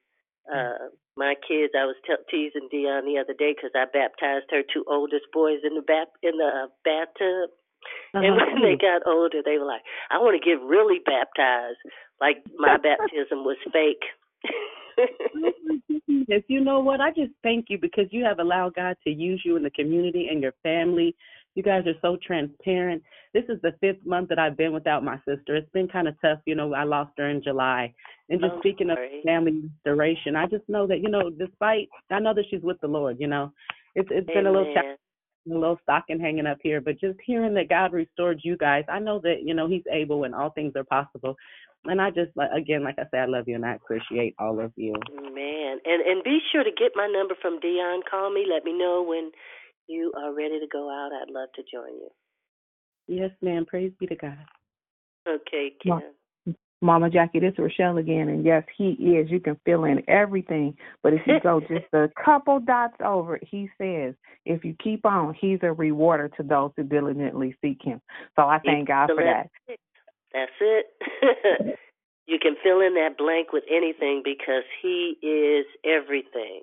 [0.52, 1.74] uh my kids.
[1.78, 5.60] I was te- teasing Dion the other day because I baptized her two oldest boys
[5.64, 7.52] in the bat in the uh, bathtub.
[8.14, 8.46] And Uh-huh.
[8.54, 11.80] when they got older, they were like, "I want to get really baptized."
[12.20, 14.04] Like my baptism was fake.
[16.28, 17.02] Yes, you know what?
[17.02, 20.28] I just thank you because you have allowed God to use you in the community
[20.30, 21.16] and your family.
[21.56, 23.04] You guys are so transparent.
[23.34, 25.56] This is the fifth month that I've been without my sister.
[25.56, 26.40] It's been kind of tough.
[26.46, 27.94] You know, I lost her in July.
[28.30, 32.20] And just Oh, speaking of family restoration, I just know that, you know, despite, I
[32.20, 33.52] know that she's with the Lord, you know,
[33.96, 34.98] it's it's been a little Amen.
[35.46, 38.84] Challenging a little stocking hanging up here, but just hearing that God restored you guys,
[38.90, 41.36] I know that you know He's able and all things are possible.
[41.86, 44.72] And I just again, like I said, I love you and I appreciate all of
[44.76, 44.94] you.
[45.14, 48.02] Man, and and be sure to get my number from Dion.
[48.10, 48.46] Call me.
[48.52, 49.32] Let me know when
[49.88, 51.12] you are ready to go out.
[51.14, 52.10] I'd love to join you.
[53.08, 53.66] Yes, ma'am.
[53.66, 54.38] Praise be to God.
[55.28, 56.12] Okay, Ma- Kim.
[56.82, 59.30] Mama Jackie, this is Rochelle again, and yes, he is.
[59.32, 63.70] You can fill in everything, but if you go just a couple dots over, he
[63.78, 64.14] says,
[64.46, 68.02] if you keep on, he's a rewarder to those who diligently seek him.
[68.36, 69.50] So I thank God for that.
[70.34, 70.86] That's it.
[72.28, 76.62] you can fill in that blank with anything because he is everything.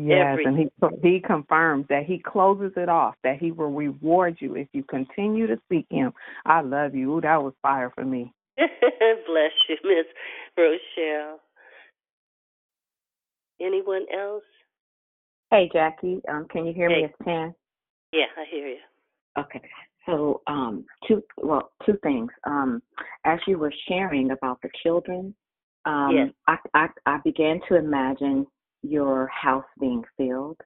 [0.00, 0.68] Yes, and he
[1.02, 5.48] he confirms that he closes it off, that he will reward you if you continue
[5.48, 6.12] to seek him.
[6.46, 7.16] I love you.
[7.16, 8.32] Ooh, that was fire for me.
[9.26, 10.06] Bless you, Miss
[10.56, 11.40] Rochelle.
[13.60, 14.42] Anyone else?
[15.50, 16.20] Hey, Jackie.
[16.28, 17.02] Um, can you hear Hey.
[17.02, 17.04] me?
[17.04, 17.54] It's Tan.
[18.12, 18.78] Yeah, I hear you.
[19.38, 19.60] Okay.
[20.06, 22.30] So, um, two well, two things.
[22.44, 22.82] Um,
[23.24, 25.34] as you were sharing about the children,
[25.84, 26.30] um, Yes.
[26.46, 28.46] I, I I began to imagine
[28.82, 30.58] your house being filled.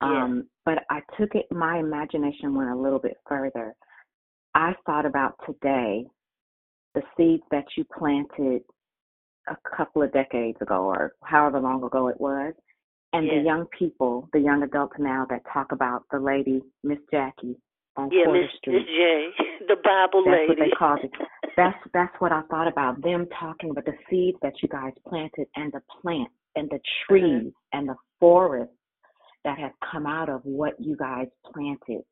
[0.00, 1.46] Um, but I took it.
[1.50, 3.74] My imagination went a little bit further.
[4.54, 6.06] I thought about today,
[6.94, 8.62] the seeds that you planted
[9.48, 12.54] a couple of decades ago, or however long ago it was,
[13.12, 17.56] and the young people, the young adults now that talk about the lady, Miss Jackie,
[17.96, 18.74] on Yeah, Porter Miss Street.
[18.74, 19.28] Miss J,
[19.68, 20.48] the Bible That's lady.
[20.48, 21.10] what they called it.
[21.56, 25.46] That's that's what I thought about them talking about the seeds that you guys planted
[25.54, 28.74] and the plants and the trees and the forests
[29.44, 32.04] that have come out of what you guys planted.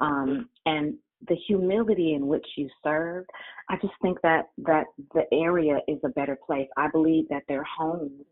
[0.00, 0.94] Um, and
[1.28, 3.28] the humility in which you served,
[3.68, 4.84] I just think that that
[5.14, 6.68] the area is a better place.
[6.76, 8.22] I believe that their homes,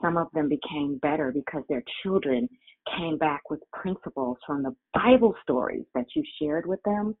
[0.00, 2.48] some of them became better because their children
[2.96, 7.16] came back with principles from the Bible stories that you shared with them.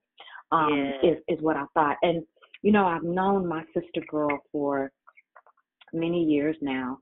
[0.50, 1.10] Um, Yeah.
[1.10, 1.96] is is what I thought.
[2.02, 2.24] And
[2.62, 4.90] you know, I've known my sister girl for
[5.92, 6.98] many years now,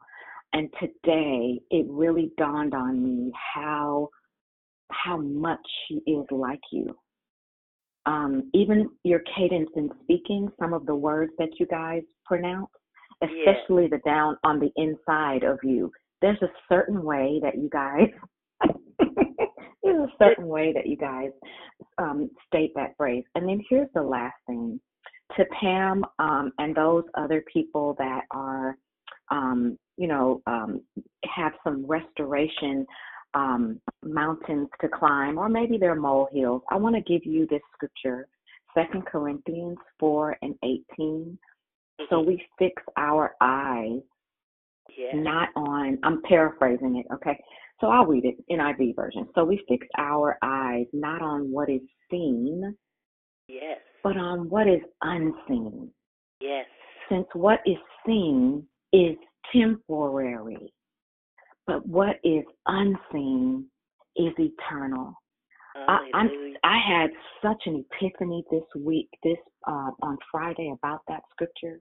[0.52, 4.10] and today it really dawned on me how
[4.90, 6.97] how much she is like you.
[8.06, 12.70] Um, even your cadence in speaking, some of the words that you guys pronounce,
[13.22, 15.90] especially the down on the inside of you.
[16.22, 18.08] There's a certain way that you guys
[19.82, 21.30] there's a certain way that you guys
[21.98, 23.24] um, state that phrase.
[23.34, 24.80] And then here's the last thing
[25.36, 28.76] to Pam um, and those other people that are,
[29.30, 30.82] um, you know, um,
[31.24, 32.86] have some restoration
[33.36, 36.62] um, mountains to climb, or maybe they're molehills.
[36.70, 38.26] I want to give you this scripture,
[38.74, 41.38] Second Corinthians four and eighteen.
[42.10, 44.00] So we fix our eyes
[44.96, 45.14] Yes.
[45.14, 47.38] not on I'm paraphrasing it, okay?
[47.80, 49.28] So I'll read it in IV version.
[49.34, 52.74] So we fix our eyes not on what is seen,
[53.48, 53.78] Yes.
[54.02, 55.90] but on what is unseen.
[56.40, 56.66] Yes.
[57.10, 57.76] Since what is
[58.06, 59.16] seen is
[59.52, 60.72] temporary,
[61.66, 63.66] but what is unseen
[64.16, 65.14] is eternal.
[65.88, 66.30] I, I'm,
[66.64, 67.10] I had
[67.43, 69.36] such an epiphany this week, this
[69.66, 71.80] uh, on Friday about that scripture.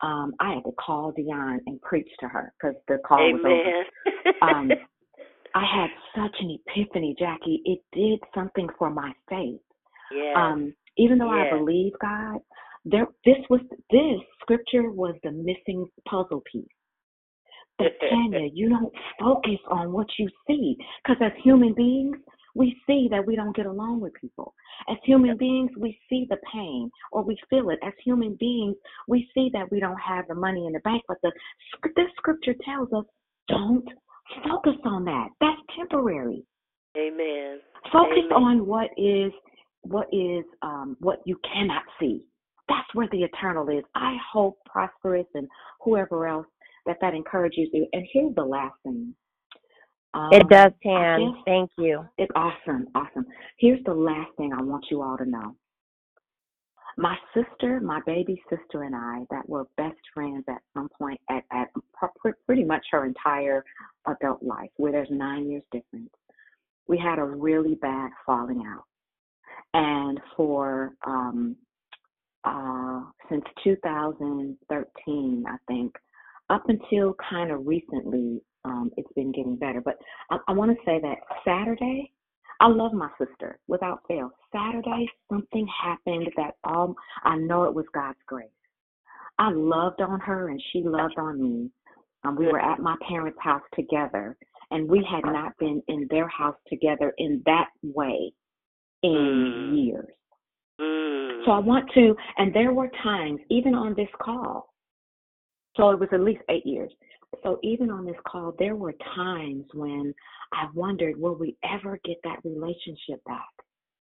[0.00, 4.50] Um, I had to call Dion and preach to her because the call was over.
[4.50, 4.70] Um,
[5.54, 7.62] I had such an epiphany, Jackie.
[7.64, 9.60] It did something for my faith.
[10.12, 10.34] yes.
[10.36, 12.40] Um, even though I believe God,
[12.84, 13.60] there this was
[13.90, 16.64] this scripture was the missing puzzle piece.
[17.80, 22.16] But Tanya, you don't focus on what you see, because as human beings,
[22.54, 24.54] we see that we don't get along with people.
[24.88, 27.78] As human beings, we see the pain or we feel it.
[27.84, 28.76] As human beings,
[29.06, 31.02] we see that we don't have the money in the bank.
[31.06, 31.32] But the
[31.96, 33.04] this scripture tells us,
[33.48, 33.86] don't
[34.48, 35.28] focus on that.
[35.40, 36.44] That's temporary.
[36.96, 37.60] Amen.
[37.92, 38.32] Focus Amen.
[38.32, 39.32] on what is
[39.82, 42.22] what is um, what you cannot see.
[42.68, 43.84] That's where the eternal is.
[43.94, 45.48] I hope prosperous and
[45.82, 46.46] whoever else
[46.90, 47.86] that that encourages you.
[47.92, 49.14] And here's the last thing.
[50.12, 51.34] Um, It does, I Tan.
[51.46, 52.04] Thank you.
[52.18, 53.24] it's awesome, awesome.
[53.58, 55.54] Here's the last thing I want you all to know.
[56.98, 61.44] My sister, my baby sister, and I, that were best friends at some point at,
[61.52, 61.68] at
[62.46, 63.64] pretty much her entire
[64.08, 66.10] adult life, where there's nine years difference,
[66.88, 68.84] we had a really bad falling out.
[69.72, 71.56] And for um,
[72.42, 75.94] uh, since 2013, I think,
[76.50, 79.80] up until kind of recently, um, it's been getting better.
[79.80, 79.96] But
[80.30, 82.12] I, I want to say that Saturday,
[82.60, 84.30] I love my sister without fail.
[84.52, 86.94] Saturday, something happened that um,
[87.24, 88.48] I know it was God's grace.
[89.38, 91.70] I loved on her and she loved on me.
[92.24, 94.36] Um, we were at my parents' house together,
[94.70, 98.30] and we had not been in their house together in that way
[99.02, 100.12] in years.
[100.78, 101.44] Mm.
[101.46, 104.69] So I want to, and there were times, even on this call,
[105.76, 106.92] so it was at least eight years.
[107.42, 110.12] So even on this call, there were times when
[110.52, 113.48] I wondered, will we ever get that relationship back?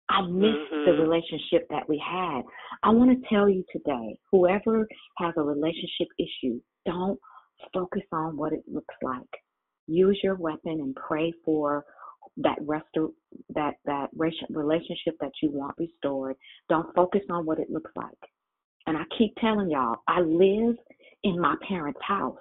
[0.09, 0.99] I missed the Mhm.
[0.99, 2.43] relationship that we had.
[2.83, 4.87] I want to tell you today, whoever
[5.17, 7.19] has a relationship issue, don't
[7.73, 9.43] focus on what it looks like.
[9.87, 11.85] Use your weapon and pray for
[12.37, 13.13] that restor-
[13.49, 16.37] that that relationship that you want restored.
[16.69, 18.31] Don't focus on what it looks like.
[18.87, 20.77] And I keep telling y'all, I live
[21.23, 22.37] in my parents' house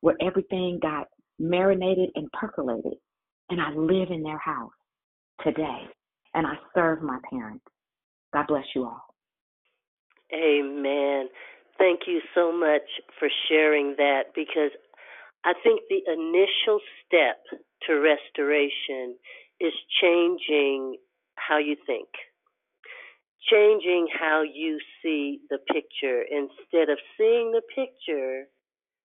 [0.00, 1.06] where everything got
[1.38, 2.94] marinated and percolated.
[3.50, 4.72] And I live in their house
[5.44, 5.86] today.
[6.34, 7.64] And I serve my parents.
[8.32, 9.02] God bless you all.
[10.34, 11.28] Amen.
[11.78, 12.88] Thank you so much
[13.18, 14.70] for sharing that because
[15.44, 17.42] I think the initial step
[17.86, 19.16] to restoration
[19.60, 20.96] is changing
[21.36, 22.08] how you think,
[23.50, 28.44] changing how you see the picture instead of seeing the picture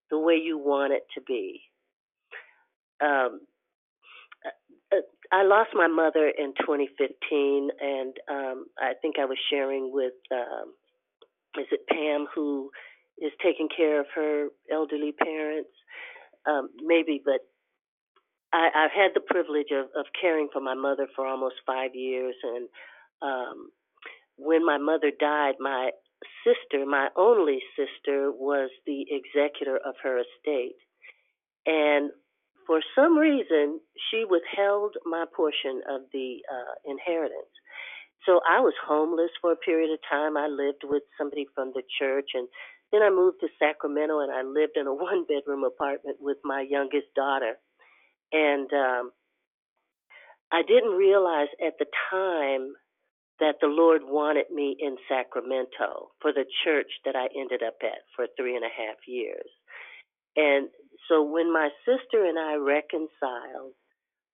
[0.09, 1.61] the way you want it to be.
[3.01, 3.41] Um,
[5.31, 10.73] I lost my mother in 2015, and um, I think I was sharing with, um,
[11.59, 12.71] is it Pam, who
[13.17, 15.69] is taking care of her elderly parents?
[16.45, 17.41] Um, maybe, but
[18.53, 22.35] I, I've had the privilege of, of caring for my mother for almost five years,
[22.43, 22.69] and
[23.21, 23.69] um,
[24.37, 25.91] when my mother died, my
[26.43, 30.75] sister, my only sister, was the executor of her estate,
[31.65, 32.11] and
[32.67, 33.79] for some reason,
[34.11, 37.51] she withheld my portion of the uh, inheritance.
[38.25, 40.35] So I was homeless for a period of time.
[40.35, 42.47] I lived with somebody from the church, and
[42.91, 47.07] then I moved to Sacramento, and I lived in a one-bedroom apartment with my youngest
[47.15, 47.55] daughter.
[48.33, 49.11] And um,
[50.51, 52.73] I didn't realize at the time
[53.39, 58.03] that the Lord wanted me in Sacramento for the church that I ended up at
[58.15, 59.49] for three and a half years.
[60.37, 60.69] And
[61.09, 63.73] so when my sister and I reconciled,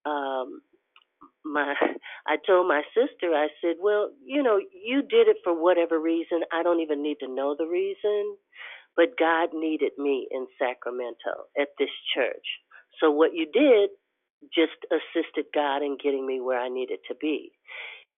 [0.06, 0.62] um,
[1.44, 1.74] my
[2.28, 6.42] I told my sister, I said, Well, you know, you did it for whatever reason.
[6.52, 8.36] I don't even need to know the reason.
[8.96, 12.46] But God needed me in Sacramento at this church.
[13.00, 13.90] So what you did
[14.54, 17.52] just assisted God in getting me where I needed to be.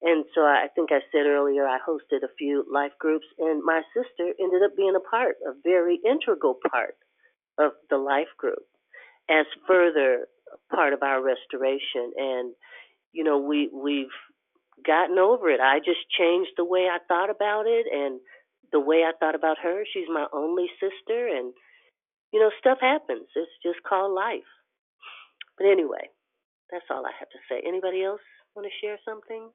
[0.02, 3.82] And so I think I said earlier, I hosted a few life groups, and my
[3.94, 6.96] sister ended up being a part, a very integral part
[7.58, 8.64] of the life group
[9.30, 10.26] as further
[10.70, 12.12] part of our restoration.
[12.16, 12.54] And,
[13.12, 14.12] you know, we, we've
[14.86, 15.60] gotten over it.
[15.60, 18.20] I just changed the way I thought about it and
[18.72, 19.84] the way I thought about her.
[19.92, 21.54] She's my only sister, and,
[22.32, 23.28] you know, stuff happens.
[23.34, 24.50] It's just called life.
[25.56, 26.10] But anyway,
[26.70, 27.62] that's all I have to say.
[27.66, 28.20] Anybody else
[28.54, 29.48] want to share something?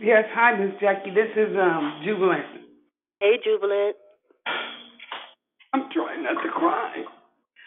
[0.00, 1.10] Yes, hi, Miss Jackie.
[1.10, 2.64] This is um Jubilant.
[3.20, 3.96] Hey, Jubilant.
[5.74, 7.04] I'm trying not to cry.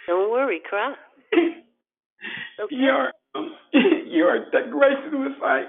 [0.07, 0.93] Don't worry, cry.
[2.57, 2.75] Okay.
[2.75, 3.51] Your um,
[4.07, 5.67] your decoration was like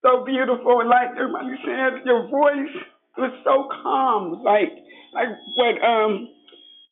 [0.00, 2.72] so beautiful, and like everybody said, your voice
[3.18, 4.72] was so calm, like
[5.12, 6.28] like what um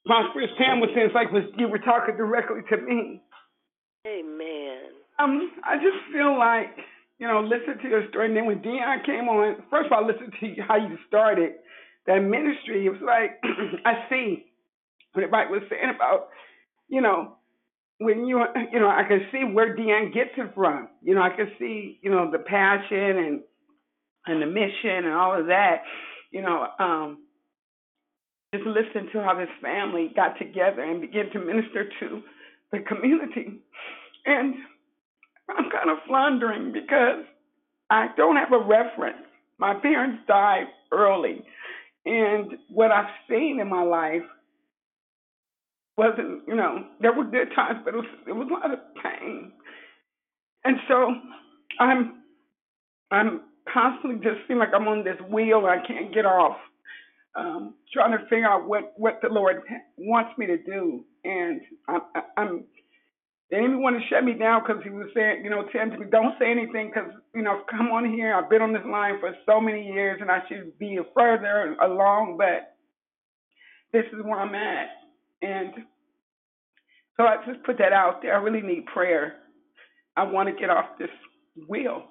[0.04, 1.06] Prosperous Pam was saying.
[1.06, 3.22] It's like was you were talking directly to me.
[4.06, 4.92] Amen.
[5.18, 6.76] Um, I just feel like
[7.22, 8.26] you know, listen to your story.
[8.26, 11.52] And then when Dion came on, first of all, listen to how you started
[12.08, 12.84] that ministry.
[12.84, 13.38] It was like
[13.86, 14.46] I see
[15.12, 16.30] what everybody was saying about,
[16.88, 17.36] you know,
[17.98, 18.42] when you
[18.72, 20.88] you know I can see where Dion gets it from.
[21.00, 23.40] You know I can see you know the passion and
[24.26, 25.82] and the mission and all of that.
[26.32, 27.18] You know, um,
[28.52, 32.22] just listen to how this family got together and began to minister to
[32.72, 33.60] the community.
[34.26, 34.54] And
[35.56, 37.24] I'm kind of floundering because
[37.90, 39.26] I don't have a reference.
[39.58, 41.44] My parents died early,
[42.06, 44.22] and what I've seen in my life
[45.96, 48.80] wasn't, you know, there were good times, but it was it was a lot of
[49.02, 49.52] pain.
[50.64, 51.14] And so
[51.78, 52.22] I'm
[53.10, 53.42] I'm
[53.72, 56.56] constantly just feel like I'm on this wheel and I can't get off.
[57.34, 59.62] Um, trying to figure out what what the Lord
[59.96, 62.00] wants me to do, and I'm,
[62.36, 62.64] I'm
[63.52, 66.06] they didn't even want to shut me down because he was saying, you know, me,
[66.10, 68.34] don't say anything because, you know, come on here.
[68.34, 72.38] I've been on this line for so many years and I should be further along,
[72.38, 72.76] but
[73.92, 74.88] this is where I'm at.
[75.42, 75.84] And
[77.18, 78.34] so I just put that out there.
[78.34, 79.34] I really need prayer.
[80.16, 81.10] I want to get off this
[81.68, 82.04] wheel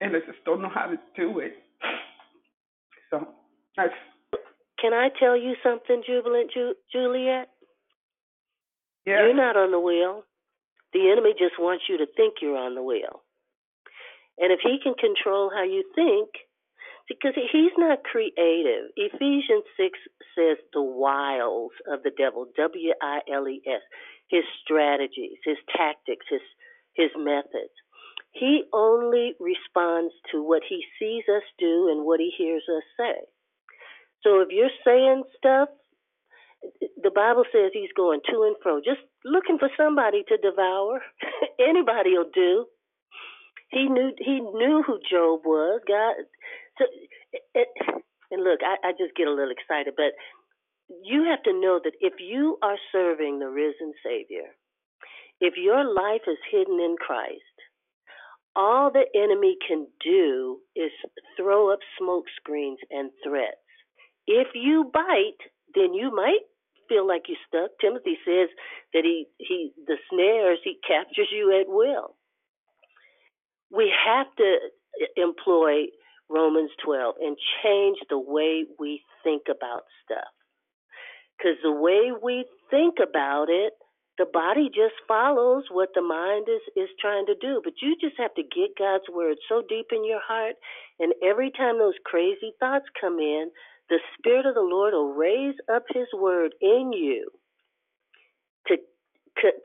[0.00, 1.56] and I just don't know how to do it.
[3.10, 3.26] So
[3.76, 3.90] that's.
[4.80, 7.48] Can I tell you something, Jubilant Ju- Juliet?
[9.04, 9.26] Yeah.
[9.26, 10.22] You're not on the wheel.
[10.94, 13.22] The enemy just wants you to think you're on the wheel.
[14.38, 16.30] And if he can control how you think,
[17.08, 18.88] because he's not creative.
[18.96, 19.98] Ephesians 6
[20.34, 23.82] says the wiles of the devil, W I L E S,
[24.28, 26.40] his strategies, his tactics, his
[26.94, 27.74] his methods.
[28.32, 33.14] He only responds to what he sees us do and what he hears us say.
[34.22, 35.68] So if you're saying stuff,
[37.02, 41.00] the Bible says he's going to and fro, just looking for somebody to devour.
[41.60, 42.66] Anybody'll do.
[43.70, 45.80] He knew he knew who Job was.
[45.86, 46.14] God,
[46.78, 46.84] so
[47.54, 47.68] it,
[48.30, 50.12] and look, I, I just get a little excited, but
[51.02, 54.48] you have to know that if you are serving the risen Savior,
[55.40, 57.42] if your life is hidden in Christ,
[58.56, 60.92] all the enemy can do is
[61.36, 63.56] throw up smoke screens and threats.
[64.26, 65.42] If you bite,
[65.74, 66.46] then you might
[66.88, 67.70] feel like you're stuck.
[67.80, 68.48] Timothy says
[68.92, 72.16] that he he the snares he captures you at will.
[73.70, 74.56] We have to
[75.16, 75.86] employ
[76.30, 80.32] Romans 12 and change the way we think about stuff.
[81.36, 83.72] Because the way we think about it,
[84.16, 87.60] the body just follows what the mind is, is trying to do.
[87.64, 90.54] But you just have to get God's word so deep in your heart.
[91.00, 93.50] And every time those crazy thoughts come in,
[93.90, 97.30] the Spirit of the Lord will raise up His word in you
[98.68, 98.76] to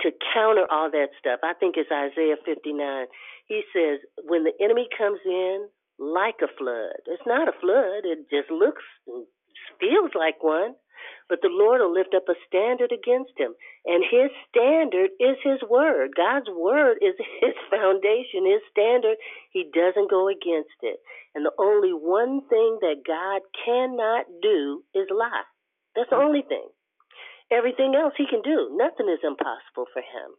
[0.02, 1.40] to counter all that stuff.
[1.44, 3.06] I think it's Isaiah 59.
[3.48, 5.68] He says, when the enemy comes in
[6.00, 8.04] like a flood, it's not a flood.
[8.04, 9.26] It just looks, and
[9.80, 10.76] feels like one.
[11.28, 13.54] But the Lord will lift up a standard against him.
[13.86, 16.12] And his standard is his word.
[16.16, 19.18] God's word is his foundation, his standard.
[19.52, 21.00] He doesn't go against it.
[21.36, 25.48] And the only one thing that God cannot do is lie.
[25.96, 26.28] That's the hmm.
[26.28, 26.68] only thing.
[27.52, 28.70] Everything else he can do.
[28.74, 30.38] Nothing is impossible for him.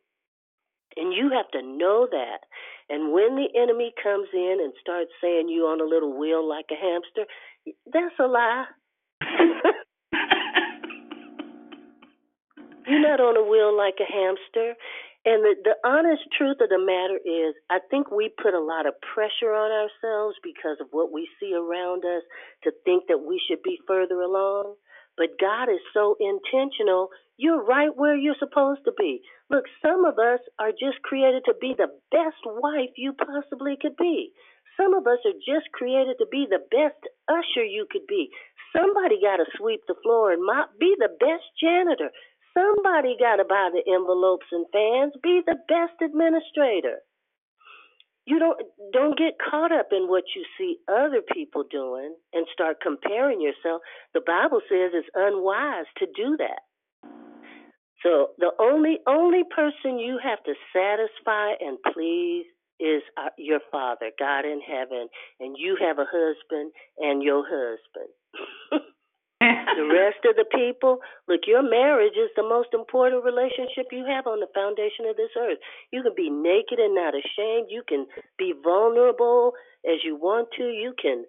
[0.96, 2.40] And you have to know that.
[2.88, 6.66] And when the enemy comes in and starts saying you on a little wheel like
[6.70, 7.26] a hamster,
[7.92, 8.64] that's a lie.
[12.86, 14.74] You're not on a wheel like a hamster.
[15.24, 18.86] And the, the honest truth of the matter is, I think we put a lot
[18.86, 22.24] of pressure on ourselves because of what we see around us
[22.64, 24.76] to think that we should be further along.
[25.18, 27.10] But God is so intentional.
[27.36, 29.20] You're right where you're supposed to be.
[29.50, 33.96] Look, some of us are just created to be the best wife you possibly could
[33.96, 34.32] be.
[34.80, 38.30] Some of us are just created to be the best usher you could be.
[38.72, 42.08] Somebody got to sweep the floor and mop, be the best janitor.
[42.54, 45.12] Somebody got to buy the envelopes and fans.
[45.22, 46.98] Be the best administrator.
[48.26, 48.60] You don't
[48.92, 53.82] don't get caught up in what you see other people doing and start comparing yourself.
[54.14, 56.60] The Bible says it's unwise to do that.
[58.02, 62.46] So the only only person you have to satisfy and please
[62.80, 65.08] is uh, your Father, God in heaven,
[65.38, 68.10] and you have a husband and your husband.
[69.40, 74.26] the rest of the people, look, your marriage is the most important relationship you have
[74.26, 75.58] on the foundation of this earth.
[75.90, 77.68] You can be naked and not ashamed.
[77.70, 78.06] You can
[78.36, 79.52] be vulnerable
[79.88, 80.64] as you want to.
[80.64, 81.24] You can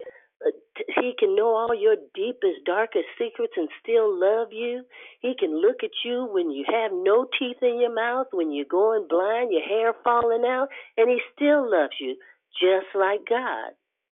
[0.46, 0.52] uh,
[1.00, 4.84] he can know all your deepest, darkest secrets and still love you.
[5.22, 8.66] He can look at you when you have no teeth in your mouth, when you're
[8.66, 10.68] going blind, your hair falling out,
[10.98, 12.18] and he still loves you
[12.60, 13.72] just like God.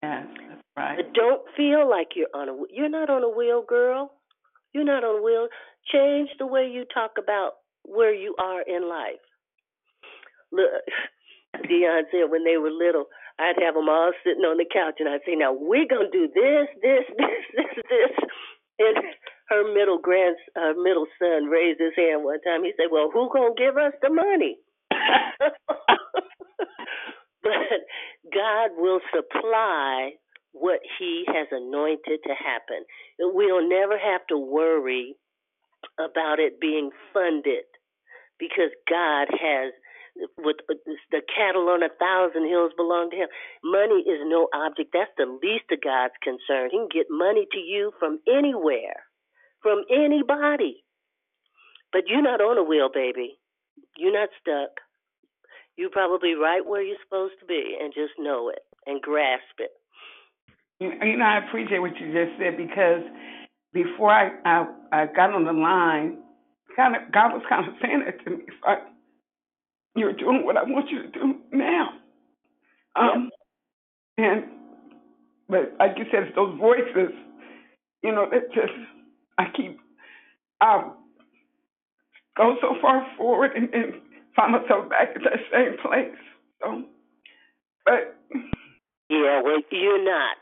[0.02, 0.98] That's right.
[0.98, 4.12] But don't feel like you're on a you're not on a wheel, girl.
[4.74, 5.48] You're not on a wheel.
[5.92, 7.54] Change the way you talk about
[7.84, 9.24] where you are in life.
[10.52, 10.84] Look,
[11.68, 13.06] Dion said when they were little,
[13.40, 16.28] I'd have them all sitting on the couch, and I'd say, "Now we're gonna do
[16.34, 18.12] this, this, this, this, this."
[18.80, 18.98] And
[19.50, 22.64] her middle grand, uh, middle son raised his hand one time.
[22.64, 24.58] He said, "Well, who gonna give us the money?"
[27.44, 27.80] but
[28.34, 30.12] God will supply
[30.54, 32.84] what He has anointed to happen.
[33.20, 35.16] We'll never have to worry
[36.00, 37.66] about it being funded
[38.40, 39.74] because God has
[40.38, 40.58] with
[41.12, 43.28] the cattle on a thousand hills belong to him.
[43.64, 44.92] Money is no object.
[44.94, 46.70] That's the least of God's concern.
[46.72, 49.08] He can get money to you from anywhere,
[49.62, 50.84] from anybody.
[51.92, 53.40] But you're not on a wheel, baby.
[53.98, 54.72] You're not stuck.
[55.78, 59.72] You're probably right where you're supposed to be, and just know it and grasp it.
[60.82, 63.04] You know, I appreciate what you just said because
[63.72, 66.18] before I I, I got on the line,
[66.76, 68.44] kind of God was kind of saying that to me.
[68.66, 68.80] Like
[69.96, 71.90] you're doing what I want you to do now.
[72.96, 73.30] Um,
[74.18, 74.26] yep.
[74.28, 74.44] and
[75.48, 77.14] but like you said, it's those voices,
[78.02, 78.74] you know, that just
[79.38, 79.78] I keep
[80.62, 80.90] I
[82.38, 83.94] go so far forward and, and
[84.36, 86.18] find myself back at that same place.
[86.60, 86.84] So,
[87.86, 88.18] but
[89.10, 90.38] yeah, well, you're not.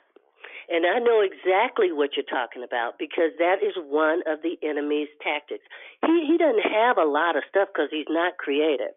[0.70, 5.10] And I know exactly what you're talking about because that is one of the enemy's
[5.22, 5.66] tactics.
[6.06, 8.96] He he doesn't have a lot of stuff because he's not creative,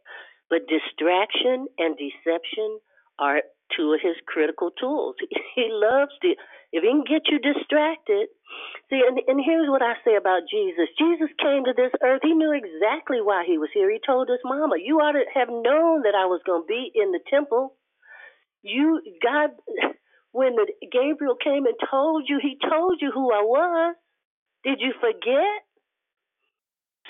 [0.50, 2.78] but distraction and deception
[3.18, 3.42] are
[3.76, 5.16] two of his critical tools.
[5.56, 6.36] He loves to
[6.72, 8.28] if he can get you distracted.
[8.90, 10.88] See, and, and here's what I say about Jesus.
[10.98, 12.22] Jesus came to this earth.
[12.22, 13.90] He knew exactly why he was here.
[13.90, 16.92] He told his mama, "You ought to have known that I was going to be
[16.94, 17.76] in the temple."
[18.62, 19.50] You God
[20.32, 23.96] when the, Gabriel came and told you, he told you who I was.
[24.64, 25.60] Did you forget?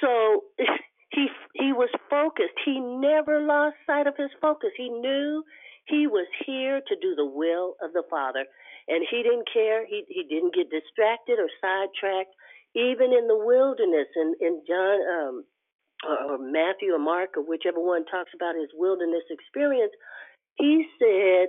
[0.00, 0.44] So
[1.12, 2.58] he he was focused.
[2.64, 4.70] He never lost sight of his focus.
[4.76, 5.44] He knew
[5.86, 8.46] he was here to do the will of the Father,
[8.88, 9.86] and he didn't care.
[9.86, 12.34] He he didn't get distracted or sidetracked.
[12.76, 14.08] even in the wilderness.
[14.16, 15.44] And in, in John, um,
[16.06, 19.92] or Matthew or Mark or whichever one talks about his wilderness experience,
[20.56, 21.48] he said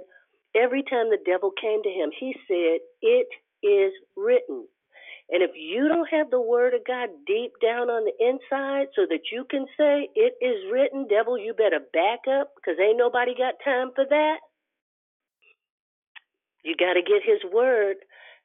[0.55, 3.27] every time the devil came to him, he said, "It
[3.63, 4.67] is written."
[5.31, 9.07] And if you don't have the word of God deep down on the inside so
[9.09, 13.33] that you can say, It is written, devil, you better back up because ain't nobody
[13.33, 14.37] got time for that.
[16.63, 17.97] You got to get his word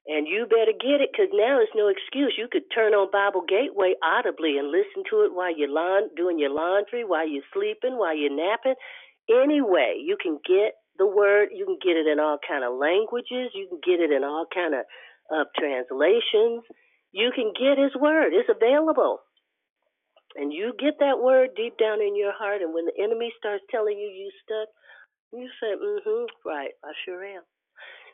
[0.06, 2.34] and you better get it because now it's no excuse.
[2.38, 6.38] You could turn on Bible Gateway audibly and listen to it while you're laun- doing
[6.38, 8.76] your laundry, while you're sleeping, while you're napping.
[9.28, 11.48] Anyway, you can get the word.
[11.54, 13.54] You can get it in all kind of languages.
[13.54, 14.84] You can get it in all kind of
[15.30, 16.64] of translations.
[17.12, 18.32] You can get his word.
[18.32, 19.20] It's available.
[20.36, 23.64] And you get that word deep down in your heart, and when the enemy starts
[23.70, 24.68] telling you you stuck,
[25.32, 27.42] you say, mm-hmm, right, I sure am.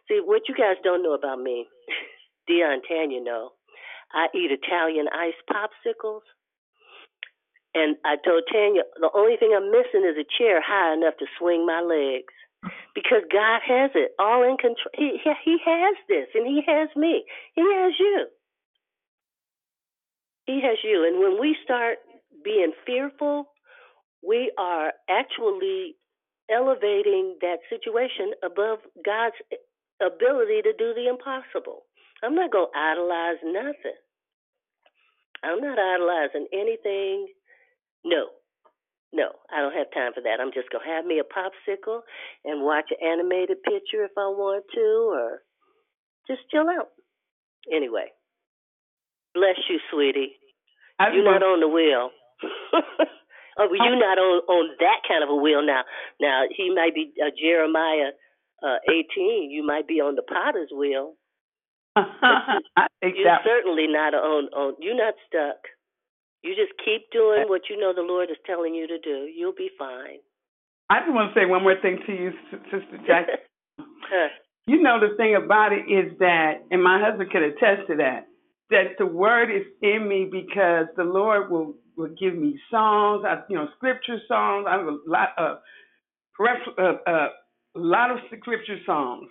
[0.08, 1.66] See, what you guys don't know about me,
[2.46, 3.50] Dion Tanya know,
[4.12, 6.22] I eat Italian ice popsicles.
[7.74, 11.26] And I told Tanya, the only thing I'm missing is a chair high enough to
[11.38, 12.32] swing my legs
[12.94, 14.92] because God has it all in control.
[14.94, 17.24] He, he has this, and He has me.
[17.54, 18.26] He has you.
[20.46, 21.04] He has you.
[21.06, 21.98] And when we start
[22.44, 23.48] being fearful,
[24.26, 25.96] we are actually
[26.50, 29.36] elevating that situation above God's
[30.00, 31.84] ability to do the impossible.
[32.22, 33.98] I'm not going to idolize nothing.
[35.42, 37.28] I'm not idolizing anything.
[38.04, 38.28] No,
[39.14, 40.42] no, I don't have time for that.
[40.42, 42.00] I'm just gonna have me a popsicle
[42.44, 45.42] and watch an animated picture if I want to, or
[46.26, 46.90] just chill out.
[47.72, 48.10] Anyway,
[49.34, 50.34] bless you, sweetie.
[50.98, 52.10] I You're not on the wheel.
[52.74, 55.82] oh, well, you're not on on that kind of a wheel now.
[56.20, 58.10] Now he might be uh, Jeremiah
[58.62, 59.50] uh, 18.
[59.50, 61.14] You might be on the potter's wheel.
[61.96, 64.74] You're certainly not on on.
[64.80, 65.62] You're not stuck.
[66.44, 69.26] You just keep doing what you know the Lord is telling you to do.
[69.34, 70.20] You'll be fine.
[70.90, 73.26] I just want to say one more thing to you, S- Sister Jack.
[73.80, 74.28] Huh.
[74.66, 78.28] you know the thing about it is that, and my husband could attest to that,
[78.68, 83.40] that the word is in me because the Lord will will give me songs, I,
[83.48, 84.66] you know, scripture songs.
[84.68, 85.58] I have a lot of
[86.38, 87.28] ref- uh, uh,
[87.76, 89.28] a lot of scripture songs,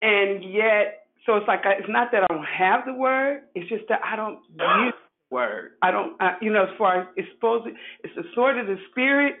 [0.00, 3.42] and yet, so it's like I, it's not that I don't have the word.
[3.56, 4.94] It's just that I don't use
[5.30, 5.72] word.
[5.82, 7.70] I don't, I, you know, as far as it's supposed, to,
[8.04, 9.34] it's the sword of the spirit,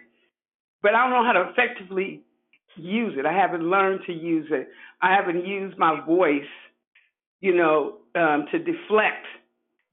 [0.82, 2.22] but I don't know how to effectively
[2.76, 3.26] use it.
[3.26, 4.68] I haven't learned to use it.
[5.00, 6.50] I haven't used my voice,
[7.40, 9.26] you know, um, to deflect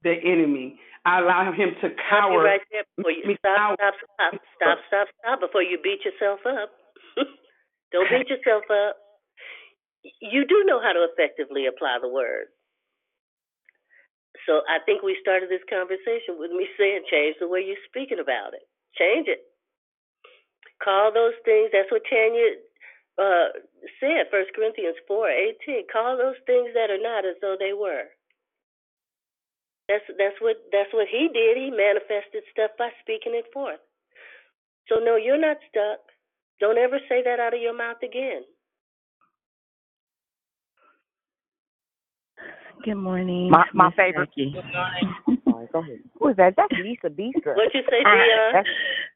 [0.02, 0.78] the enemy.
[1.04, 2.42] I allow him to cower.
[2.42, 6.70] right there before you stop, stop, stop, stop, stop, stop before you beat yourself up.
[7.92, 8.96] Don't beat yourself up.
[10.20, 12.48] You do know how to effectively apply the word.
[14.46, 18.20] So I think we started this conversation with me saying change the way you're speaking
[18.20, 18.64] about it.
[18.98, 19.42] Change it.
[20.82, 21.70] Call those things.
[21.72, 22.60] That's what Tanya
[23.18, 23.48] uh,
[24.00, 25.86] said, First Corinthians four eighteen.
[25.92, 28.10] Call those things that are not as though they were.
[29.88, 31.56] That's that's what that's what he did.
[31.56, 33.80] He manifested stuff by speaking it forth.
[34.88, 36.00] So no, you're not stuck.
[36.60, 38.44] Don't ever say that out of your mouth again.
[42.84, 43.50] Good morning.
[43.50, 44.28] My my Miss favorite.
[44.36, 44.54] Jackie.
[45.54, 46.02] Sorry, go ahead.
[46.18, 46.54] Who is that?
[46.56, 47.54] That's Lisa Bisa.
[47.54, 48.52] What you say, Dion?
[48.52, 48.68] That's,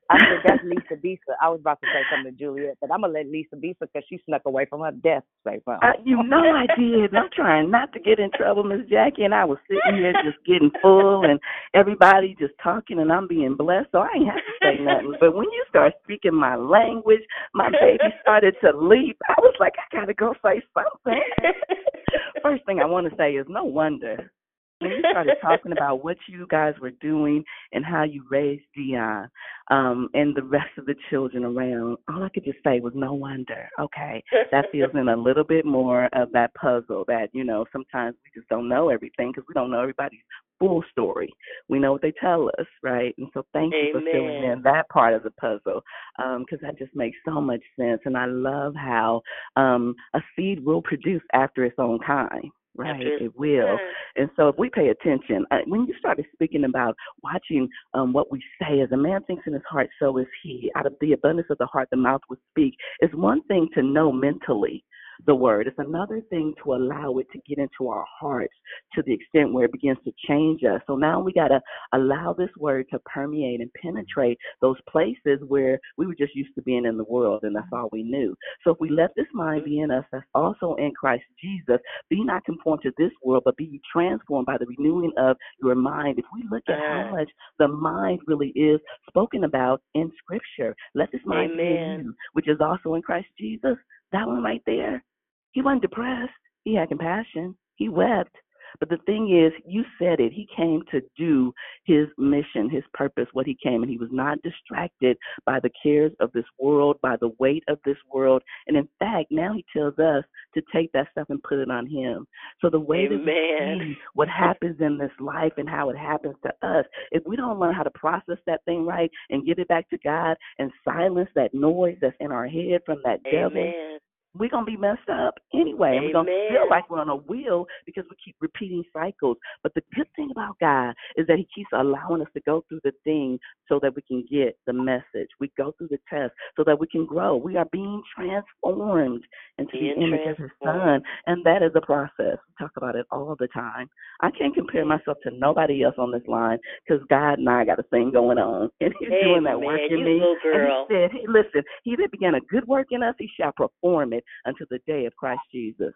[0.08, 1.34] I said that's Lisa Bisa.
[1.42, 4.04] I was about to say something to Juliet, but I'm gonna let Lisa Bisa because
[4.08, 5.26] she snuck away from her desk.
[5.44, 5.82] Say something.
[5.82, 7.12] Uh, you know I did.
[7.14, 10.38] I'm trying not to get in trouble, Miss Jackie, and I was sitting here just
[10.46, 11.40] getting full and
[11.74, 15.14] everybody just talking and I'm being blessed, so I ain't have to say nothing.
[15.18, 19.18] But when you start speaking my language, my baby started to leap.
[19.28, 21.22] I was like, I gotta go say something.
[22.42, 24.30] First thing I want to say is no wonder
[24.80, 29.28] when you started talking about what you guys were doing and how you raised Dion
[29.70, 33.12] um, and the rest of the children around, all I could just say was no
[33.12, 33.68] wonder.
[33.80, 34.22] Okay,
[34.52, 38.40] that fills in a little bit more of that puzzle that you know sometimes we
[38.40, 40.20] just don't know everything because we don't know everybody's
[40.58, 41.32] full story.
[41.68, 43.14] We know what they tell us, right?
[43.18, 45.82] And so thank you for filling in that part of the puzzle
[46.16, 48.00] because that just makes so much sense.
[48.04, 49.22] And I love how
[49.56, 52.50] um, a seed will produce after its own kind.
[52.78, 53.76] Right, it will.
[54.14, 56.94] And so, if we pay attention, uh, when you started speaking about
[57.24, 60.70] watching um, what we say, as a man thinks in his heart, so is he.
[60.76, 62.74] Out of the abundance of the heart, the mouth will speak.
[63.00, 64.84] It's one thing to know mentally
[65.26, 65.66] the word.
[65.66, 68.54] It's another thing to allow it to get into our hearts
[68.94, 70.80] to the extent where it begins to change us.
[70.86, 71.60] So now we got to
[71.92, 76.62] allow this word to permeate and penetrate those places where we were just used to
[76.62, 78.34] being in the world and that's all we knew.
[78.64, 81.78] So if we let this mind be in us that's also in Christ Jesus,
[82.08, 86.18] be not conformed to this world, but be transformed by the renewing of your mind.
[86.18, 87.28] If we look at how much
[87.58, 92.48] the mind really is spoken about in Scripture, let this mind be in you, which
[92.48, 93.76] is also in Christ Jesus.
[94.12, 95.04] That one right there.
[95.52, 96.32] He wasn't depressed.
[96.64, 97.56] He had compassion.
[97.76, 98.34] He wept.
[98.80, 100.32] But the thing is, you said it.
[100.32, 101.52] He came to do
[101.84, 106.12] his mission, his purpose, what he came, and he was not distracted by the cares
[106.20, 108.42] of this world, by the weight of this world.
[108.66, 110.24] And in fact, now he tells us
[110.54, 112.26] to take that stuff and put it on him.
[112.60, 116.36] So the way that we see what happens in this life and how it happens
[116.42, 119.68] to us, if we don't learn how to process that thing right and give it
[119.68, 123.98] back to God and silence that noise that's in our head from that devil, Amen.
[124.36, 125.96] We're gonna be messed up anyway.
[125.96, 129.36] And we're gonna feel like we're on a wheel because we keep repeating cycles.
[129.62, 132.80] But the good thing about God is that He keeps allowing us to go through
[132.84, 133.38] the thing
[133.68, 135.28] so that we can get the message.
[135.40, 137.36] We go through the test so that we can grow.
[137.36, 139.24] We are being transformed
[139.58, 140.50] into Being the image of His.
[140.62, 142.38] Son, and that is a process.
[142.46, 143.88] We talk about it all the time.
[144.20, 147.78] I can't compare myself to nobody else on this line because God and I got
[147.78, 149.92] a thing going on, and He's doing that work Amen.
[149.92, 150.36] in You me.
[150.54, 150.68] And.
[150.68, 154.12] He said, "Hey, listen, He that began a good work in us, He shall perform
[154.12, 155.94] it until the day of Christ Jesus."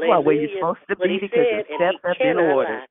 [0.00, 0.58] You are where you're Hallelujah.
[0.58, 2.80] supposed to be because said, and steps have been ordered.
[2.80, 2.86] lie.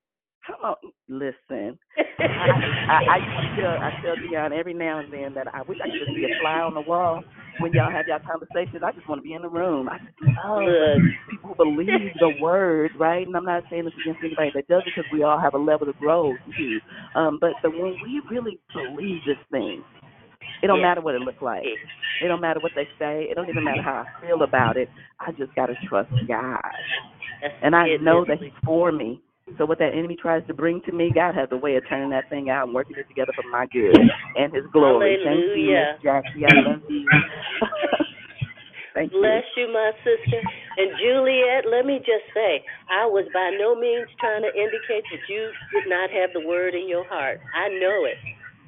[0.48, 0.76] Come on,
[1.10, 1.80] listen.
[2.38, 2.48] I,
[2.90, 5.88] I, I to tell I tell Dion every now and then that I wish I
[5.88, 7.26] could just be a fly on the wall
[7.60, 8.84] when y'all have y'all conversations.
[8.86, 9.90] I just want to be in the room.
[9.90, 13.26] I just love people who believe the word, right?
[13.28, 15.60] And I'm not saying this against anybody that does it because we all have a
[15.60, 16.82] level of growth too.
[17.16, 19.84] Um, but but when we really believe this thing,
[20.64, 20.84] it don't Yeah.
[20.84, 21.64] matter what it looks like.
[22.22, 23.28] It don't matter what they say.
[23.30, 24.90] It don't even matter how I feel about it.
[25.22, 26.62] I just gotta trust God,
[27.42, 29.22] That's and I it, know that He's for me.
[29.60, 32.12] So what that enemy tries to bring to me, God has a way of turning
[32.12, 35.18] that thing out and working it together for my good and His glory.
[35.24, 36.00] Thank you, Hallelujah.
[36.02, 36.46] Miss Jackie.
[36.46, 37.10] I love you.
[38.96, 39.20] Thank you.
[39.22, 40.42] Bless you, my sister.
[40.78, 45.26] And Juliet, let me just say, I was by no means trying to indicate that
[45.30, 47.40] you did not have the word in your heart.
[47.54, 48.18] I know it.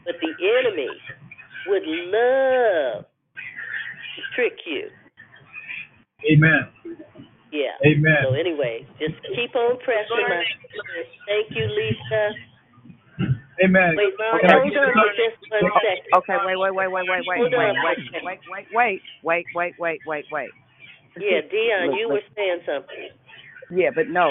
[0.05, 1.03] But the enemy
[1.67, 3.05] would love
[4.15, 4.89] to trick you.
[6.31, 6.69] Amen.
[7.51, 7.77] Yeah.
[7.85, 8.17] Amen.
[8.23, 10.43] So anyway, just keep on pressing, my.
[11.27, 12.35] Thank you, Lisa.
[13.63, 13.95] Amen.
[13.97, 14.67] Wait, Mom, hold on
[15.15, 16.11] just one second.
[16.17, 20.01] Okay, wait, wait, wait, wait, wait, wait, wait, wait, wait, wait, wait, wait, wait, wait,
[20.05, 20.49] wait, wait.
[21.17, 23.09] Yeah, Dion, you were saying something.
[23.71, 24.29] Yeah, but no,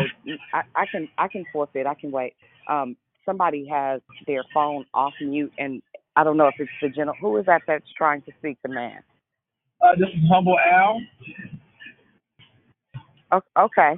[0.53, 1.87] I, I can I can forfeit.
[1.87, 2.35] I can wait.
[2.69, 2.97] Um,
[3.27, 5.83] somebody has their phone off mute, and
[6.17, 7.17] I don't know if it's the general.
[7.21, 9.01] Who is that that's trying to speak to man?
[9.83, 11.01] Uh, this is Humble Al.
[13.33, 13.95] O- Okay,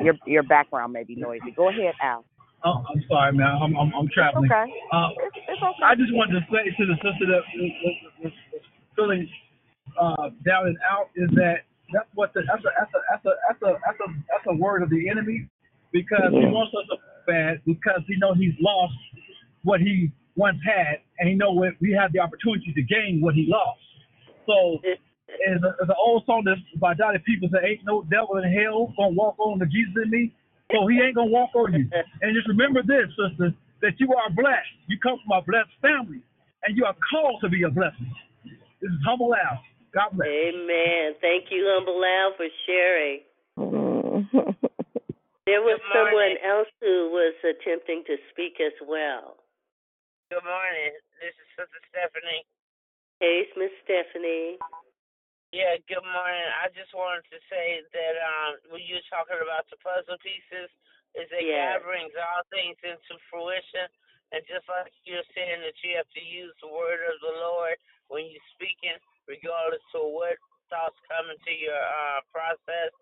[0.00, 1.52] your your background may be noisy.
[1.52, 2.24] Go ahead, Al.
[2.64, 3.46] Oh, I'm sorry, man.
[3.62, 4.50] I'm I'm, I'm It's traveling.
[4.50, 4.72] okay.
[4.92, 5.84] Uh, It's, it's okay.
[5.84, 8.62] I just wanted to say to the sister that was, was, was was
[8.96, 9.28] feeling
[10.00, 13.32] uh, down and out is that that's what the, that's a that's a that's a
[13.48, 15.48] that's a that's a that's a word of the enemy
[15.92, 16.52] because he Yeah.
[16.52, 18.94] wants us to bad because he knows he's lost
[19.64, 23.36] what he once had and he know when we have the opportunity to gain what
[23.36, 23.84] he lost.
[24.48, 28.92] So there's, an old song that's by Dottie Peoples that ain't no devil in hell
[28.96, 30.32] gonna walk on the Jesus in me.
[30.72, 31.84] So he ain't gonna walk on you.
[31.92, 33.52] And just remember this, sister,
[33.84, 34.72] that you are blessed.
[34.88, 36.24] You come from a blessed family,
[36.64, 38.10] and you are called to be a blessing.
[38.80, 39.60] This is humble Al.
[39.92, 40.28] God bless.
[40.28, 41.18] Amen.
[41.20, 43.20] Thank you, Humble Al, for sharing.
[45.50, 49.34] There was someone else who was attempting to speak as well.
[50.32, 50.94] Good morning.
[51.20, 52.48] This is Sister Stephanie.
[53.20, 54.58] Hey, Miss Stephanie.
[55.54, 56.48] Yeah, good morning.
[56.62, 60.70] I just wanted to say that um when you were talking about the puzzle pieces,
[61.14, 61.78] is that Yes.
[61.80, 63.88] God brings all things into fruition.
[64.34, 67.78] And just like you're saying that you have to use the word of the Lord
[68.10, 68.98] when you're speaking,
[69.30, 70.38] regardless to what
[70.68, 72.92] thoughts come into your uh process,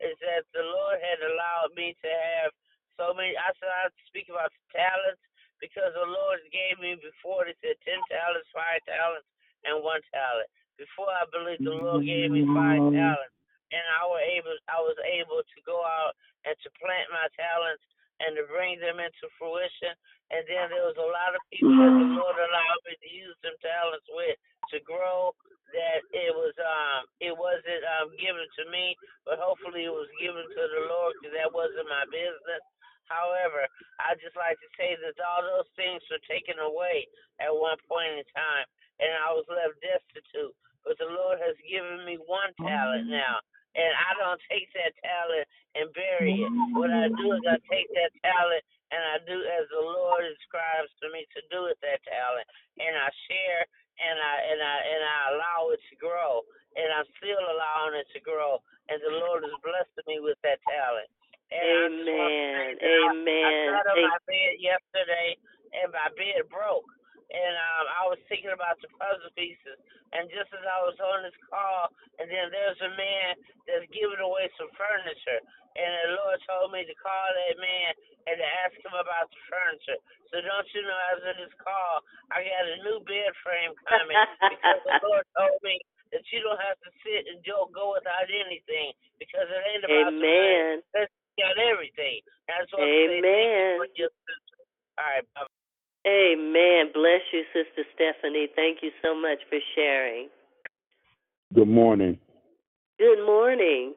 [0.00, 2.52] is that the Lord had allowed me to have
[2.96, 5.22] so many I said I speak about talents
[5.62, 9.28] because the Lord gave me before they said ten talents, five talents,
[9.64, 10.48] and one talent.
[10.76, 13.34] Before I believed the Lord gave me five talents,
[13.70, 16.14] and I were able, I was able to go out
[16.44, 17.82] and to plant my talents
[18.22, 19.94] and to bring them into fruition.
[20.32, 23.36] And then there was a lot of people that the Lord allowed me to use
[23.44, 24.38] them talents with
[24.74, 25.34] to grow.
[25.74, 28.94] That it was, um, it wasn't um given to me,
[29.26, 32.62] but hopefully it was given to the Lord because that wasn't my business.
[33.08, 33.68] However,
[34.00, 37.08] I just like to say that all those things were taken away
[37.40, 38.66] at one point in time,
[39.00, 40.54] and I was left destitute.
[40.84, 43.16] But the Lord has given me one talent mm-hmm.
[43.16, 43.40] now,
[43.74, 46.52] and I don't take that talent and bury it.
[46.76, 48.28] What I do is I take that mm-hmm.
[48.28, 48.64] talent
[48.94, 52.46] and I do as the Lord describes to me to do with that talent,
[52.78, 53.66] and I share
[53.98, 56.46] and I and I and I allow it to grow,
[56.78, 60.62] and I'm still allowing it to grow, and the Lord is blessing me with that
[60.66, 61.10] talent.
[61.54, 62.74] And Amen.
[62.74, 63.46] I, I, Amen.
[63.46, 65.38] I sat on my bed yesterday,
[65.70, 66.86] and my bed broke,
[67.30, 69.78] and um, I was thinking about the puzzle pieces,
[70.14, 73.38] and just as I was on this call, and then there's a man
[73.70, 75.40] that's giving away some furniture,
[75.78, 77.90] and the Lord told me to call that man
[78.30, 80.00] and to ask him about the furniture.
[80.30, 84.18] So don't you know, after this call, I got a new bed frame coming
[84.50, 85.78] because the Lord told me
[86.14, 90.14] that you don't have to sit and don't go without anything because it ain't about
[90.14, 90.82] Amen.
[90.94, 91.23] the money.
[91.38, 92.20] Got everything.
[92.48, 93.80] That's what Amen.
[93.80, 94.08] I'm saying.
[94.98, 95.46] All right, bye.
[96.06, 96.92] Amen.
[96.92, 98.48] Bless you, Sister Stephanie.
[98.54, 100.28] Thank you so much for sharing.
[101.54, 102.18] Good morning.
[102.98, 103.94] Good morning.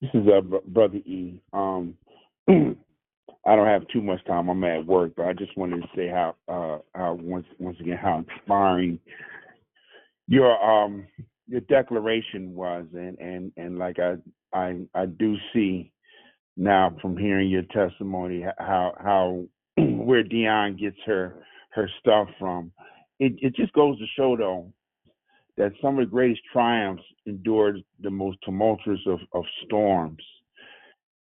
[0.00, 1.42] This is uh, Brother E.
[1.52, 1.94] Um,
[2.48, 4.48] I don't have too much time.
[4.48, 7.98] I'm at work, but I just wanted to say how, uh, how once once again
[8.00, 8.98] how inspiring
[10.26, 11.06] your um
[11.46, 14.16] your declaration was, and and and like I
[14.52, 15.92] I I do see
[16.58, 19.44] now from hearing your testimony how how
[19.78, 21.34] where Dion gets her
[21.70, 22.72] her stuff from.
[23.20, 24.72] It it just goes to show though
[25.56, 30.22] that some of the greatest triumphs endured the most tumultuous of, of storms.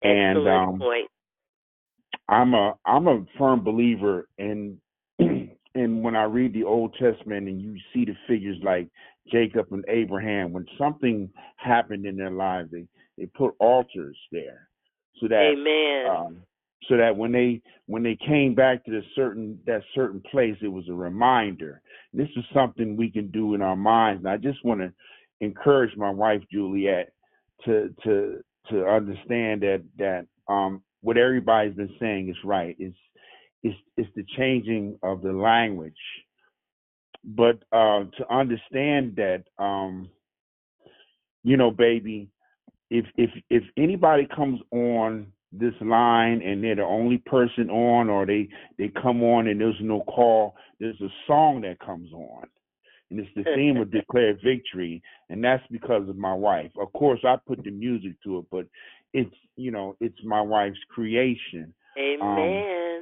[0.02, 0.82] And um.
[2.28, 4.78] I'm a I'm a firm believer in
[5.20, 8.88] in when I read the Old Testament and you see the figures like
[9.32, 12.88] Jacob and Abraham, when something happened in their lives, they
[13.18, 14.70] they put altars there
[15.20, 16.16] so that Amen.
[16.16, 16.38] um,
[16.88, 20.68] so that when they when they came back to the certain that certain place, it
[20.68, 21.82] was a reminder.
[22.14, 24.92] This is something we can do in our minds, and I just want to
[25.42, 27.12] encourage my wife Juliet
[27.66, 32.76] to to to understand that that um what everybody's been saying is right.
[32.80, 32.98] It's
[33.64, 35.94] it's it's the changing of the language,
[37.24, 40.10] but uh, to understand that um
[41.46, 42.28] you know, baby,
[42.90, 48.26] if if if anybody comes on this line and they're the only person on or
[48.26, 48.48] they
[48.78, 52.44] they come on and there's no call there's a song that comes on.
[53.10, 56.72] And it's the theme of declare victory and that's because of my wife.
[56.80, 58.68] Of course i put the music to it but
[59.14, 61.74] it's you know it's my wife's creation.
[61.98, 62.94] Um Amen.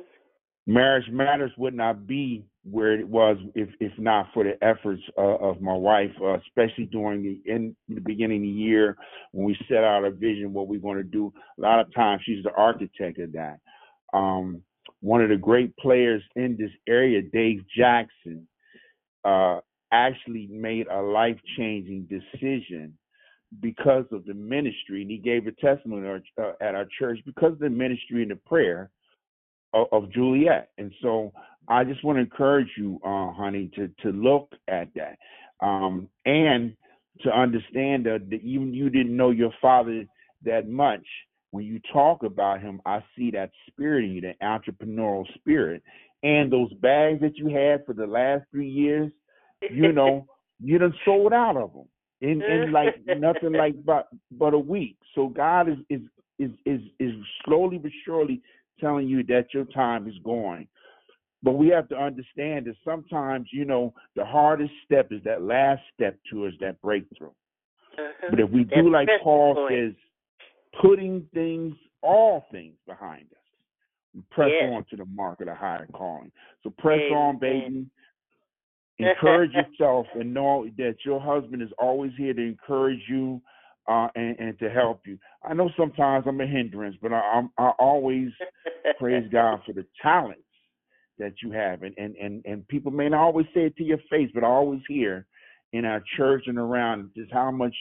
[0.65, 5.22] Marriage matters would not be where it was if if not for the efforts uh,
[5.22, 8.95] of my wife, uh, especially during the in the beginning of the year
[9.31, 11.34] when we set out a vision what we're going to do.
[11.57, 13.60] A lot of times she's the architect of that.
[14.14, 14.61] Um,
[15.02, 18.48] one of the great players in this area, Dave Jackson,
[19.26, 19.60] uh,
[19.91, 22.98] actually made a life changing decision
[23.60, 27.19] because of the ministry, and he gave a testimony at our, uh, at our church
[27.26, 28.90] because of the ministry and the prayer
[29.73, 30.69] of, of Juliet.
[30.77, 31.33] And so
[31.67, 35.17] I just want to encourage you, uh, honey, to to look at that
[35.65, 36.75] um, and
[37.21, 40.05] to understand that, that even you didn't know your father
[40.43, 41.05] that much.
[41.51, 45.83] When you talk about him, I see that spirit in you, that entrepreneurial spirit,
[46.23, 49.11] and those bags that you had for the last three years.
[49.69, 50.25] You know,
[50.59, 51.85] you done sold out of them
[52.21, 54.97] in in like nothing like but but a week.
[55.13, 56.01] So God is is
[56.39, 57.13] is is is
[57.45, 58.41] slowly but surely
[58.79, 60.67] telling you that your time is going.
[61.41, 65.81] But we have to understand that sometimes, you know, the hardest step is that last
[65.93, 67.31] step towards that breakthrough.
[67.97, 68.27] Uh-huh.
[68.29, 69.73] But if we That's do like Paul point.
[69.73, 69.93] says,
[70.81, 74.71] putting things, all things behind us, press Yes.
[74.71, 76.31] on to the mark of the higher calling.
[76.63, 77.87] So press on, baby.
[78.99, 83.41] Encourage yourself and know that your husband is always here to encourage you
[83.88, 85.18] uh, and, and to help you.
[85.43, 88.30] I know sometimes I'm a hindrance, but I, I'm, I always
[88.99, 90.41] praise God for the talents
[91.19, 93.99] that you have, and, and and and people may not always say it to your
[94.10, 95.27] face, but I always hear
[95.72, 97.76] in our church and around just how much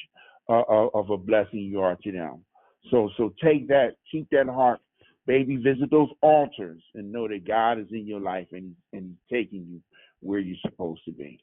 [0.49, 2.45] uh, uh, of a blessing you are to them.
[2.91, 4.81] So so take that, keep that heart,
[5.27, 5.57] baby.
[5.57, 9.81] Visit those altars and know that God is in your life and and taking you
[10.21, 11.43] where you're supposed to be.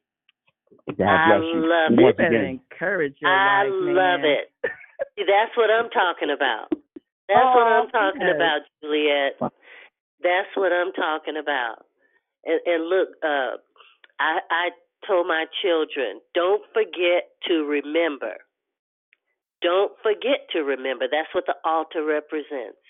[0.98, 1.66] God I bless you.
[1.70, 2.04] love And it.
[2.04, 4.24] once again, encourage your I wife, love man.
[4.24, 4.52] it.
[5.18, 6.70] See, that's what I'm talking about.
[7.30, 8.36] That's what Oh, I'm talking yes.
[8.36, 9.34] about, Juliet.
[10.24, 11.86] That's what I'm talking about.
[12.46, 13.58] And, and look, uh,
[14.20, 14.70] I, I
[15.08, 18.36] told my children, don't forget to remember.
[19.62, 21.06] Don't forget to remember.
[21.12, 22.82] That's what the altar represents,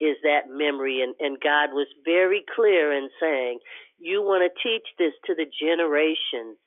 [0.00, 1.02] is that memory.
[1.02, 3.60] And, and God was very clear in saying,
[3.98, 6.58] you want to teach this to the generations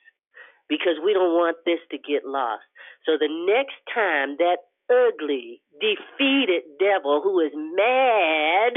[0.70, 2.64] because we don't want this to get lost.
[3.06, 4.58] So the next time that
[4.90, 8.74] ugly, defeated devil who is mad,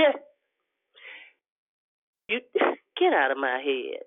[2.28, 2.40] you
[2.98, 4.02] get out of my head.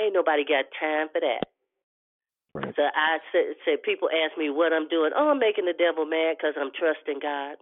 [0.00, 1.44] Ain't nobody got time for that.
[2.54, 2.74] Right.
[2.74, 5.12] So I say, say people ask me what I'm doing.
[5.14, 7.56] Oh, I'm making the devil mad because I'm trusting God.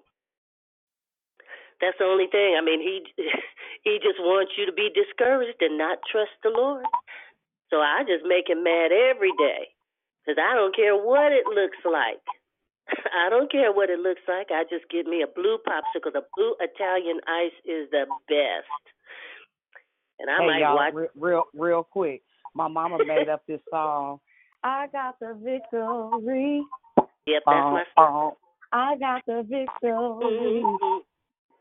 [1.81, 2.57] That's the only thing.
[2.59, 3.05] I mean, he
[3.85, 6.85] he just wants you to be discouraged and not trust the Lord.
[7.71, 9.69] So I just make him mad every day
[10.25, 12.25] because I don't care what it looks like.
[13.15, 14.49] I don't care what it looks like.
[14.51, 16.13] I just get me a blue popsicle.
[16.13, 18.83] The blue Italian ice is the best.
[20.19, 20.95] And I hey might y'all, watch.
[20.95, 22.23] re- real real quick.
[22.55, 24.21] My mama made up this song.
[24.65, 26.63] I got the victory.
[27.27, 28.33] Yep, that's Bum, my bum.
[28.73, 29.93] I got the victory.
[29.93, 31.01] Mhm.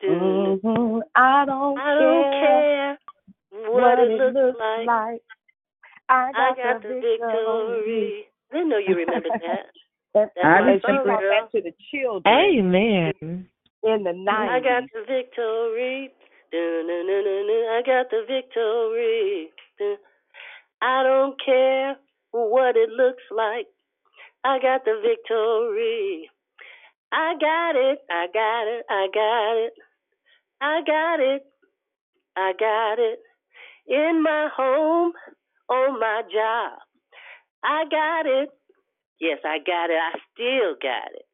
[0.03, 1.01] Mhm.
[1.15, 2.97] I don't I don't care
[3.61, 4.88] care what, it looks, looks like.
[4.88, 5.21] like.
[6.09, 7.21] I I got, got the the victory.
[7.21, 8.25] victory.
[8.51, 9.65] Didn't know you remembered that.
[10.13, 11.49] That's I my and she song, taught girl.
[11.51, 13.13] that to the children Amen.
[13.84, 14.49] in the night.
[14.57, 16.11] I got the victory.
[16.51, 17.65] Dun-dun-dun-dun-dun.
[17.75, 19.51] I got the victory.
[19.79, 19.97] Dun.
[20.81, 21.97] I don't care
[22.31, 23.67] what it looks like.
[24.45, 26.29] I got the victory.
[27.11, 27.99] I got it.
[28.11, 28.85] I got it.
[28.89, 29.73] I got it.
[30.61, 31.43] I got it.
[32.38, 33.19] I got it.
[33.88, 35.13] In my home,
[35.69, 36.80] on my job.
[37.64, 38.49] I got it.
[39.19, 39.98] Yes, I got it.
[39.98, 41.26] I still got it.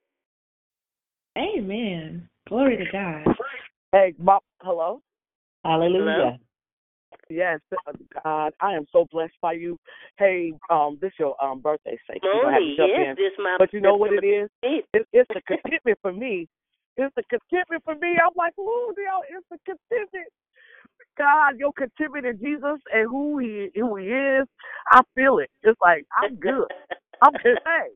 [1.38, 2.30] Amen.
[2.47, 3.35] Glory to God.
[3.91, 5.01] Hey, Bob, hello.
[5.64, 6.39] Hallelujah.
[7.30, 7.93] Yes, uh,
[8.23, 9.80] God, I am so blessed by you.
[10.18, 13.15] Hey, um, this your um birthday, say you gonna have Moni, yes, in.
[13.15, 14.49] this my But you know what it September is?
[14.64, 14.84] 15th.
[14.93, 16.47] It, it's a contentment for me.
[16.97, 18.19] It's a contentment for me.
[18.19, 20.30] I'm like, ooh, yo, it's a contentment.
[21.18, 24.48] God, your contentment in Jesus and who he who he is,
[24.91, 25.49] I feel it.
[25.64, 26.68] It's like I'm good.
[27.22, 27.60] I'm good.
[27.65, 27.90] Hey,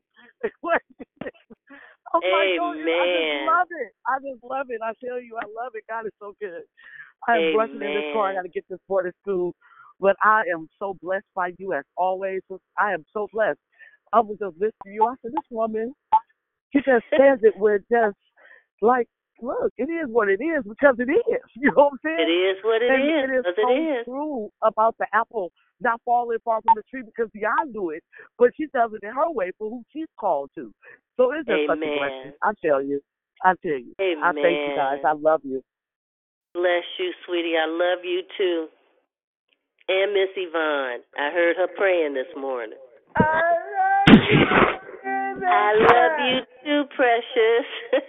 [2.14, 3.92] I'm like, yo, I just love it.
[4.06, 4.80] I just love it.
[4.82, 5.84] I tell you, I love it.
[5.88, 6.62] God is so good.
[7.28, 8.30] I am rushing in this car.
[8.30, 9.54] I got to get this boy to school,
[10.00, 12.40] but I am so blessed by you as always.
[12.78, 13.58] I am so blessed.
[14.12, 15.04] I was just listening to you.
[15.04, 15.92] I said, this woman,
[16.72, 18.16] she just says it with just
[18.80, 19.08] like,
[19.40, 21.40] look, it is what it is because it is.
[21.56, 22.28] You know what I'm saying?
[22.28, 24.04] It is what it and is, It is 'cause it so is.
[24.04, 28.02] true about the apple not falling far from the tree because the I do it,
[28.38, 30.72] but she does it in her way for who she's called to.
[31.16, 31.98] So it's just such a Amen.
[31.98, 32.32] blessing.
[32.42, 33.00] I tell you.
[33.44, 33.94] I tell you.
[34.00, 34.98] I thank you guys.
[35.04, 35.62] I love you.
[36.54, 37.56] Bless you, sweetie.
[37.56, 38.68] I love you too.
[39.88, 41.00] And Miss Yvonne.
[41.18, 42.78] I heard her praying this morning.
[43.16, 43.42] I
[44.08, 44.87] love you
[46.64, 47.66] too, precious.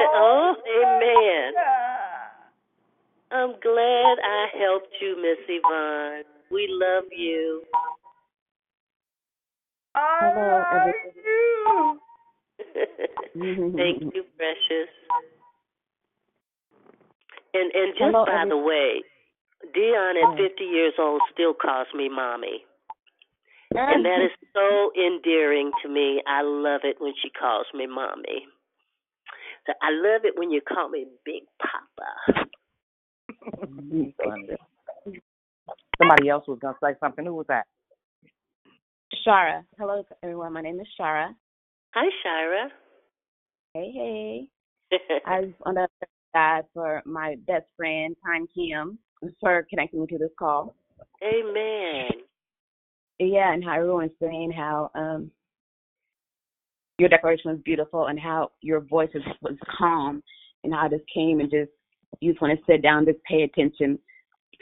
[0.00, 1.52] oh, amen.
[3.32, 6.24] I'm glad I helped you, Miss Yvonne.
[6.50, 7.62] We love you.
[9.94, 11.98] Hello, everyone.
[13.76, 14.90] Thank you, precious.
[17.54, 19.02] And and just Hello, by every- the way,
[19.74, 22.64] Dion at 50 years old still calls me mommy.
[23.76, 26.22] And that is so endearing to me.
[26.26, 28.46] I love it when she calls me mommy.
[29.66, 32.48] So I love it when you call me Big Papa.
[35.98, 37.24] Somebody else was gonna say something.
[37.24, 37.66] Who was that?
[39.26, 39.64] Shara.
[39.78, 40.52] Hello, everyone.
[40.52, 41.34] My name is Shara.
[41.94, 42.68] Hi, Shara.
[43.74, 44.48] Hey, hey.
[45.26, 48.98] I just want to thank God for my best friend, Time Kim,
[49.40, 50.74] for connecting me to this call.
[51.22, 52.22] Amen.
[53.18, 55.30] Yeah, and how everyone's saying how um
[56.98, 60.22] your declaration was beautiful and how your voice was, was calm
[60.64, 61.70] and how just came and just
[62.20, 63.98] you just want to sit down, just pay attention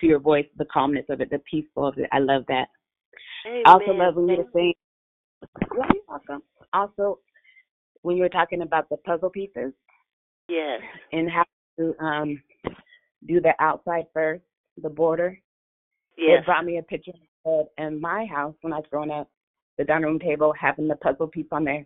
[0.00, 2.08] to your voice, the calmness of it, the peaceful of it.
[2.12, 2.66] I love that.
[3.46, 3.62] Amen.
[3.66, 4.74] I also love when you were saying
[5.72, 6.42] you're welcome.
[6.72, 7.18] Also
[8.02, 9.72] when you were talking about the puzzle pieces
[10.48, 10.80] Yes.
[11.12, 11.44] and how
[11.78, 12.42] to um
[13.26, 14.42] do the outside first,
[14.82, 15.38] the border.
[16.16, 16.40] Yes.
[16.40, 17.12] It brought me a picture
[17.44, 19.28] of in my house when I was growing up,
[19.78, 21.84] the dining room table having the puzzle piece on there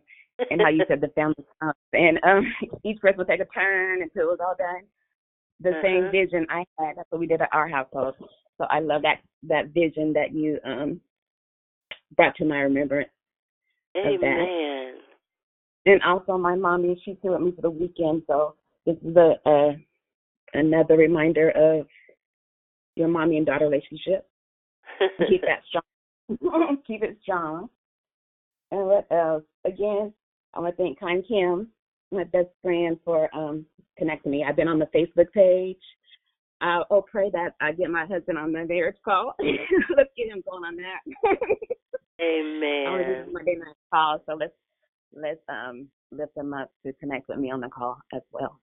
[0.50, 2.44] and how you said the family comes and um
[2.84, 4.82] each person would take a turn until it was all done.
[5.60, 6.12] The same Uh-huh.
[6.12, 8.14] vision I had, that's what we did at our household.
[8.58, 11.00] So I love that that vision that you um
[12.16, 13.10] brought to my remembrance
[13.96, 14.06] of that.
[14.24, 14.94] Amen.
[15.86, 18.54] And also my mommy, she's here with me for the weekend, so
[18.86, 19.72] this is a uh
[20.54, 21.86] another reminder of
[22.96, 24.26] your mommy and daughter relationship.
[25.28, 26.78] Keep that strong.
[26.86, 27.68] Keep it strong.
[28.70, 29.44] And what else?
[29.64, 30.12] Again,
[30.54, 31.68] I want to thank Kind Kim,
[32.12, 33.64] my best friend, for um
[33.96, 34.44] connecting me.
[34.46, 35.76] I've been on the Facebook page.
[36.60, 39.34] Uh, oh, pray that I get my husband on the marriage call.
[39.96, 41.00] let's get him going on that.
[42.20, 43.32] I want to do Amen.
[43.32, 44.52] Monday night call, so let's
[45.14, 48.58] let's um lift them up to connect with me on the call as well.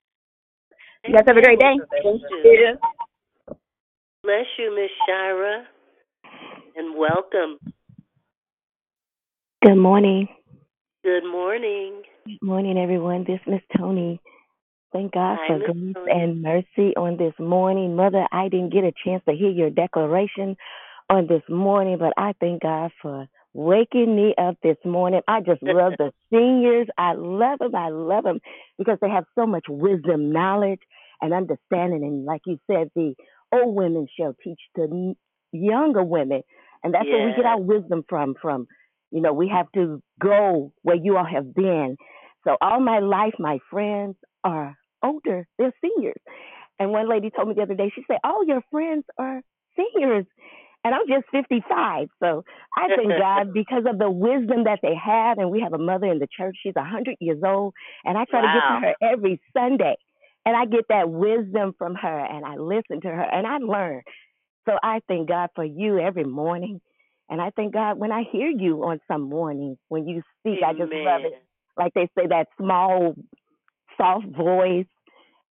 [1.06, 1.74] You guys have a great day.
[2.04, 2.78] Thank you.
[4.24, 5.68] Bless you, Miss Shira,
[6.76, 7.58] and welcome.
[9.64, 10.28] Good morning.
[11.04, 12.04] Good morning.
[12.26, 13.24] Good morning, everyone.
[13.26, 14.20] This is Miss Tony.
[14.94, 16.12] Thank God Hi, for Miss grace Tony.
[16.12, 17.96] and mercy on this morning.
[17.96, 20.56] Mother, I didn't get a chance to hear your declaration
[21.10, 25.22] on this morning, but I thank God for waking me up this morning.
[25.28, 26.88] I just love the seniors.
[26.98, 27.76] I love them.
[27.76, 28.40] I love them
[28.78, 30.82] because they have so much wisdom, knowledge,
[31.22, 32.04] and understanding.
[32.04, 33.16] And like you said, the
[33.52, 35.16] old women shall teach the
[35.56, 36.42] younger women.
[36.84, 38.36] And that's where we get our wisdom from.
[38.42, 38.68] From,
[39.12, 41.98] you know, we have to go where you all have been.
[42.46, 45.48] So all my life, my friends are older.
[45.58, 46.22] They're seniors.
[46.80, 49.42] And one lady told me the other day, she said, "All your friends are
[49.76, 50.26] seniors."
[50.84, 52.10] And I'm just 55.
[52.22, 52.44] So
[52.78, 55.38] I thank God because of the wisdom that they have.
[55.40, 56.56] And we have a mother in the church.
[56.62, 57.74] She's 100 years old.
[58.04, 59.96] And I try to get to her every Sunday.
[60.46, 62.20] And I get that wisdom from her.
[62.26, 64.02] And I listen to her and I learn.
[64.68, 66.82] So I thank God for you every morning.
[67.30, 70.60] And I thank God when I hear you on some mornings when you speak.
[70.66, 71.42] I just love it.
[71.78, 73.16] Like they say, that small,
[73.98, 74.86] soft voice.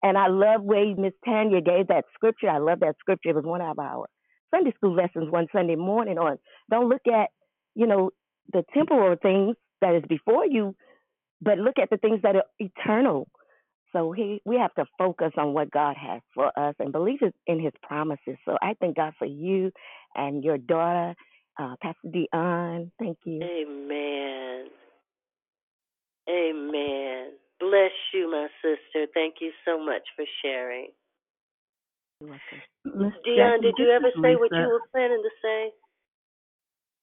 [0.02, 2.48] And I love way Miss Tanya gave that scripture.
[2.48, 3.30] I love that scripture.
[3.30, 4.06] It was one of our
[4.54, 6.38] Sunday school lessons one Sunday morning on
[6.70, 7.30] don't look at,
[7.74, 8.10] you know,
[8.52, 10.74] the temporal things that is before you,
[11.40, 13.28] but look at the things that are eternal.
[13.92, 17.60] So he, we have to focus on what God has for us and believe in
[17.60, 18.36] His promises.
[18.44, 19.70] So I thank God for you
[20.14, 21.14] and your daughter,
[21.58, 22.90] uh, Pastor Dion.
[22.98, 23.40] Thank you.
[23.42, 24.66] Amen.
[26.28, 27.32] Amen.
[27.60, 29.06] Bless you, my sister.
[29.14, 30.88] Thank you so much for sharing.
[32.22, 35.70] Dion, did you ever say what you were planning to say?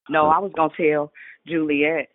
[0.10, 1.12] No, I was gonna tell
[1.48, 2.10] Juliet.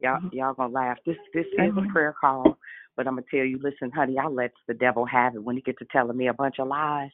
[0.00, 0.36] Y'all, Mm-hmm.
[0.36, 0.98] y'all gonna laugh.
[1.06, 2.58] This, this is a prayer call,
[2.96, 3.58] but I'm gonna tell you.
[3.62, 6.34] Listen, honey, I let the devil have it when he gets to telling me a
[6.34, 7.10] bunch of lies.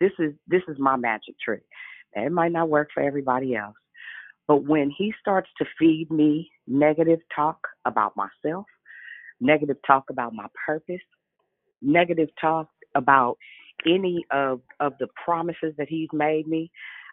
[0.00, 1.62] This is, this is my magic trick.
[2.14, 3.76] It might not work for everybody else,
[4.48, 8.66] but when he starts to feed me negative talk about myself,
[9.40, 11.00] negative talk about my purpose,
[11.80, 13.38] negative talk about
[13.86, 16.70] any of of the promises that he's made me,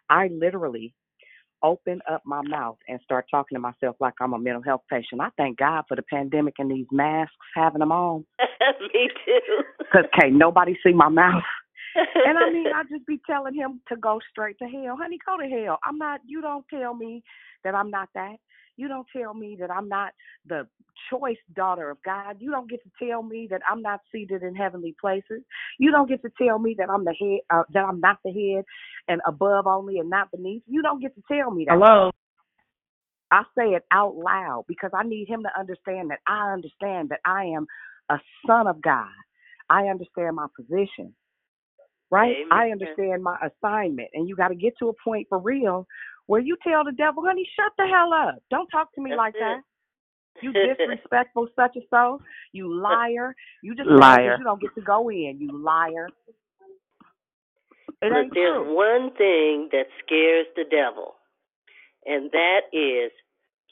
[0.08, 0.94] I literally
[1.62, 5.20] open up my mouth and start talking to myself like I'm a mental health patient.
[5.20, 8.24] I thank God for the pandemic and these masks having them on
[8.94, 9.62] Me too.
[9.78, 11.42] because can't nobody see my mouth.
[11.96, 14.96] And I mean, I just be telling him to go straight to hell.
[14.96, 15.76] Honey, go to hell.
[15.84, 17.20] I'm not, you don't tell me
[17.64, 18.36] that I'm not that.
[18.80, 20.12] You don't tell me that I'm not
[20.46, 20.66] the
[21.10, 22.36] choice daughter of God.
[22.40, 25.42] You don't get to tell me that I'm not seated in heavenly places.
[25.78, 28.32] You don't get to tell me that I'm the head, uh, that I'm not the
[28.32, 28.64] head
[29.06, 30.62] and above only and not beneath.
[30.66, 31.74] You don't get to tell me that.
[31.74, 32.10] Hello.
[33.30, 37.20] I say it out loud because I need him to understand that I understand that
[37.26, 37.66] I am
[38.08, 39.06] a son of God.
[39.68, 41.14] I understand my position,
[42.10, 42.34] right?
[42.50, 44.08] I understand my assignment.
[44.14, 45.86] And you got to get to a point for real
[46.30, 48.38] where you tell the devil, honey, shut the hell up.
[48.50, 49.40] Don't talk to me That's like it.
[49.40, 49.62] that.
[50.40, 52.20] You disrespectful such and so.
[52.52, 53.34] You liar.
[53.64, 54.36] You just Liar.
[54.38, 55.38] You don't get to go in.
[55.40, 56.06] You liar.
[58.00, 58.76] It Look, there's true.
[58.76, 61.16] one thing that scares the devil,
[62.06, 63.10] and that is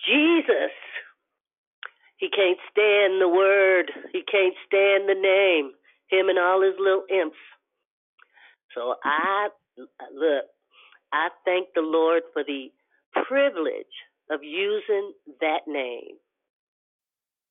[0.04, 0.74] Jesus.
[2.16, 3.92] He can't stand the word.
[4.12, 5.70] He can't stand the name.
[6.10, 7.38] Him and all his little imps.
[8.74, 9.48] So I
[10.12, 10.44] look.
[11.12, 12.70] I thank the Lord for the
[13.28, 13.86] privilege
[14.30, 16.16] of using that name.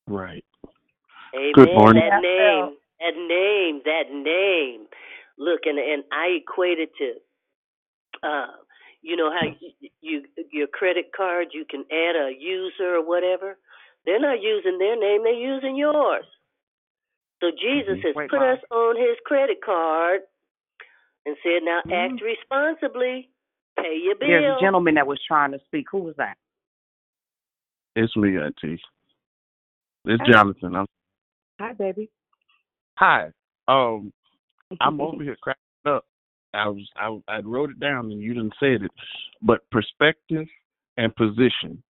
[0.06, 0.44] Right.
[1.34, 1.52] Amen.
[1.54, 2.02] Good morning.
[2.10, 4.86] That name, that name, that name.
[5.38, 7.36] Look, and and I equate it to,
[8.28, 8.46] uh,
[9.02, 10.22] you know how you, you
[10.52, 13.58] your credit card you can add a user or whatever.
[14.06, 16.24] They're not using their name; they're using yours.
[17.40, 18.54] So Jesus has Wait, put Mom.
[18.54, 20.22] us on His credit card
[21.26, 22.04] and said, "Now Mhm.
[22.06, 23.30] act responsibly,
[23.82, 25.86] pay your There's a gentleman that was trying to speak.
[25.90, 26.36] Who was that?
[27.96, 28.80] It's me, Auntie.
[30.04, 30.32] It's Hey.
[30.32, 30.76] Jonathan.
[30.76, 30.86] I'm,
[31.60, 32.08] Hi, baby.
[32.96, 33.30] hi.
[33.66, 34.12] Um,
[34.80, 36.04] I'm over here cracking up.
[36.54, 38.82] I was I I wrote it down and you didn't say it,
[39.42, 40.46] but perspective
[40.96, 41.82] and position.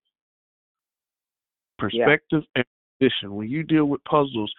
[1.79, 2.65] Perspective and
[2.99, 3.35] position.
[3.35, 4.53] When you deal with puzzles,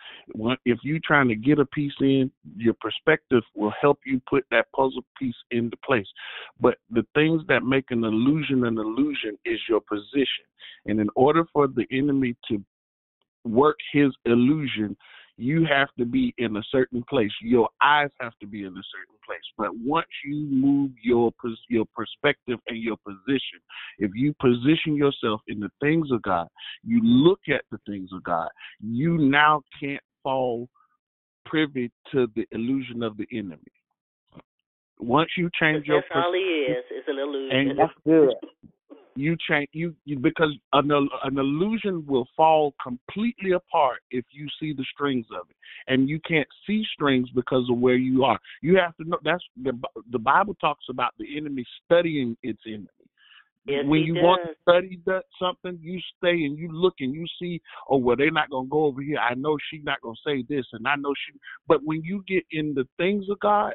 [0.66, 4.72] if you're trying to get a piece in, your perspective will help you put that
[4.76, 6.08] puzzle piece into place.
[6.60, 10.46] But the things that make an illusion an illusion is your position.
[10.86, 12.64] And in order for the enemy to
[13.46, 14.96] work his illusion,
[15.40, 17.32] you have to be in a certain place.
[17.42, 19.40] Your eyes have to be in a certain place.
[19.58, 21.32] But once you move your
[21.70, 23.60] your perspective and your position,
[24.00, 26.48] if you position yourself in the things of God,
[26.84, 28.50] you look at the things of God,
[28.82, 30.68] you now can't fall
[31.46, 33.58] privy to the illusion of the enemy.
[35.00, 36.84] Once you change your That's all he is.
[36.92, 37.58] It's an illusion.
[37.58, 38.34] and That's good.
[39.16, 44.74] You change you, you because an an illusion will fall completely apart if you see
[44.74, 45.56] the strings of it
[45.88, 49.44] and you can't see strings because of where you are you have to know that's
[49.64, 49.74] the
[50.12, 52.88] the bible talks about the enemy studying its enemy
[53.70, 54.24] Yes, when you does.
[54.24, 58.16] want to study that something, you stay and you look and you see, oh well,
[58.16, 59.20] they're not gonna go over here.
[59.20, 61.38] I know she's not gonna say this, and I know she.
[61.68, 63.74] But when you get in the things of God,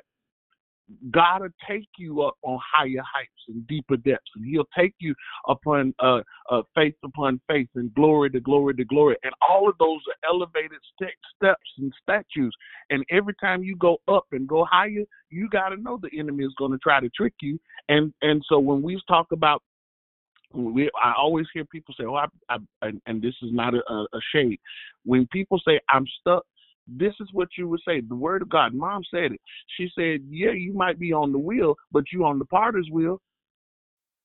[1.10, 5.14] God will take you up on higher heights and deeper depths, and He'll take you
[5.48, 6.20] upon uh,
[6.50, 10.30] uh, faith upon faith and glory to glory to glory, and all of those are
[10.30, 12.54] elevated ste- steps and statues.
[12.90, 16.44] And every time you go up and go higher, you got to know the enemy
[16.44, 17.58] is going to try to trick you.
[17.88, 19.62] And and so when we talk about
[20.52, 24.20] we I always hear people say, "Oh, I," I and, this is not a a
[24.32, 24.60] shade.
[25.04, 26.44] When people say, "I'm stuck,"
[26.86, 28.00] this is what you would say.
[28.00, 28.74] The word of God.
[28.74, 29.40] Mom said it.
[29.76, 33.20] She said, "Yeah, you might be on the wheel, but you on the potter's wheel.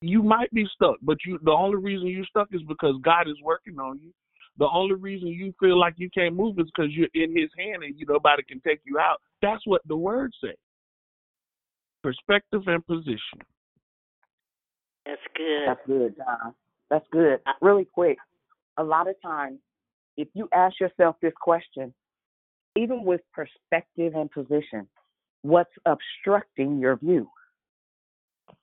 [0.02, 3.42] You might be stuck, but you the only reason you're stuck is because God is
[3.44, 4.14] working on you.
[4.58, 7.84] The only reason you feel like you can't move is because you're in His hand
[7.84, 9.22] and you nobody can take you out.
[9.42, 10.58] That's what the word says.
[12.04, 13.40] Perspective and position.
[15.06, 15.68] That's good.
[15.68, 16.54] That's good, John.
[16.90, 17.40] That's good.
[17.62, 18.18] Really quick,
[18.78, 19.60] a lot of times,
[20.18, 21.94] if you ask yourself this question,
[22.76, 24.88] even with perspective and position,
[25.42, 27.30] what's obstructing your view?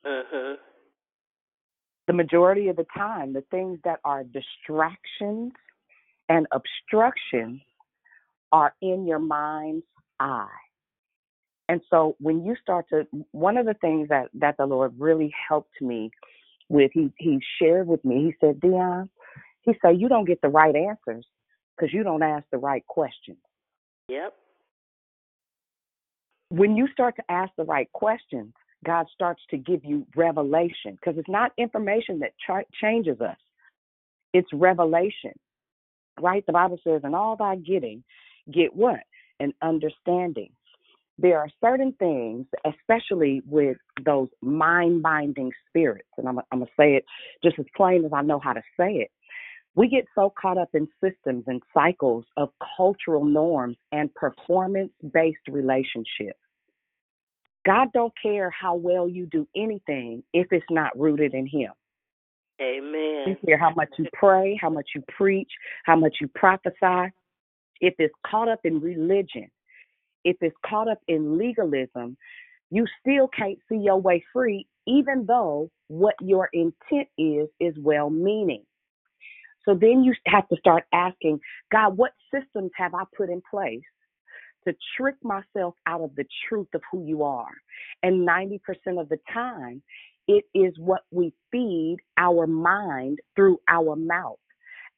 [0.05, 0.57] Uh-huh.
[2.07, 5.53] The majority of the time, the things that are distractions
[6.29, 7.61] and obstructions
[8.53, 9.85] are in your mind's
[10.21, 10.47] eye.
[11.69, 15.33] And so when you start to, one of the things that, that the Lord really
[15.49, 16.11] helped me
[16.69, 19.11] with, he, he shared with me, he said, Dion,
[19.63, 21.27] he said, you don't get the right answers
[21.77, 23.39] because you don't ask the right questions.
[24.09, 24.35] Yep.
[26.51, 28.53] When you start to ask the right questions,
[28.85, 33.37] God starts to give you revelation because it's not information that ch- changes us,
[34.33, 35.33] it's revelation,
[36.21, 36.45] right?
[36.47, 38.05] The Bible says, and all thy getting,
[38.53, 39.01] get what?
[39.41, 40.51] An understanding.
[41.19, 46.73] There are certain things, especially with those mind binding spirits, and I'm, I'm going to
[46.79, 47.05] say it
[47.43, 49.11] just as plain as I know how to say it.
[49.77, 55.47] We get so caught up in systems and cycles of cultural norms and performance based
[55.49, 56.41] relationships.
[57.67, 61.73] God don't care how well you do anything if it's not rooted in Him.
[62.61, 63.25] Amen.
[63.27, 65.51] He care how much you pray, how much you preach,
[65.85, 67.13] how much you prophesy.
[67.81, 69.51] If it's caught up in religion,
[70.25, 72.17] if it's caught up in legalism,
[72.71, 78.09] you still can't see your way free, even though what your intent is is well
[78.09, 78.65] meaning.
[79.67, 81.41] So then you have to start asking,
[81.73, 83.83] God, what systems have I put in place
[84.67, 87.53] to trick myself out of the truth of who you are?
[88.03, 88.61] And 90%
[89.01, 89.83] of the time,
[90.29, 94.39] it is what we feed our mind through our mouth.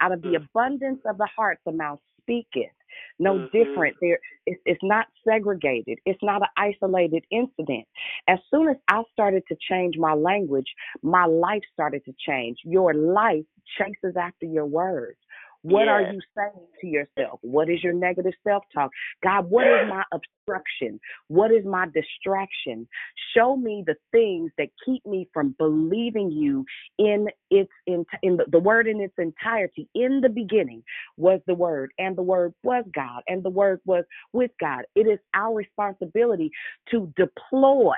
[0.01, 0.47] Out of the mm.
[0.47, 1.99] abundance of the heart, the mouth
[2.29, 2.73] speaketh.
[3.19, 3.51] No Mhm.
[3.53, 3.97] different.
[4.01, 5.99] There, it's, it's not segregated.
[6.05, 7.87] It's not an isolated incident.
[8.29, 12.59] As soon as I started to change my language, my life started to change.
[12.65, 13.45] Your life
[13.77, 15.19] chases after your words.
[15.63, 17.41] What are you saying to yourself?
[17.43, 18.91] What is your negative self talk?
[19.23, 21.01] God, what is my obstruction?
[21.27, 22.89] What is my distraction?
[23.37, 26.65] Show me the things that keep me from believing you
[26.99, 29.89] in its in, in the, the word in its entirety.
[29.95, 30.83] In the beginning
[31.17, 34.85] was the word, and the word was God, and the word was with God.
[34.95, 36.51] It is our responsibility
[36.91, 37.97] to deploy.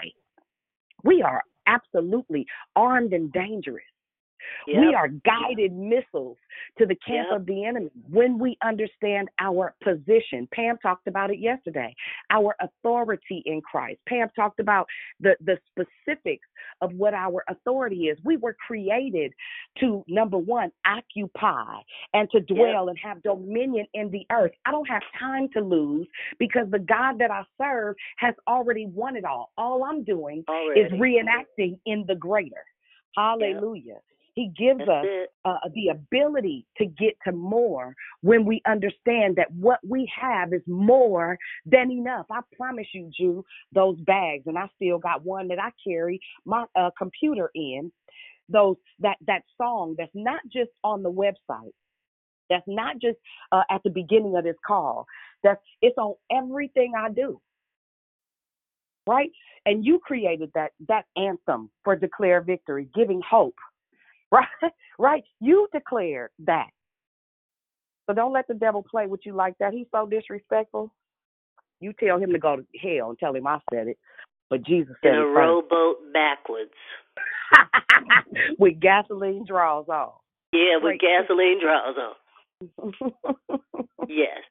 [1.04, 3.84] We are absolutely armed and dangerous.
[4.66, 6.36] We are guided missiles
[6.78, 7.40] to the camp Yep.
[7.40, 10.48] of the enemy when we understand our position.
[10.52, 11.94] Pam talked about it yesterday,
[12.30, 14.00] our authority in Christ.
[14.06, 14.86] Pam talked about
[15.20, 16.46] the, the specifics
[16.80, 18.18] of what our authority is.
[18.24, 19.32] We were created
[19.80, 21.80] to, number one, occupy
[22.14, 24.52] and to dwell and have dominion in the earth.
[24.66, 26.06] I don't have time to lose
[26.38, 29.52] because the God that I serve has already won it all.
[29.56, 30.44] All I'm doing
[30.76, 32.64] is reenacting in the greater.
[33.16, 33.98] Hallelujah.
[34.34, 35.06] He gives That's us
[35.44, 40.62] uh, the ability to get to more when we understand that what we have is
[40.66, 42.26] more than enough.
[42.30, 46.64] I promise you, Ju, those bags, and I still got one that I carry my
[46.76, 47.92] uh, computer in.
[48.48, 51.72] Those that that song that's not just on the website.
[52.48, 53.18] That's not just
[53.52, 55.06] uh, at the beginning of this call.
[55.44, 57.40] That's it's on everything I do
[59.06, 59.30] right?
[59.66, 63.56] And you created that that anthem for declare victory, giving hope,
[64.62, 64.72] right?
[64.98, 65.24] Right?
[65.40, 66.68] You declared that.
[68.08, 69.72] So don't let the devil play with you like that.
[69.72, 70.92] He's so disrespectful.
[71.80, 73.98] You tell him to go to hell and tell him I said it.
[74.50, 76.70] But Jesus said in a rowboat backwards.
[78.58, 80.10] with gasoline draws on.
[80.52, 81.00] Yeah, with Great.
[81.00, 83.12] gasoline draws on.
[84.08, 84.42] Yes.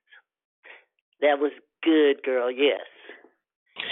[1.20, 1.52] That was
[1.84, 2.50] good, girl.
[2.50, 2.80] Yes.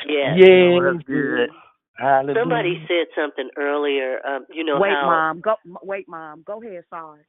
[0.08, 0.38] Yes.
[0.38, 1.50] Yeah, that's good.
[1.98, 2.42] Hallelujah.
[2.42, 4.20] Somebody said something earlier.
[4.26, 5.42] Um, you know wait, how mom.
[5.42, 5.56] Go.
[5.84, 6.44] Wait, mom.
[6.46, 7.22] Go ahead, Sarge.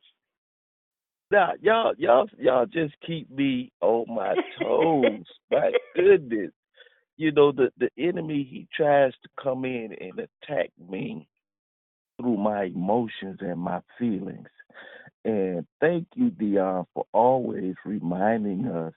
[1.31, 5.25] Nah, y'all, y'all, y'all just keep me on my toes.
[5.51, 6.51] my goodness,
[7.17, 11.29] you know the the enemy he tries to come in and attack me
[12.21, 14.49] through my emotions and my feelings.
[15.25, 18.95] And thank you, Dion, for always reminding us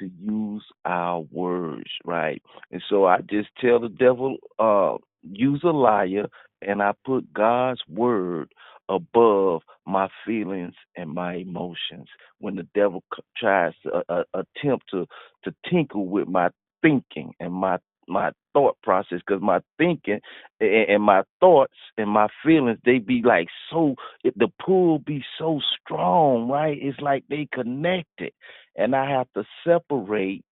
[0.00, 2.42] to use our words, right?
[2.72, 6.26] And so I just tell the devil, uh, use a liar,
[6.62, 8.52] and I put God's word
[8.88, 12.08] above my feelings and my emotions.
[12.40, 13.02] When the devil
[13.36, 15.06] tries to uh, uh, attempt to
[15.44, 16.50] to tinkle with my
[16.82, 20.20] thinking and my my thought process, because my thinking
[20.60, 23.94] and, and my thoughts and my feelings, they be like so.
[24.24, 26.78] The pull be so strong, right?
[26.80, 28.32] It's like they connected,
[28.76, 30.44] and I have to separate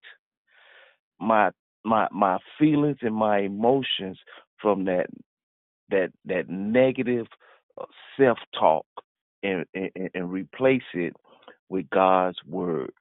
[1.21, 1.51] my
[1.85, 4.19] my my feelings and my emotions
[4.61, 5.07] from that
[5.91, 7.27] that that negative
[7.81, 7.85] uh,
[8.19, 8.87] self talk
[9.43, 11.15] and, and and replace it
[11.69, 12.93] with God's word.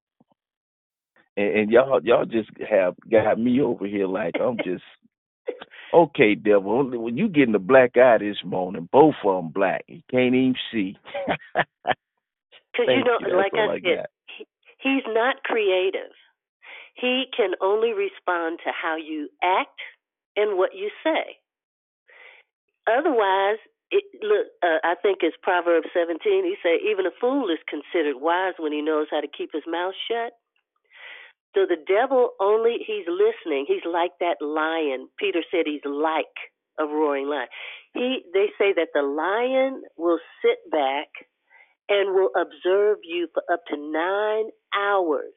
[1.37, 4.83] And, and y'all y'all just have got me over here like I'm just
[5.93, 6.89] okay, devil.
[7.01, 9.85] When you getting the black eye this morning, both of them black.
[9.87, 10.97] You can't even see.
[12.73, 13.37] Because you know, you.
[13.37, 14.05] Like I I said,
[14.83, 16.11] he's not creative.
[16.95, 19.79] He can only respond to how you act
[20.35, 21.37] and what you say.
[22.87, 23.57] Otherwise,
[23.91, 26.19] it, look, uh, I think it's Proverbs 17.
[26.43, 29.63] He said, even a fool is considered wise when he knows how to keep his
[29.67, 30.33] mouth shut.
[31.55, 33.65] So the devil only, he's listening.
[33.67, 35.07] He's like that lion.
[35.19, 36.33] Peter said he's like
[36.79, 37.47] a roaring lion.
[37.93, 41.07] He, they say that the lion will sit back
[41.89, 45.33] and will observe you for up to nine hours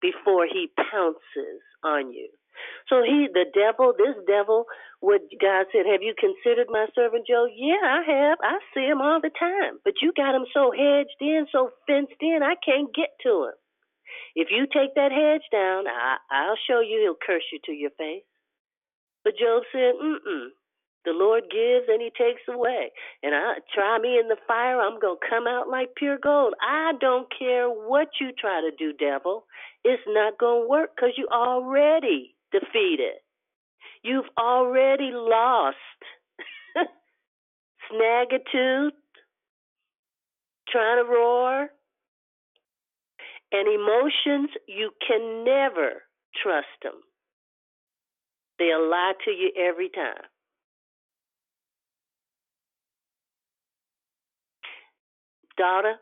[0.00, 2.28] before he pounces on you.
[2.88, 4.64] So he, the devil, this devil,
[5.00, 7.50] what God said, have you considered my servant Job?
[7.54, 8.38] Yeah, I have.
[8.40, 9.78] I see him all the time.
[9.84, 13.56] But you got him so hedged in, so fenced in, I can't get to him.
[14.34, 17.90] If you take that hedge down, I, I'll show you he'll curse you to your
[17.98, 18.24] face.
[19.24, 20.48] But Job said, mm-mm.
[21.06, 22.90] The Lord gives and he takes away.
[23.22, 26.54] And I try me in the fire, I'm to come out like pure gold.
[26.60, 29.46] I don't care what you try to do, devil.
[29.84, 33.22] It's not to work because you already defeated.
[34.02, 35.76] You've already lost.
[37.92, 38.90] Snagatude,
[40.68, 41.68] trying to roar,
[43.52, 46.02] and emotions, you can never
[46.42, 46.94] trust them.
[48.58, 50.24] They'll lie to you every time.
[55.56, 55.94] Daughter,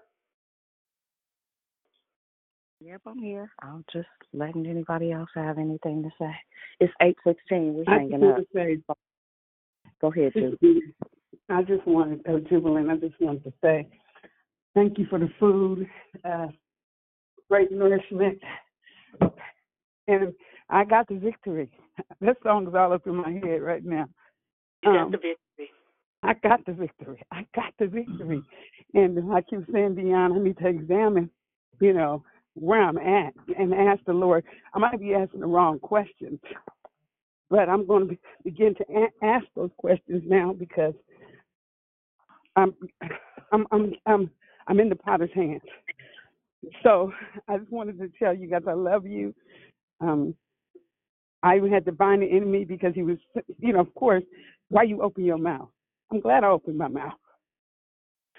[2.81, 3.51] Yep, I'm here.
[3.63, 6.35] I'm just letting anybody else have anything to say.
[6.81, 7.75] It's eight sixteen.
[7.75, 8.41] We're I hanging up.
[8.55, 8.79] say,
[10.01, 10.49] Go ahead, This Ju.
[10.49, 10.95] is Edie.
[11.49, 13.89] I just wanted, uh, Jubilant, I just wanted to say
[14.75, 15.89] thank you for the food,
[16.25, 16.49] uh,
[17.49, 18.39] great nourishment,
[20.09, 20.35] and
[20.69, 21.71] I got the victory.
[22.21, 24.07] That song is all up in my head right now.
[24.83, 25.37] you got Um, the victory.
[26.25, 27.23] I got the victory.
[27.31, 28.43] I got the victory.
[28.95, 31.31] And like you were saying, Dion, I need to examine,
[31.81, 34.45] you know, where I'm at and ask the Lord.
[34.75, 36.39] I might be asking the wrong questions,
[37.51, 40.95] but I'm going to be, begin to a- ask those questions now because
[42.57, 42.75] I'm,
[43.53, 44.31] I'm, I'm, I'm,
[44.69, 45.63] I'm in the Potter's hands.
[46.83, 47.13] So
[47.49, 49.35] I just wanted to tell you guys I love you.
[50.01, 50.35] Um,
[51.43, 53.19] I even had to bind the enemy because he was,
[53.59, 54.25] you know, of course,
[54.71, 55.69] why you open your mouth?
[56.15, 57.19] I'm glad I opened my mouth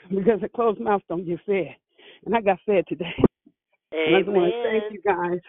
[0.10, 1.76] because a closed mouth don't get fed,
[2.26, 3.14] and I got fed today.
[3.92, 5.40] And I just want to thank you guys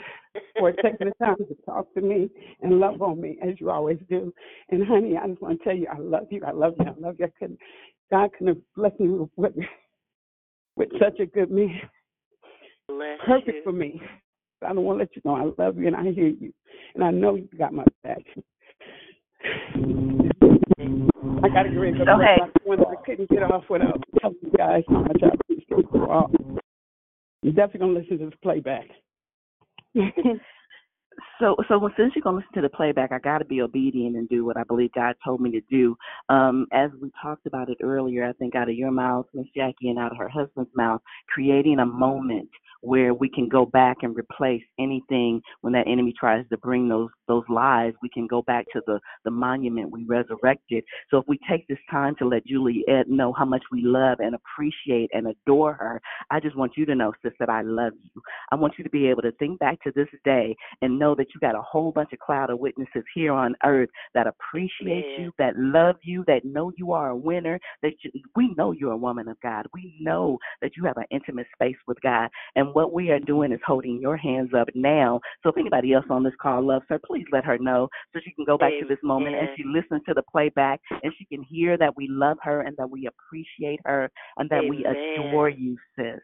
[0.59, 2.29] for taking the time to talk to me
[2.63, 4.35] and love on me as you always do.
[4.71, 6.43] And honey, I just want to tell you I love you.
[6.45, 6.87] I love you.
[6.87, 7.27] I love you.
[7.27, 7.61] I couldn't,
[8.11, 9.53] God couldn't have blessed me with, with,
[10.77, 11.81] with such a good man.
[12.89, 13.63] Bless Perfect you.
[13.63, 14.01] for me.
[14.63, 16.53] I don't want to let you know I love you and I hear you.
[16.97, 18.25] And I know you got my back.
[21.47, 22.37] I got to get ready to go So, to hey.
[22.41, 26.07] my one I couldn't get off without telling you guys how much I appreciate you
[26.07, 26.31] all.
[27.45, 28.89] I'm definitely going to listen to this playback.
[31.41, 34.29] So, so since you're gonna listen to the playback, I got to be obedient and
[34.29, 35.97] do what I believe God told me to do.
[36.29, 39.91] Um, as we talked about it earlier, I think out of your mouth, Miss Jackie,
[39.91, 42.49] and out of her husband's mouth, creating a moment
[42.81, 47.11] where we can go back and replace anything when that enemy tries to bring those
[47.27, 47.93] those lies.
[48.03, 50.85] We can go back to the the monument we resurrected.
[51.11, 54.35] So if we take this time to let Juliet know how much we love and
[54.35, 56.01] appreciate and adore her,
[56.31, 58.23] I just want you to know, sis, that I love you.
[58.53, 61.26] I want you to be able to think back to this day and know that
[61.35, 65.25] you got a whole bunch of cloud of witnesses here on earth that appreciate Yeah.
[65.25, 67.59] you, that love you, that know you are a winner.
[67.83, 69.67] That you, we know you're a woman of God.
[69.73, 72.31] We know that you have an intimate space with God.
[72.55, 75.21] And what we are doing is holding your hands up now.
[75.43, 78.33] So if anybody else on this call loves her, please let her know so she
[78.33, 81.43] can go back to this moment and she listens to the playback and she can
[81.43, 85.77] hear that we love her and that we appreciate her and that we adore you,
[85.97, 86.21] sis.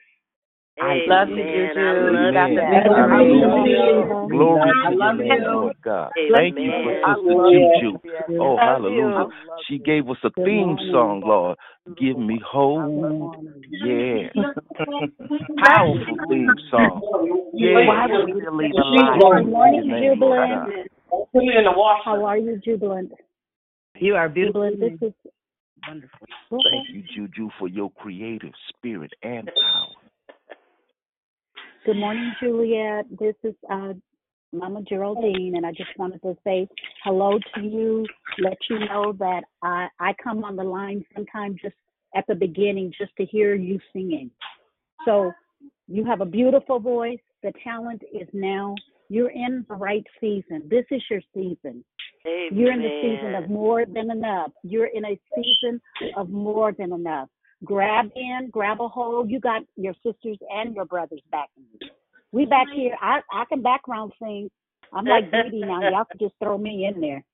[0.81, 1.09] Amen.
[1.09, 2.33] love you, I Juju.
[2.33, 4.28] love you.
[4.31, 5.52] Glory to love your name, you.
[5.52, 6.10] Lord God.
[6.18, 6.34] Amen.
[6.34, 7.51] Thank you for I Sister.
[7.51, 8.41] Juju.
[8.41, 9.28] Oh, hallelujah.
[9.68, 11.59] She gave us a theme song, Lord.
[11.99, 13.36] Give me hope.
[13.70, 14.28] Yeah.
[15.59, 17.02] Powerful theme song.
[17.55, 17.86] Yeah.
[17.86, 19.18] Why would we believe a lie?
[19.18, 20.91] Good morning, Your name, Lord Jubilant.
[21.10, 22.02] Put it in the washer.
[22.05, 23.12] How are you, Jubilant?
[23.97, 24.70] You are beautiful.
[24.70, 25.33] Jubilant, this is
[25.86, 26.26] wonderful.
[26.51, 29.72] Thank you, Juju, for your creative spirit and power.
[31.84, 33.06] Good morning, Juliet.
[33.18, 33.94] This is uh,
[34.52, 36.68] Mama Geraldine, and I just wanted to say
[37.02, 38.06] hello to you.
[38.38, 41.74] Let you know that I I come on the line sometime just
[42.14, 44.30] at the beginning just to hear you singing.
[45.04, 45.32] So
[45.88, 47.18] you have a beautiful voice.
[47.42, 48.76] The talent is now.
[49.08, 50.62] You're in the right season.
[50.70, 51.84] This is your season.
[52.24, 52.50] Amen.
[52.52, 54.52] You're in the season of more than enough.
[54.62, 55.80] You're in a season
[56.16, 57.28] of more than enough.
[57.65, 59.31] Grab in, grab a hold.
[59.31, 61.89] You got your sisters and your brothers backing you.
[62.32, 62.97] We back here.
[63.00, 64.50] I I can background sing.
[64.92, 65.81] I'm like Dee Dee now.
[65.91, 67.24] Y'all can just throw me in there.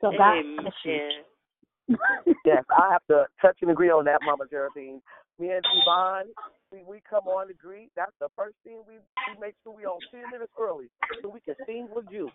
[0.00, 1.96] So God bless you.
[2.44, 5.02] Yes, I have to touch and agree on that, Mama Geraldine.
[5.38, 6.26] Me and Yvonne,
[6.70, 7.90] we, we come on to greet.
[7.96, 10.86] That's the first thing we, we make sure we on 10 minutes early
[11.22, 12.30] so we can sing with you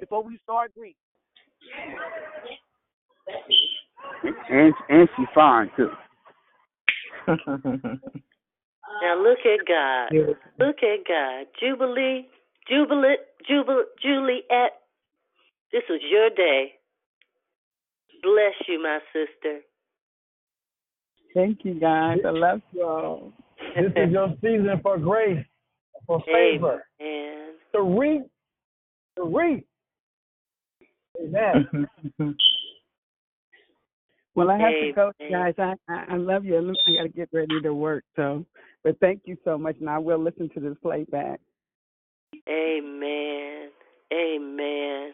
[0.00, 0.96] before we start greet.
[4.48, 5.90] And and she's fine too.
[9.02, 10.08] Now look at God.
[10.58, 11.46] Look at God.
[11.60, 12.28] Jubilee,
[12.68, 14.72] Jubilant, Jubil, Juliet.
[15.72, 16.74] This was your day.
[18.22, 19.60] Bless you, my sister.
[21.34, 22.18] Thank you, guys.
[22.24, 23.32] I love you all.
[23.76, 25.44] This is your season for grace,
[26.06, 27.50] for favor, Amen.
[27.74, 28.22] to reap,
[29.16, 29.66] to reap.
[31.20, 31.88] Amen.
[34.36, 35.54] Well, I have to go, guys.
[35.58, 36.58] I, I I love you.
[36.58, 38.04] I got to get ready to work.
[38.16, 38.44] So,
[38.84, 41.40] but thank you so much, and I will listen to this playback.
[42.46, 43.70] Amen.
[44.12, 45.12] Amen.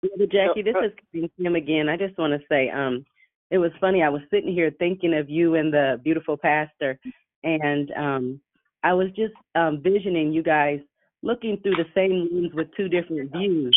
[0.00, 1.88] Brother Jackie, this is Queen Kim again.
[1.88, 3.04] I just want to say, um,
[3.50, 4.02] it was funny.
[4.02, 6.98] I was sitting here thinking of you and the beautiful pastor,
[7.42, 8.40] and um,
[8.84, 10.78] I was just um, visioning you guys
[11.22, 13.76] looking through the same lens with two different views.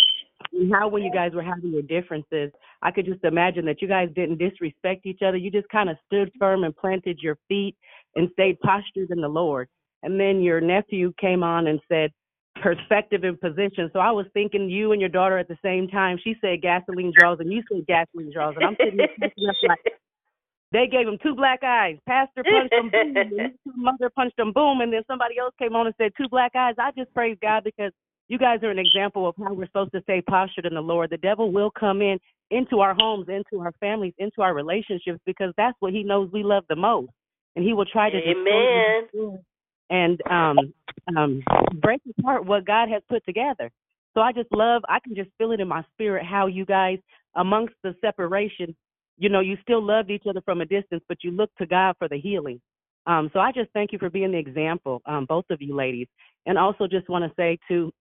[0.72, 4.10] How when you guys were having your differences, I could just imagine that you guys
[4.16, 5.38] didn't disrespect each other.
[5.38, 7.76] You just kind of stood firm and planted your feet
[8.16, 9.68] and stayed postured in the Lord.
[10.04, 12.12] And then your nephew came on and said,
[12.62, 13.90] perspective and position.
[13.94, 16.18] So I was thinking you and your daughter at the same time.
[16.24, 18.56] She said gasoline draws and you said gasoline draws.
[18.56, 19.80] And I'm sitting there like,
[20.72, 21.98] they gave him two black eyes.
[22.08, 23.18] Pastor punched him, boom.
[23.18, 24.82] And mother punched him, boom.
[24.82, 26.76] And then somebody else came on and said two black eyes.
[26.80, 27.92] I just praise God because
[28.32, 31.10] you guys are an example of how we're supposed to stay postured in the Lord.
[31.10, 32.18] The devil will come in
[32.50, 36.42] into our homes, into our families, into our relationships because that's what he knows we
[36.42, 37.10] love the most.
[37.58, 39.06] And he will try to Amen.
[39.12, 39.38] destroy
[39.90, 40.58] and um
[41.18, 41.44] um
[41.82, 43.70] break apart what God has put together.
[44.14, 47.00] So I just love I can just feel it in my spirit how you guys
[47.36, 48.74] amongst the separation,
[49.18, 51.96] you know, you still loved each other from a distance, but you look to God
[52.00, 52.62] for the healing.
[53.08, 56.08] Um so I just thank you for being the example, um, both of you ladies.
[56.46, 57.92] And also just want to say to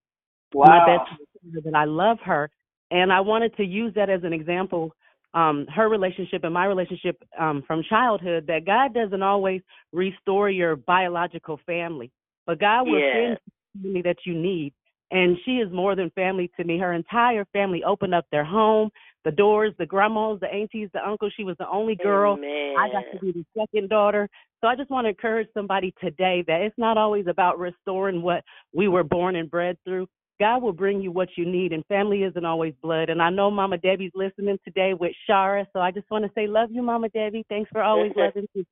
[0.55, 2.51] my best friend that I love her
[2.91, 4.95] and I wanted to use that as an example
[5.35, 9.63] um her relationship and my relationship um from childhood that God doesn't always
[9.93, 12.11] restore your biological family
[12.47, 13.13] but God will Yeah.
[13.13, 13.39] send
[13.83, 14.73] family that you need
[15.13, 16.79] and she is more than family to me.
[16.79, 18.91] Her entire family opened up their home
[19.25, 22.39] the doors the grandmas the aunties the uncles she was the only girl.
[22.77, 24.29] I got to be the second daughter.
[24.61, 28.45] So I just want to encourage somebody today that it's not always about restoring what
[28.75, 30.07] we were born and bred through
[30.41, 33.11] God will bring you what you need, and family isn't always blood.
[33.11, 36.47] And I know Mama Debbie's listening today with Shara, so I just want to say,
[36.47, 37.45] love you, Mama Debbie.
[37.51, 38.65] Thanks for always loving me.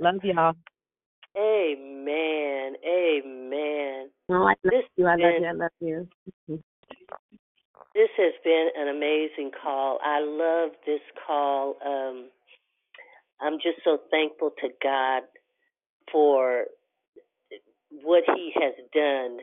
[0.00, 0.54] Love y'all.
[1.38, 2.74] Amen.
[2.84, 4.10] Amen.
[4.28, 5.06] Oh, I love this you.
[5.06, 5.48] I love been, you.
[5.48, 6.08] I love you.
[7.94, 10.00] This has been an amazing call.
[10.04, 11.76] I love this call.
[11.86, 12.30] Um,
[13.40, 15.22] I'm just so thankful to God
[16.10, 16.64] for
[18.02, 19.38] what He has done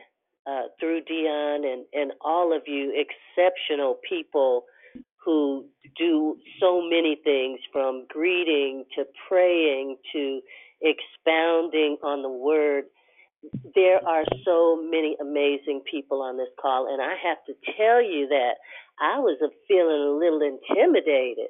[0.46, 4.64] uh, through Dion and, and all of you exceptional people
[5.24, 5.66] who
[5.98, 10.40] do so many things from greeting to praying to
[10.80, 12.84] expounding on the word.
[13.74, 18.28] There are so many amazing people on this call, and I have to tell you
[18.28, 18.54] that
[19.00, 21.48] I was feeling a little intimidated.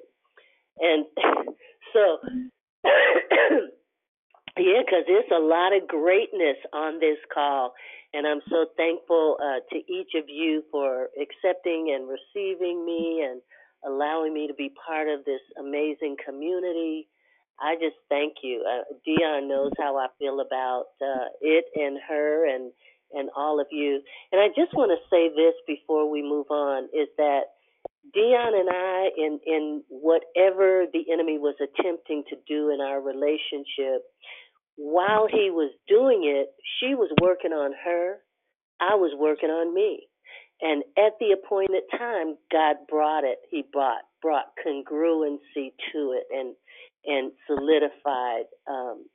[0.78, 1.05] And
[1.93, 2.19] so,
[2.85, 7.75] yeah, because there's a lot of greatness on this call.
[8.12, 13.40] And I'm so thankful uh, to each of you for accepting and receiving me and
[13.86, 17.08] allowing me to be part of this amazing community.
[17.60, 18.64] I just thank you.
[18.66, 22.72] Uh, Dion knows how I feel about uh, it and her and
[23.12, 24.00] and all of you.
[24.32, 27.42] And I just want to say this before we move on is that
[28.14, 34.02] Dion and I, in in whatever the enemy was attempting to do in our relationship,
[34.76, 38.16] while he was doing it, she was working on her.
[38.81, 40.07] I was working on me.
[40.62, 43.39] And at the appointed time, God brought it.
[43.50, 46.55] He brought brought congruency to it and
[47.07, 49.07] and solidified um,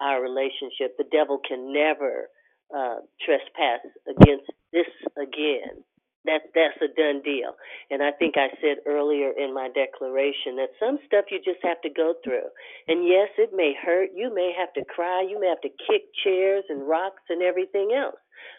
[0.00, 0.96] our relationship.
[0.98, 2.28] The devil can never
[2.74, 5.84] uh, trespass against this again.
[6.24, 7.52] That that's a done deal.
[7.90, 11.80] And I think I said earlier in my declaration that some stuff you just have
[11.82, 12.48] to go through.
[12.88, 14.08] And yes, it may hurt.
[14.14, 15.20] You may have to cry.
[15.20, 18.16] You may have to kick chairs and rocks and everything else.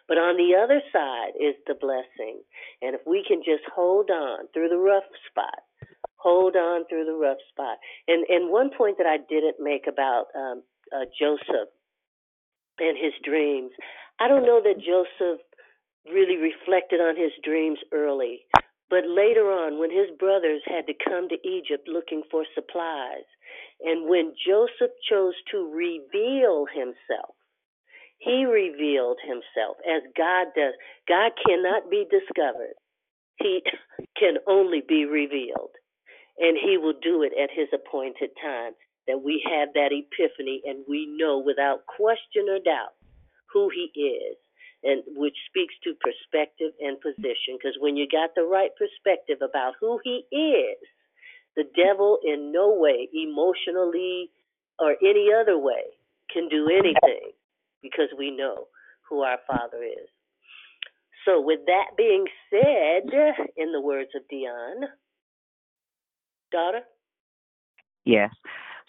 [0.07, 2.41] But on the other side is the blessing.
[2.81, 5.65] And if we can just hold on through the rough spot,
[6.17, 7.77] hold on through the rough spot.
[8.07, 10.61] And and one point that I didn't make about um,
[10.93, 11.73] uh, Joseph
[12.77, 13.71] and his dreams,
[14.19, 15.41] I don't know that Joseph
[16.11, 18.45] really reflected on his dreams early.
[18.89, 23.25] But later on, when his brothers had to come to Egypt looking for supplies,
[23.81, 27.35] and when Joseph chose to reveal himself,
[28.19, 30.73] he revealed himself as God does.
[31.07, 32.75] God cannot be discovered,
[33.37, 33.61] he
[34.19, 35.71] can only be revealed.
[36.37, 38.73] And he will do it at his appointed time.
[39.07, 42.97] That we have that epiphany and we know without question or doubt
[43.53, 44.35] who he is
[44.85, 47.57] and which speaks to perspective and position.
[47.57, 50.77] Because when you got the right perspective about who he is,
[51.55, 54.29] the devil in no way, emotionally
[54.79, 55.97] or any other way,
[56.31, 57.31] can do anything
[57.81, 58.67] because we know
[59.09, 60.07] who our Father is.
[61.25, 63.09] So, with that being said,
[63.57, 64.87] in the words of Dion,
[66.51, 66.81] daughter?
[68.03, 68.29] Yes.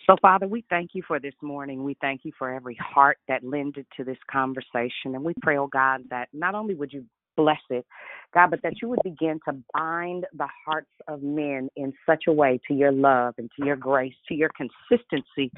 [0.06, 1.82] So, Father, we thank you for this morning.
[1.82, 5.14] We thank you for every heart that lended to this conversation.
[5.14, 7.04] And we pray, oh God, that not only would you
[7.36, 7.84] bless it,
[8.32, 12.32] God, but that you would begin to bind the hearts of men in such a
[12.32, 15.50] way to your love and to your grace, to your consistency,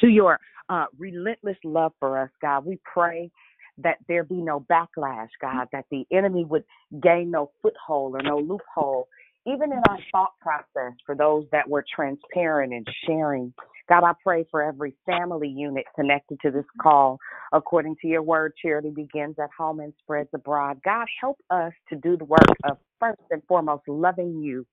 [0.00, 2.66] to your uh, relentless love for us, God.
[2.66, 3.30] We pray
[3.78, 6.64] that there be no backlash, God, that the enemy would
[7.02, 9.08] gain no foothold or no loophole,
[9.46, 13.52] even in our thought process for those that were transparent and sharing
[13.88, 17.18] God, I pray for every family unit connected to this call.
[17.52, 20.80] According to your word, charity begins at home and spreads abroad.
[20.84, 24.66] God, help us to do the work of first and foremost loving you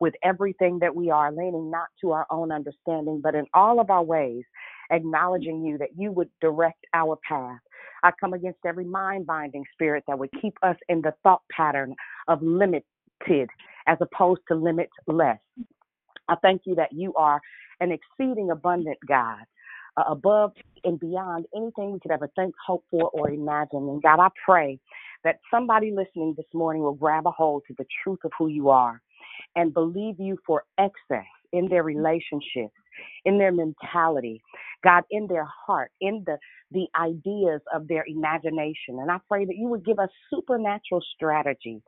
[0.00, 3.88] with everything that we are, leaning not to our own understanding, but in all of
[3.88, 4.44] our ways,
[4.92, 7.58] acknowledging you that you would direct our path.
[8.02, 11.94] I come against every mind binding spirit that would keep us in the thought pattern
[12.28, 12.84] of limited
[13.86, 15.38] as opposed to limit less.
[16.28, 17.40] I thank you that you are
[17.80, 19.40] an exceeding abundant God,
[19.96, 20.52] uh, above
[20.84, 23.88] and beyond anything we could ever think, hope for, or imagine.
[23.88, 24.78] And God, I pray
[25.24, 28.68] that somebody listening this morning will grab a hold to the truth of who you
[28.68, 29.00] are
[29.56, 32.74] and believe you for excess in their relationships,
[33.24, 34.42] in their mentality,
[34.84, 36.38] God, in their heart, in the
[36.72, 38.98] the ideas of their imagination.
[39.00, 41.82] And I pray that you would give us supernatural strategy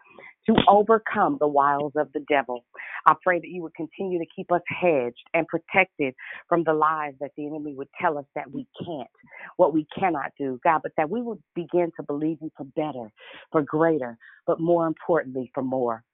[0.46, 2.64] to overcome the wiles of the devil.
[3.06, 6.14] I pray that you would continue to keep us hedged and protected
[6.48, 9.10] from the lies that the enemy would tell us that we can't,
[9.58, 13.12] what we cannot do, God, but that we would begin to believe you for better,
[13.52, 16.04] for greater, but more importantly, for more.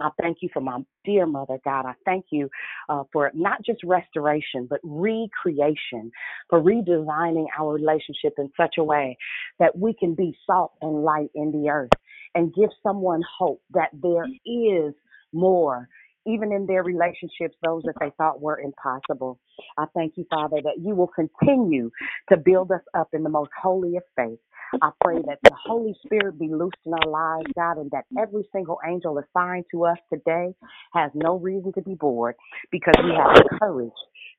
[0.00, 1.86] I thank you for my dear mother, God.
[1.86, 2.48] I thank you
[2.88, 6.10] uh, for not just restoration, but recreation,
[6.48, 9.16] for redesigning our relationship in such a way
[9.58, 11.90] that we can be salt and light in the earth
[12.34, 14.94] and give someone hope that there is
[15.32, 15.88] more
[16.26, 19.38] even in their relationships, those that they thought were impossible.
[19.78, 21.90] I thank you, Father, that you will continue
[22.30, 24.38] to build us up in the most holy of faith.
[24.82, 28.48] I pray that the Holy Spirit be loosed in our lives, God, and that every
[28.52, 30.54] single angel assigned to us today
[30.94, 32.34] has no reason to be bored
[32.70, 33.92] because we have the courage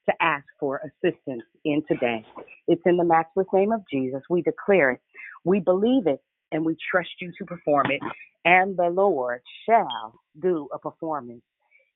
[0.09, 2.25] to ask for assistance in today.
[2.67, 4.21] It's in the matchless name of Jesus.
[4.29, 5.01] We declare it.
[5.43, 8.01] We believe it and we trust you to perform it.
[8.45, 11.43] And the Lord shall do a performance.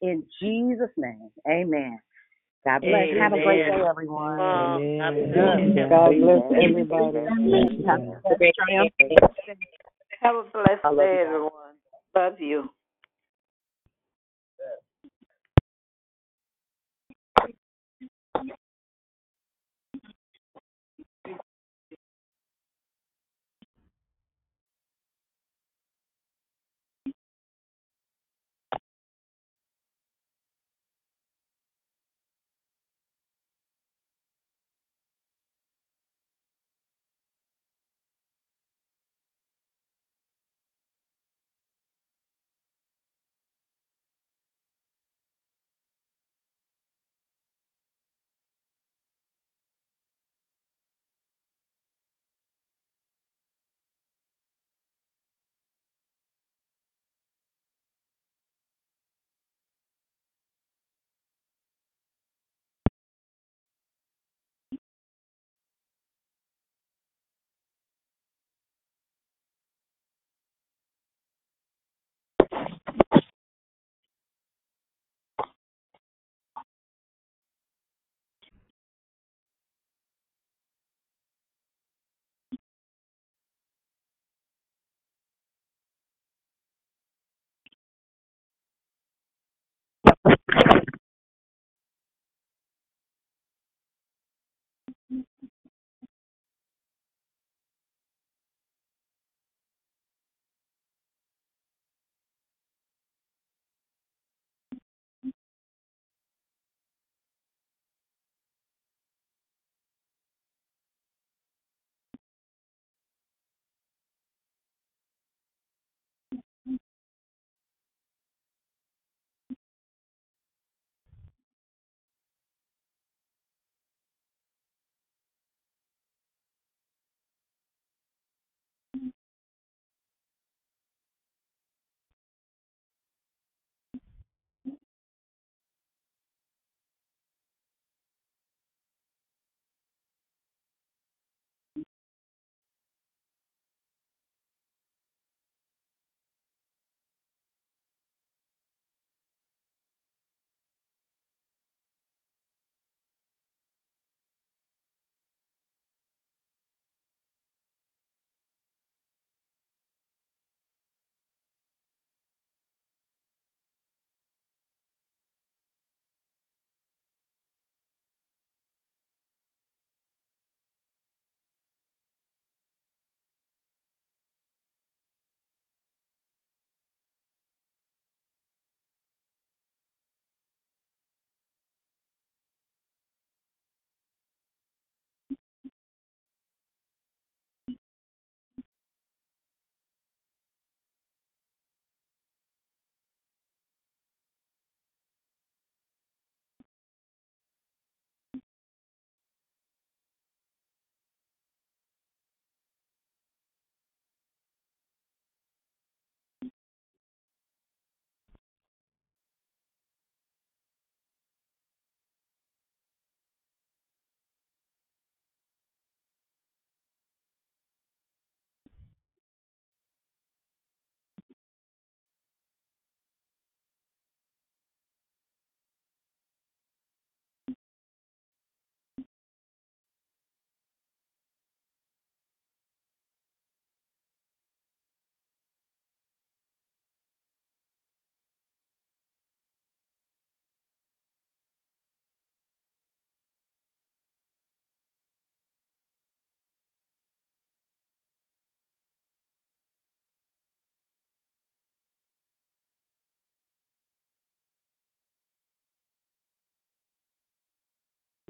[0.02, 2.00] In Jesus' name, amen.
[2.66, 2.94] God bless.
[2.94, 3.22] Amen.
[3.22, 4.40] Have a great day, everyone.
[4.40, 5.88] Oh, Amen.
[5.90, 7.18] God bless everybody.
[7.85, 8.00] Have
[8.32, 8.56] a great
[9.00, 9.16] day.
[10.22, 11.52] Have a blessed day, everyone.
[12.16, 12.69] Love you.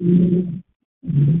[0.00, 0.60] ம்
[1.04, 1.40] ம்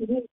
[0.00, 0.35] Mm-hmm.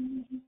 [0.00, 0.47] Mm-hmm.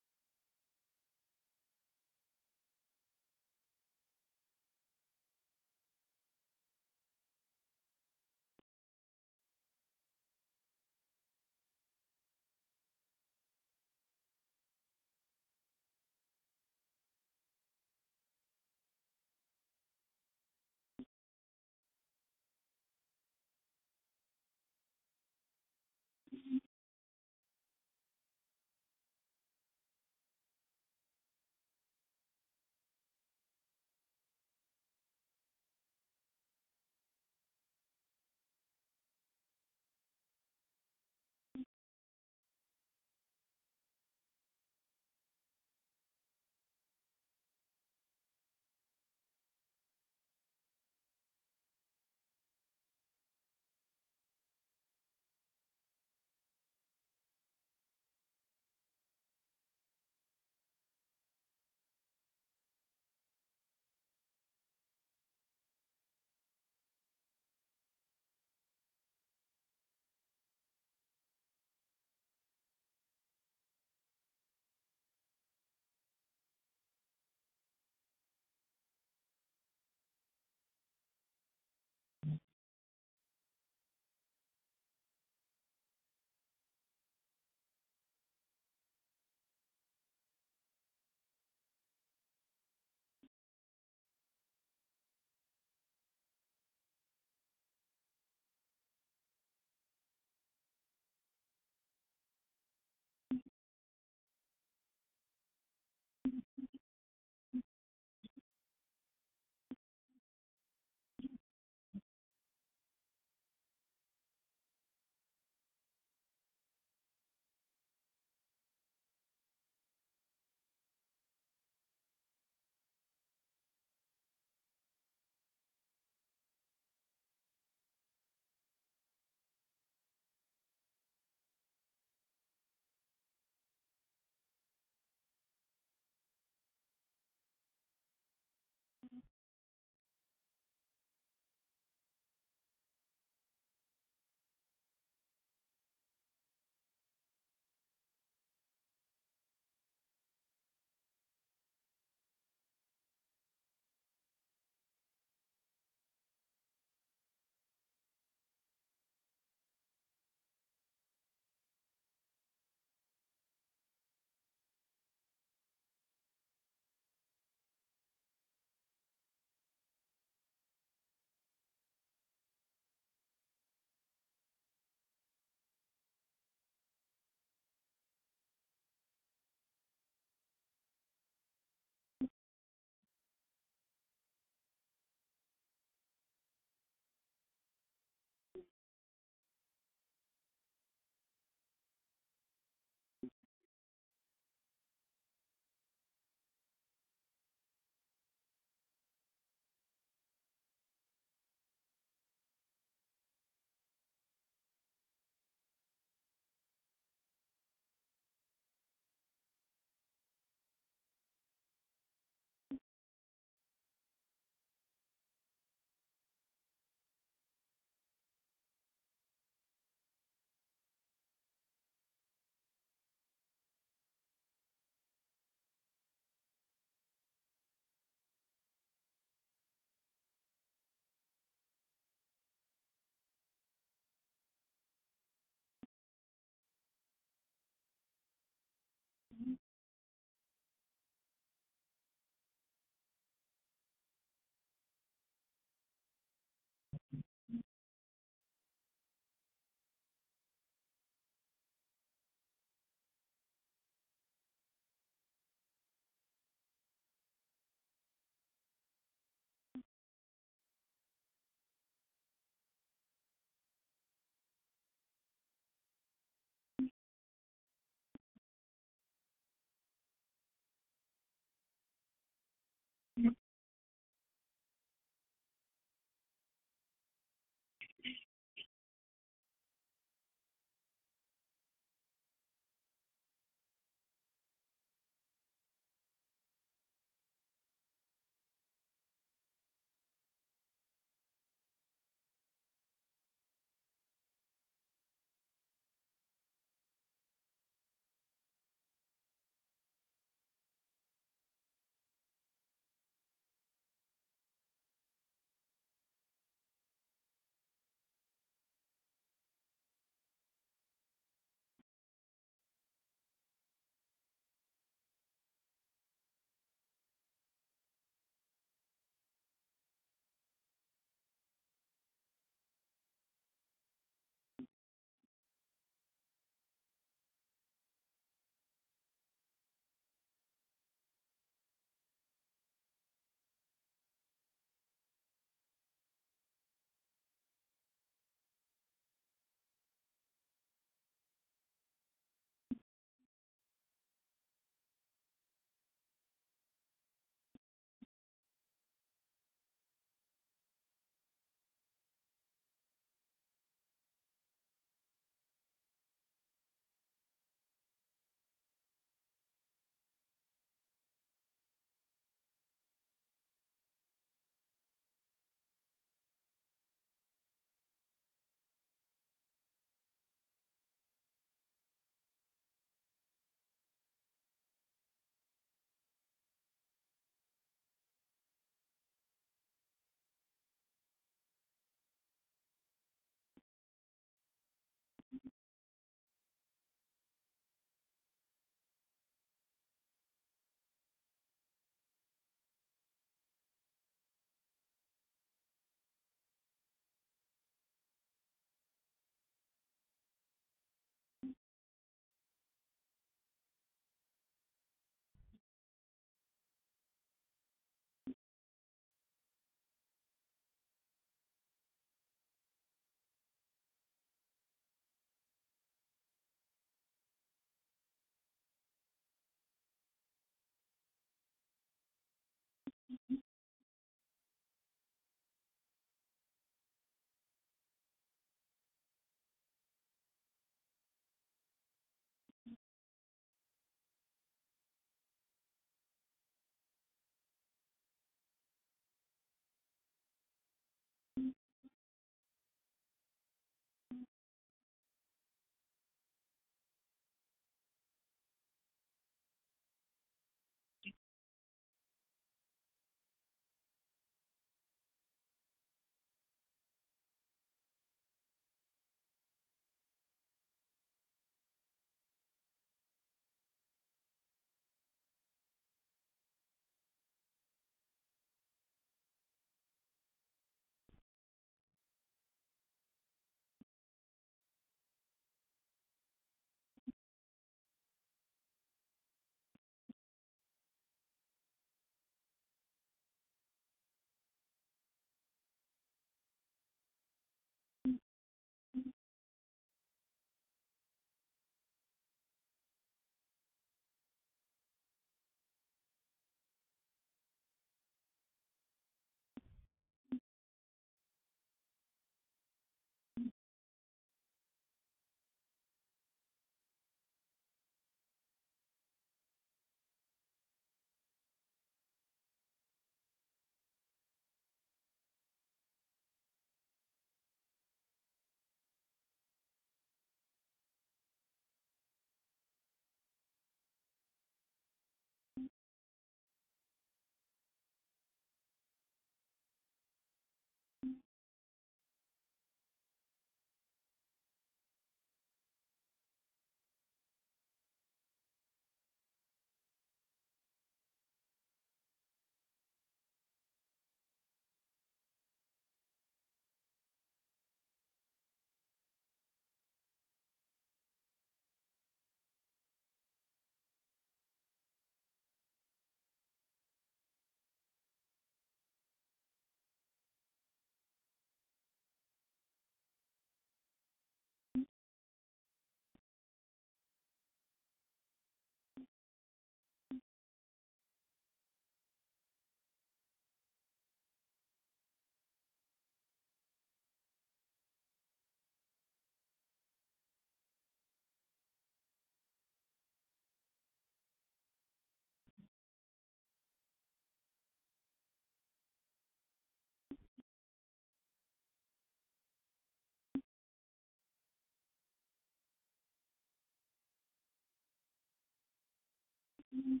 [599.72, 600.00] in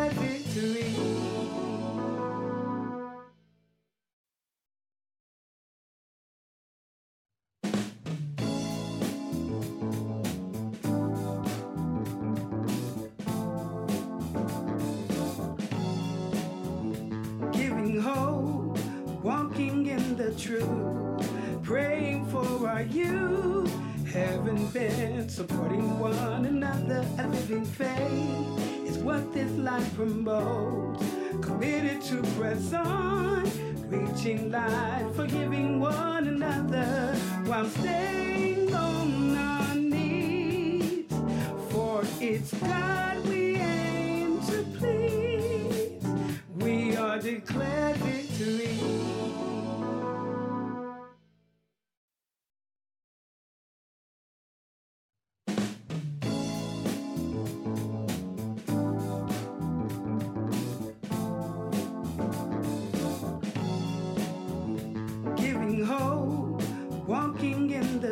[20.31, 23.71] the truth, praying for our youth,
[24.07, 31.03] having been supporting one another, a living faith is what this life promotes.
[31.41, 33.43] Committed to press on,
[33.89, 41.05] reaching light, forgiving one another while staying on our knees.
[41.69, 46.03] For it's God we aim to please.
[46.55, 47.90] We are declared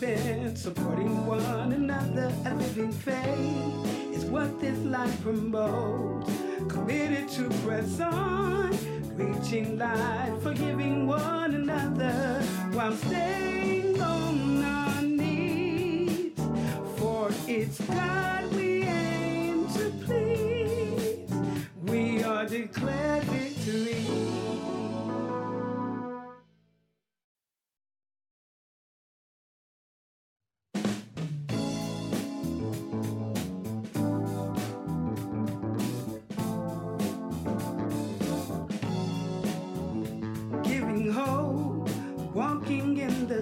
[0.00, 6.30] having supporting one another, a living faith is what this life promotes.
[6.68, 8.76] Committed to press on,
[9.16, 12.42] reaching light, forgiving one another
[12.72, 16.32] while staying on our knees.
[16.96, 21.30] For it's God we aim to please.
[21.84, 23.05] We are declared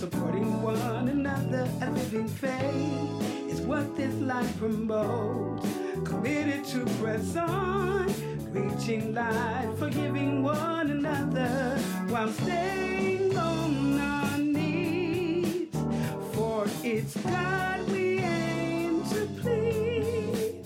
[0.00, 5.68] Supporting one another, a living faith is what this life promotes.
[6.06, 8.06] Committed to press on,
[8.50, 15.68] reaching light, forgiving one another while staying on our knees.
[16.32, 20.64] For it's God we aim to please.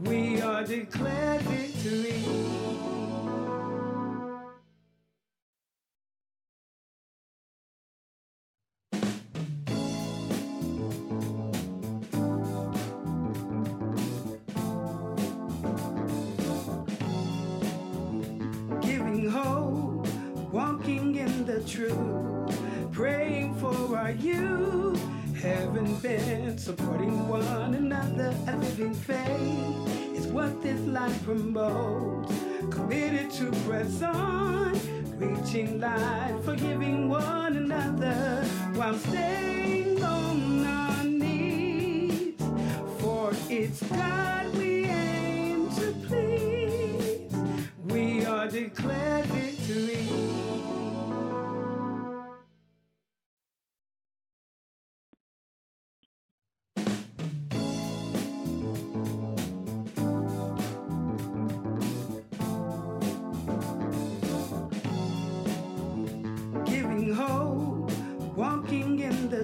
[0.00, 1.21] We are declared
[21.66, 25.00] truth, praying for our youth,
[25.40, 32.32] having been supporting one another, a living faith is what this life promotes.
[32.70, 34.72] Committed to press on,
[35.18, 42.34] reaching light, forgiving one another while staying on our knees.
[42.98, 47.34] For it's God we aim to please.
[47.84, 49.31] We are declared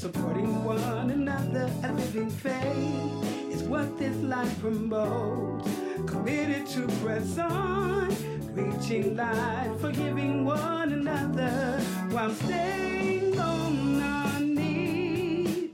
[0.00, 5.68] supporting one another, a living faith is what this life promotes.
[6.06, 8.08] Committed to press on,
[8.54, 11.78] reaching light, forgiving one another
[12.12, 15.70] while staying on our knees.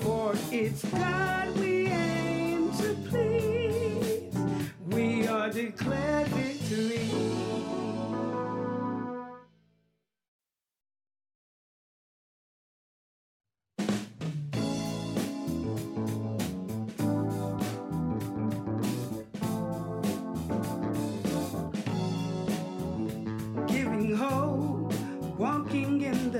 [0.00, 4.38] For it's God we aim to please.
[4.86, 6.25] We are declared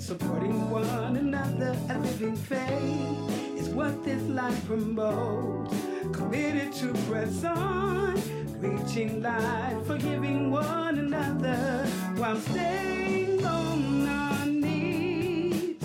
[0.00, 1.76] Supporting one another.
[1.90, 5.74] A living faith is what this life promotes.
[6.12, 8.14] Committed to press on,
[8.60, 11.86] reaching life, forgiving one another
[12.16, 15.76] while staying on our knees.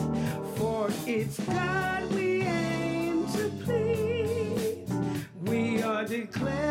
[0.56, 4.92] For it's God we aim to please.
[5.44, 6.71] We are declared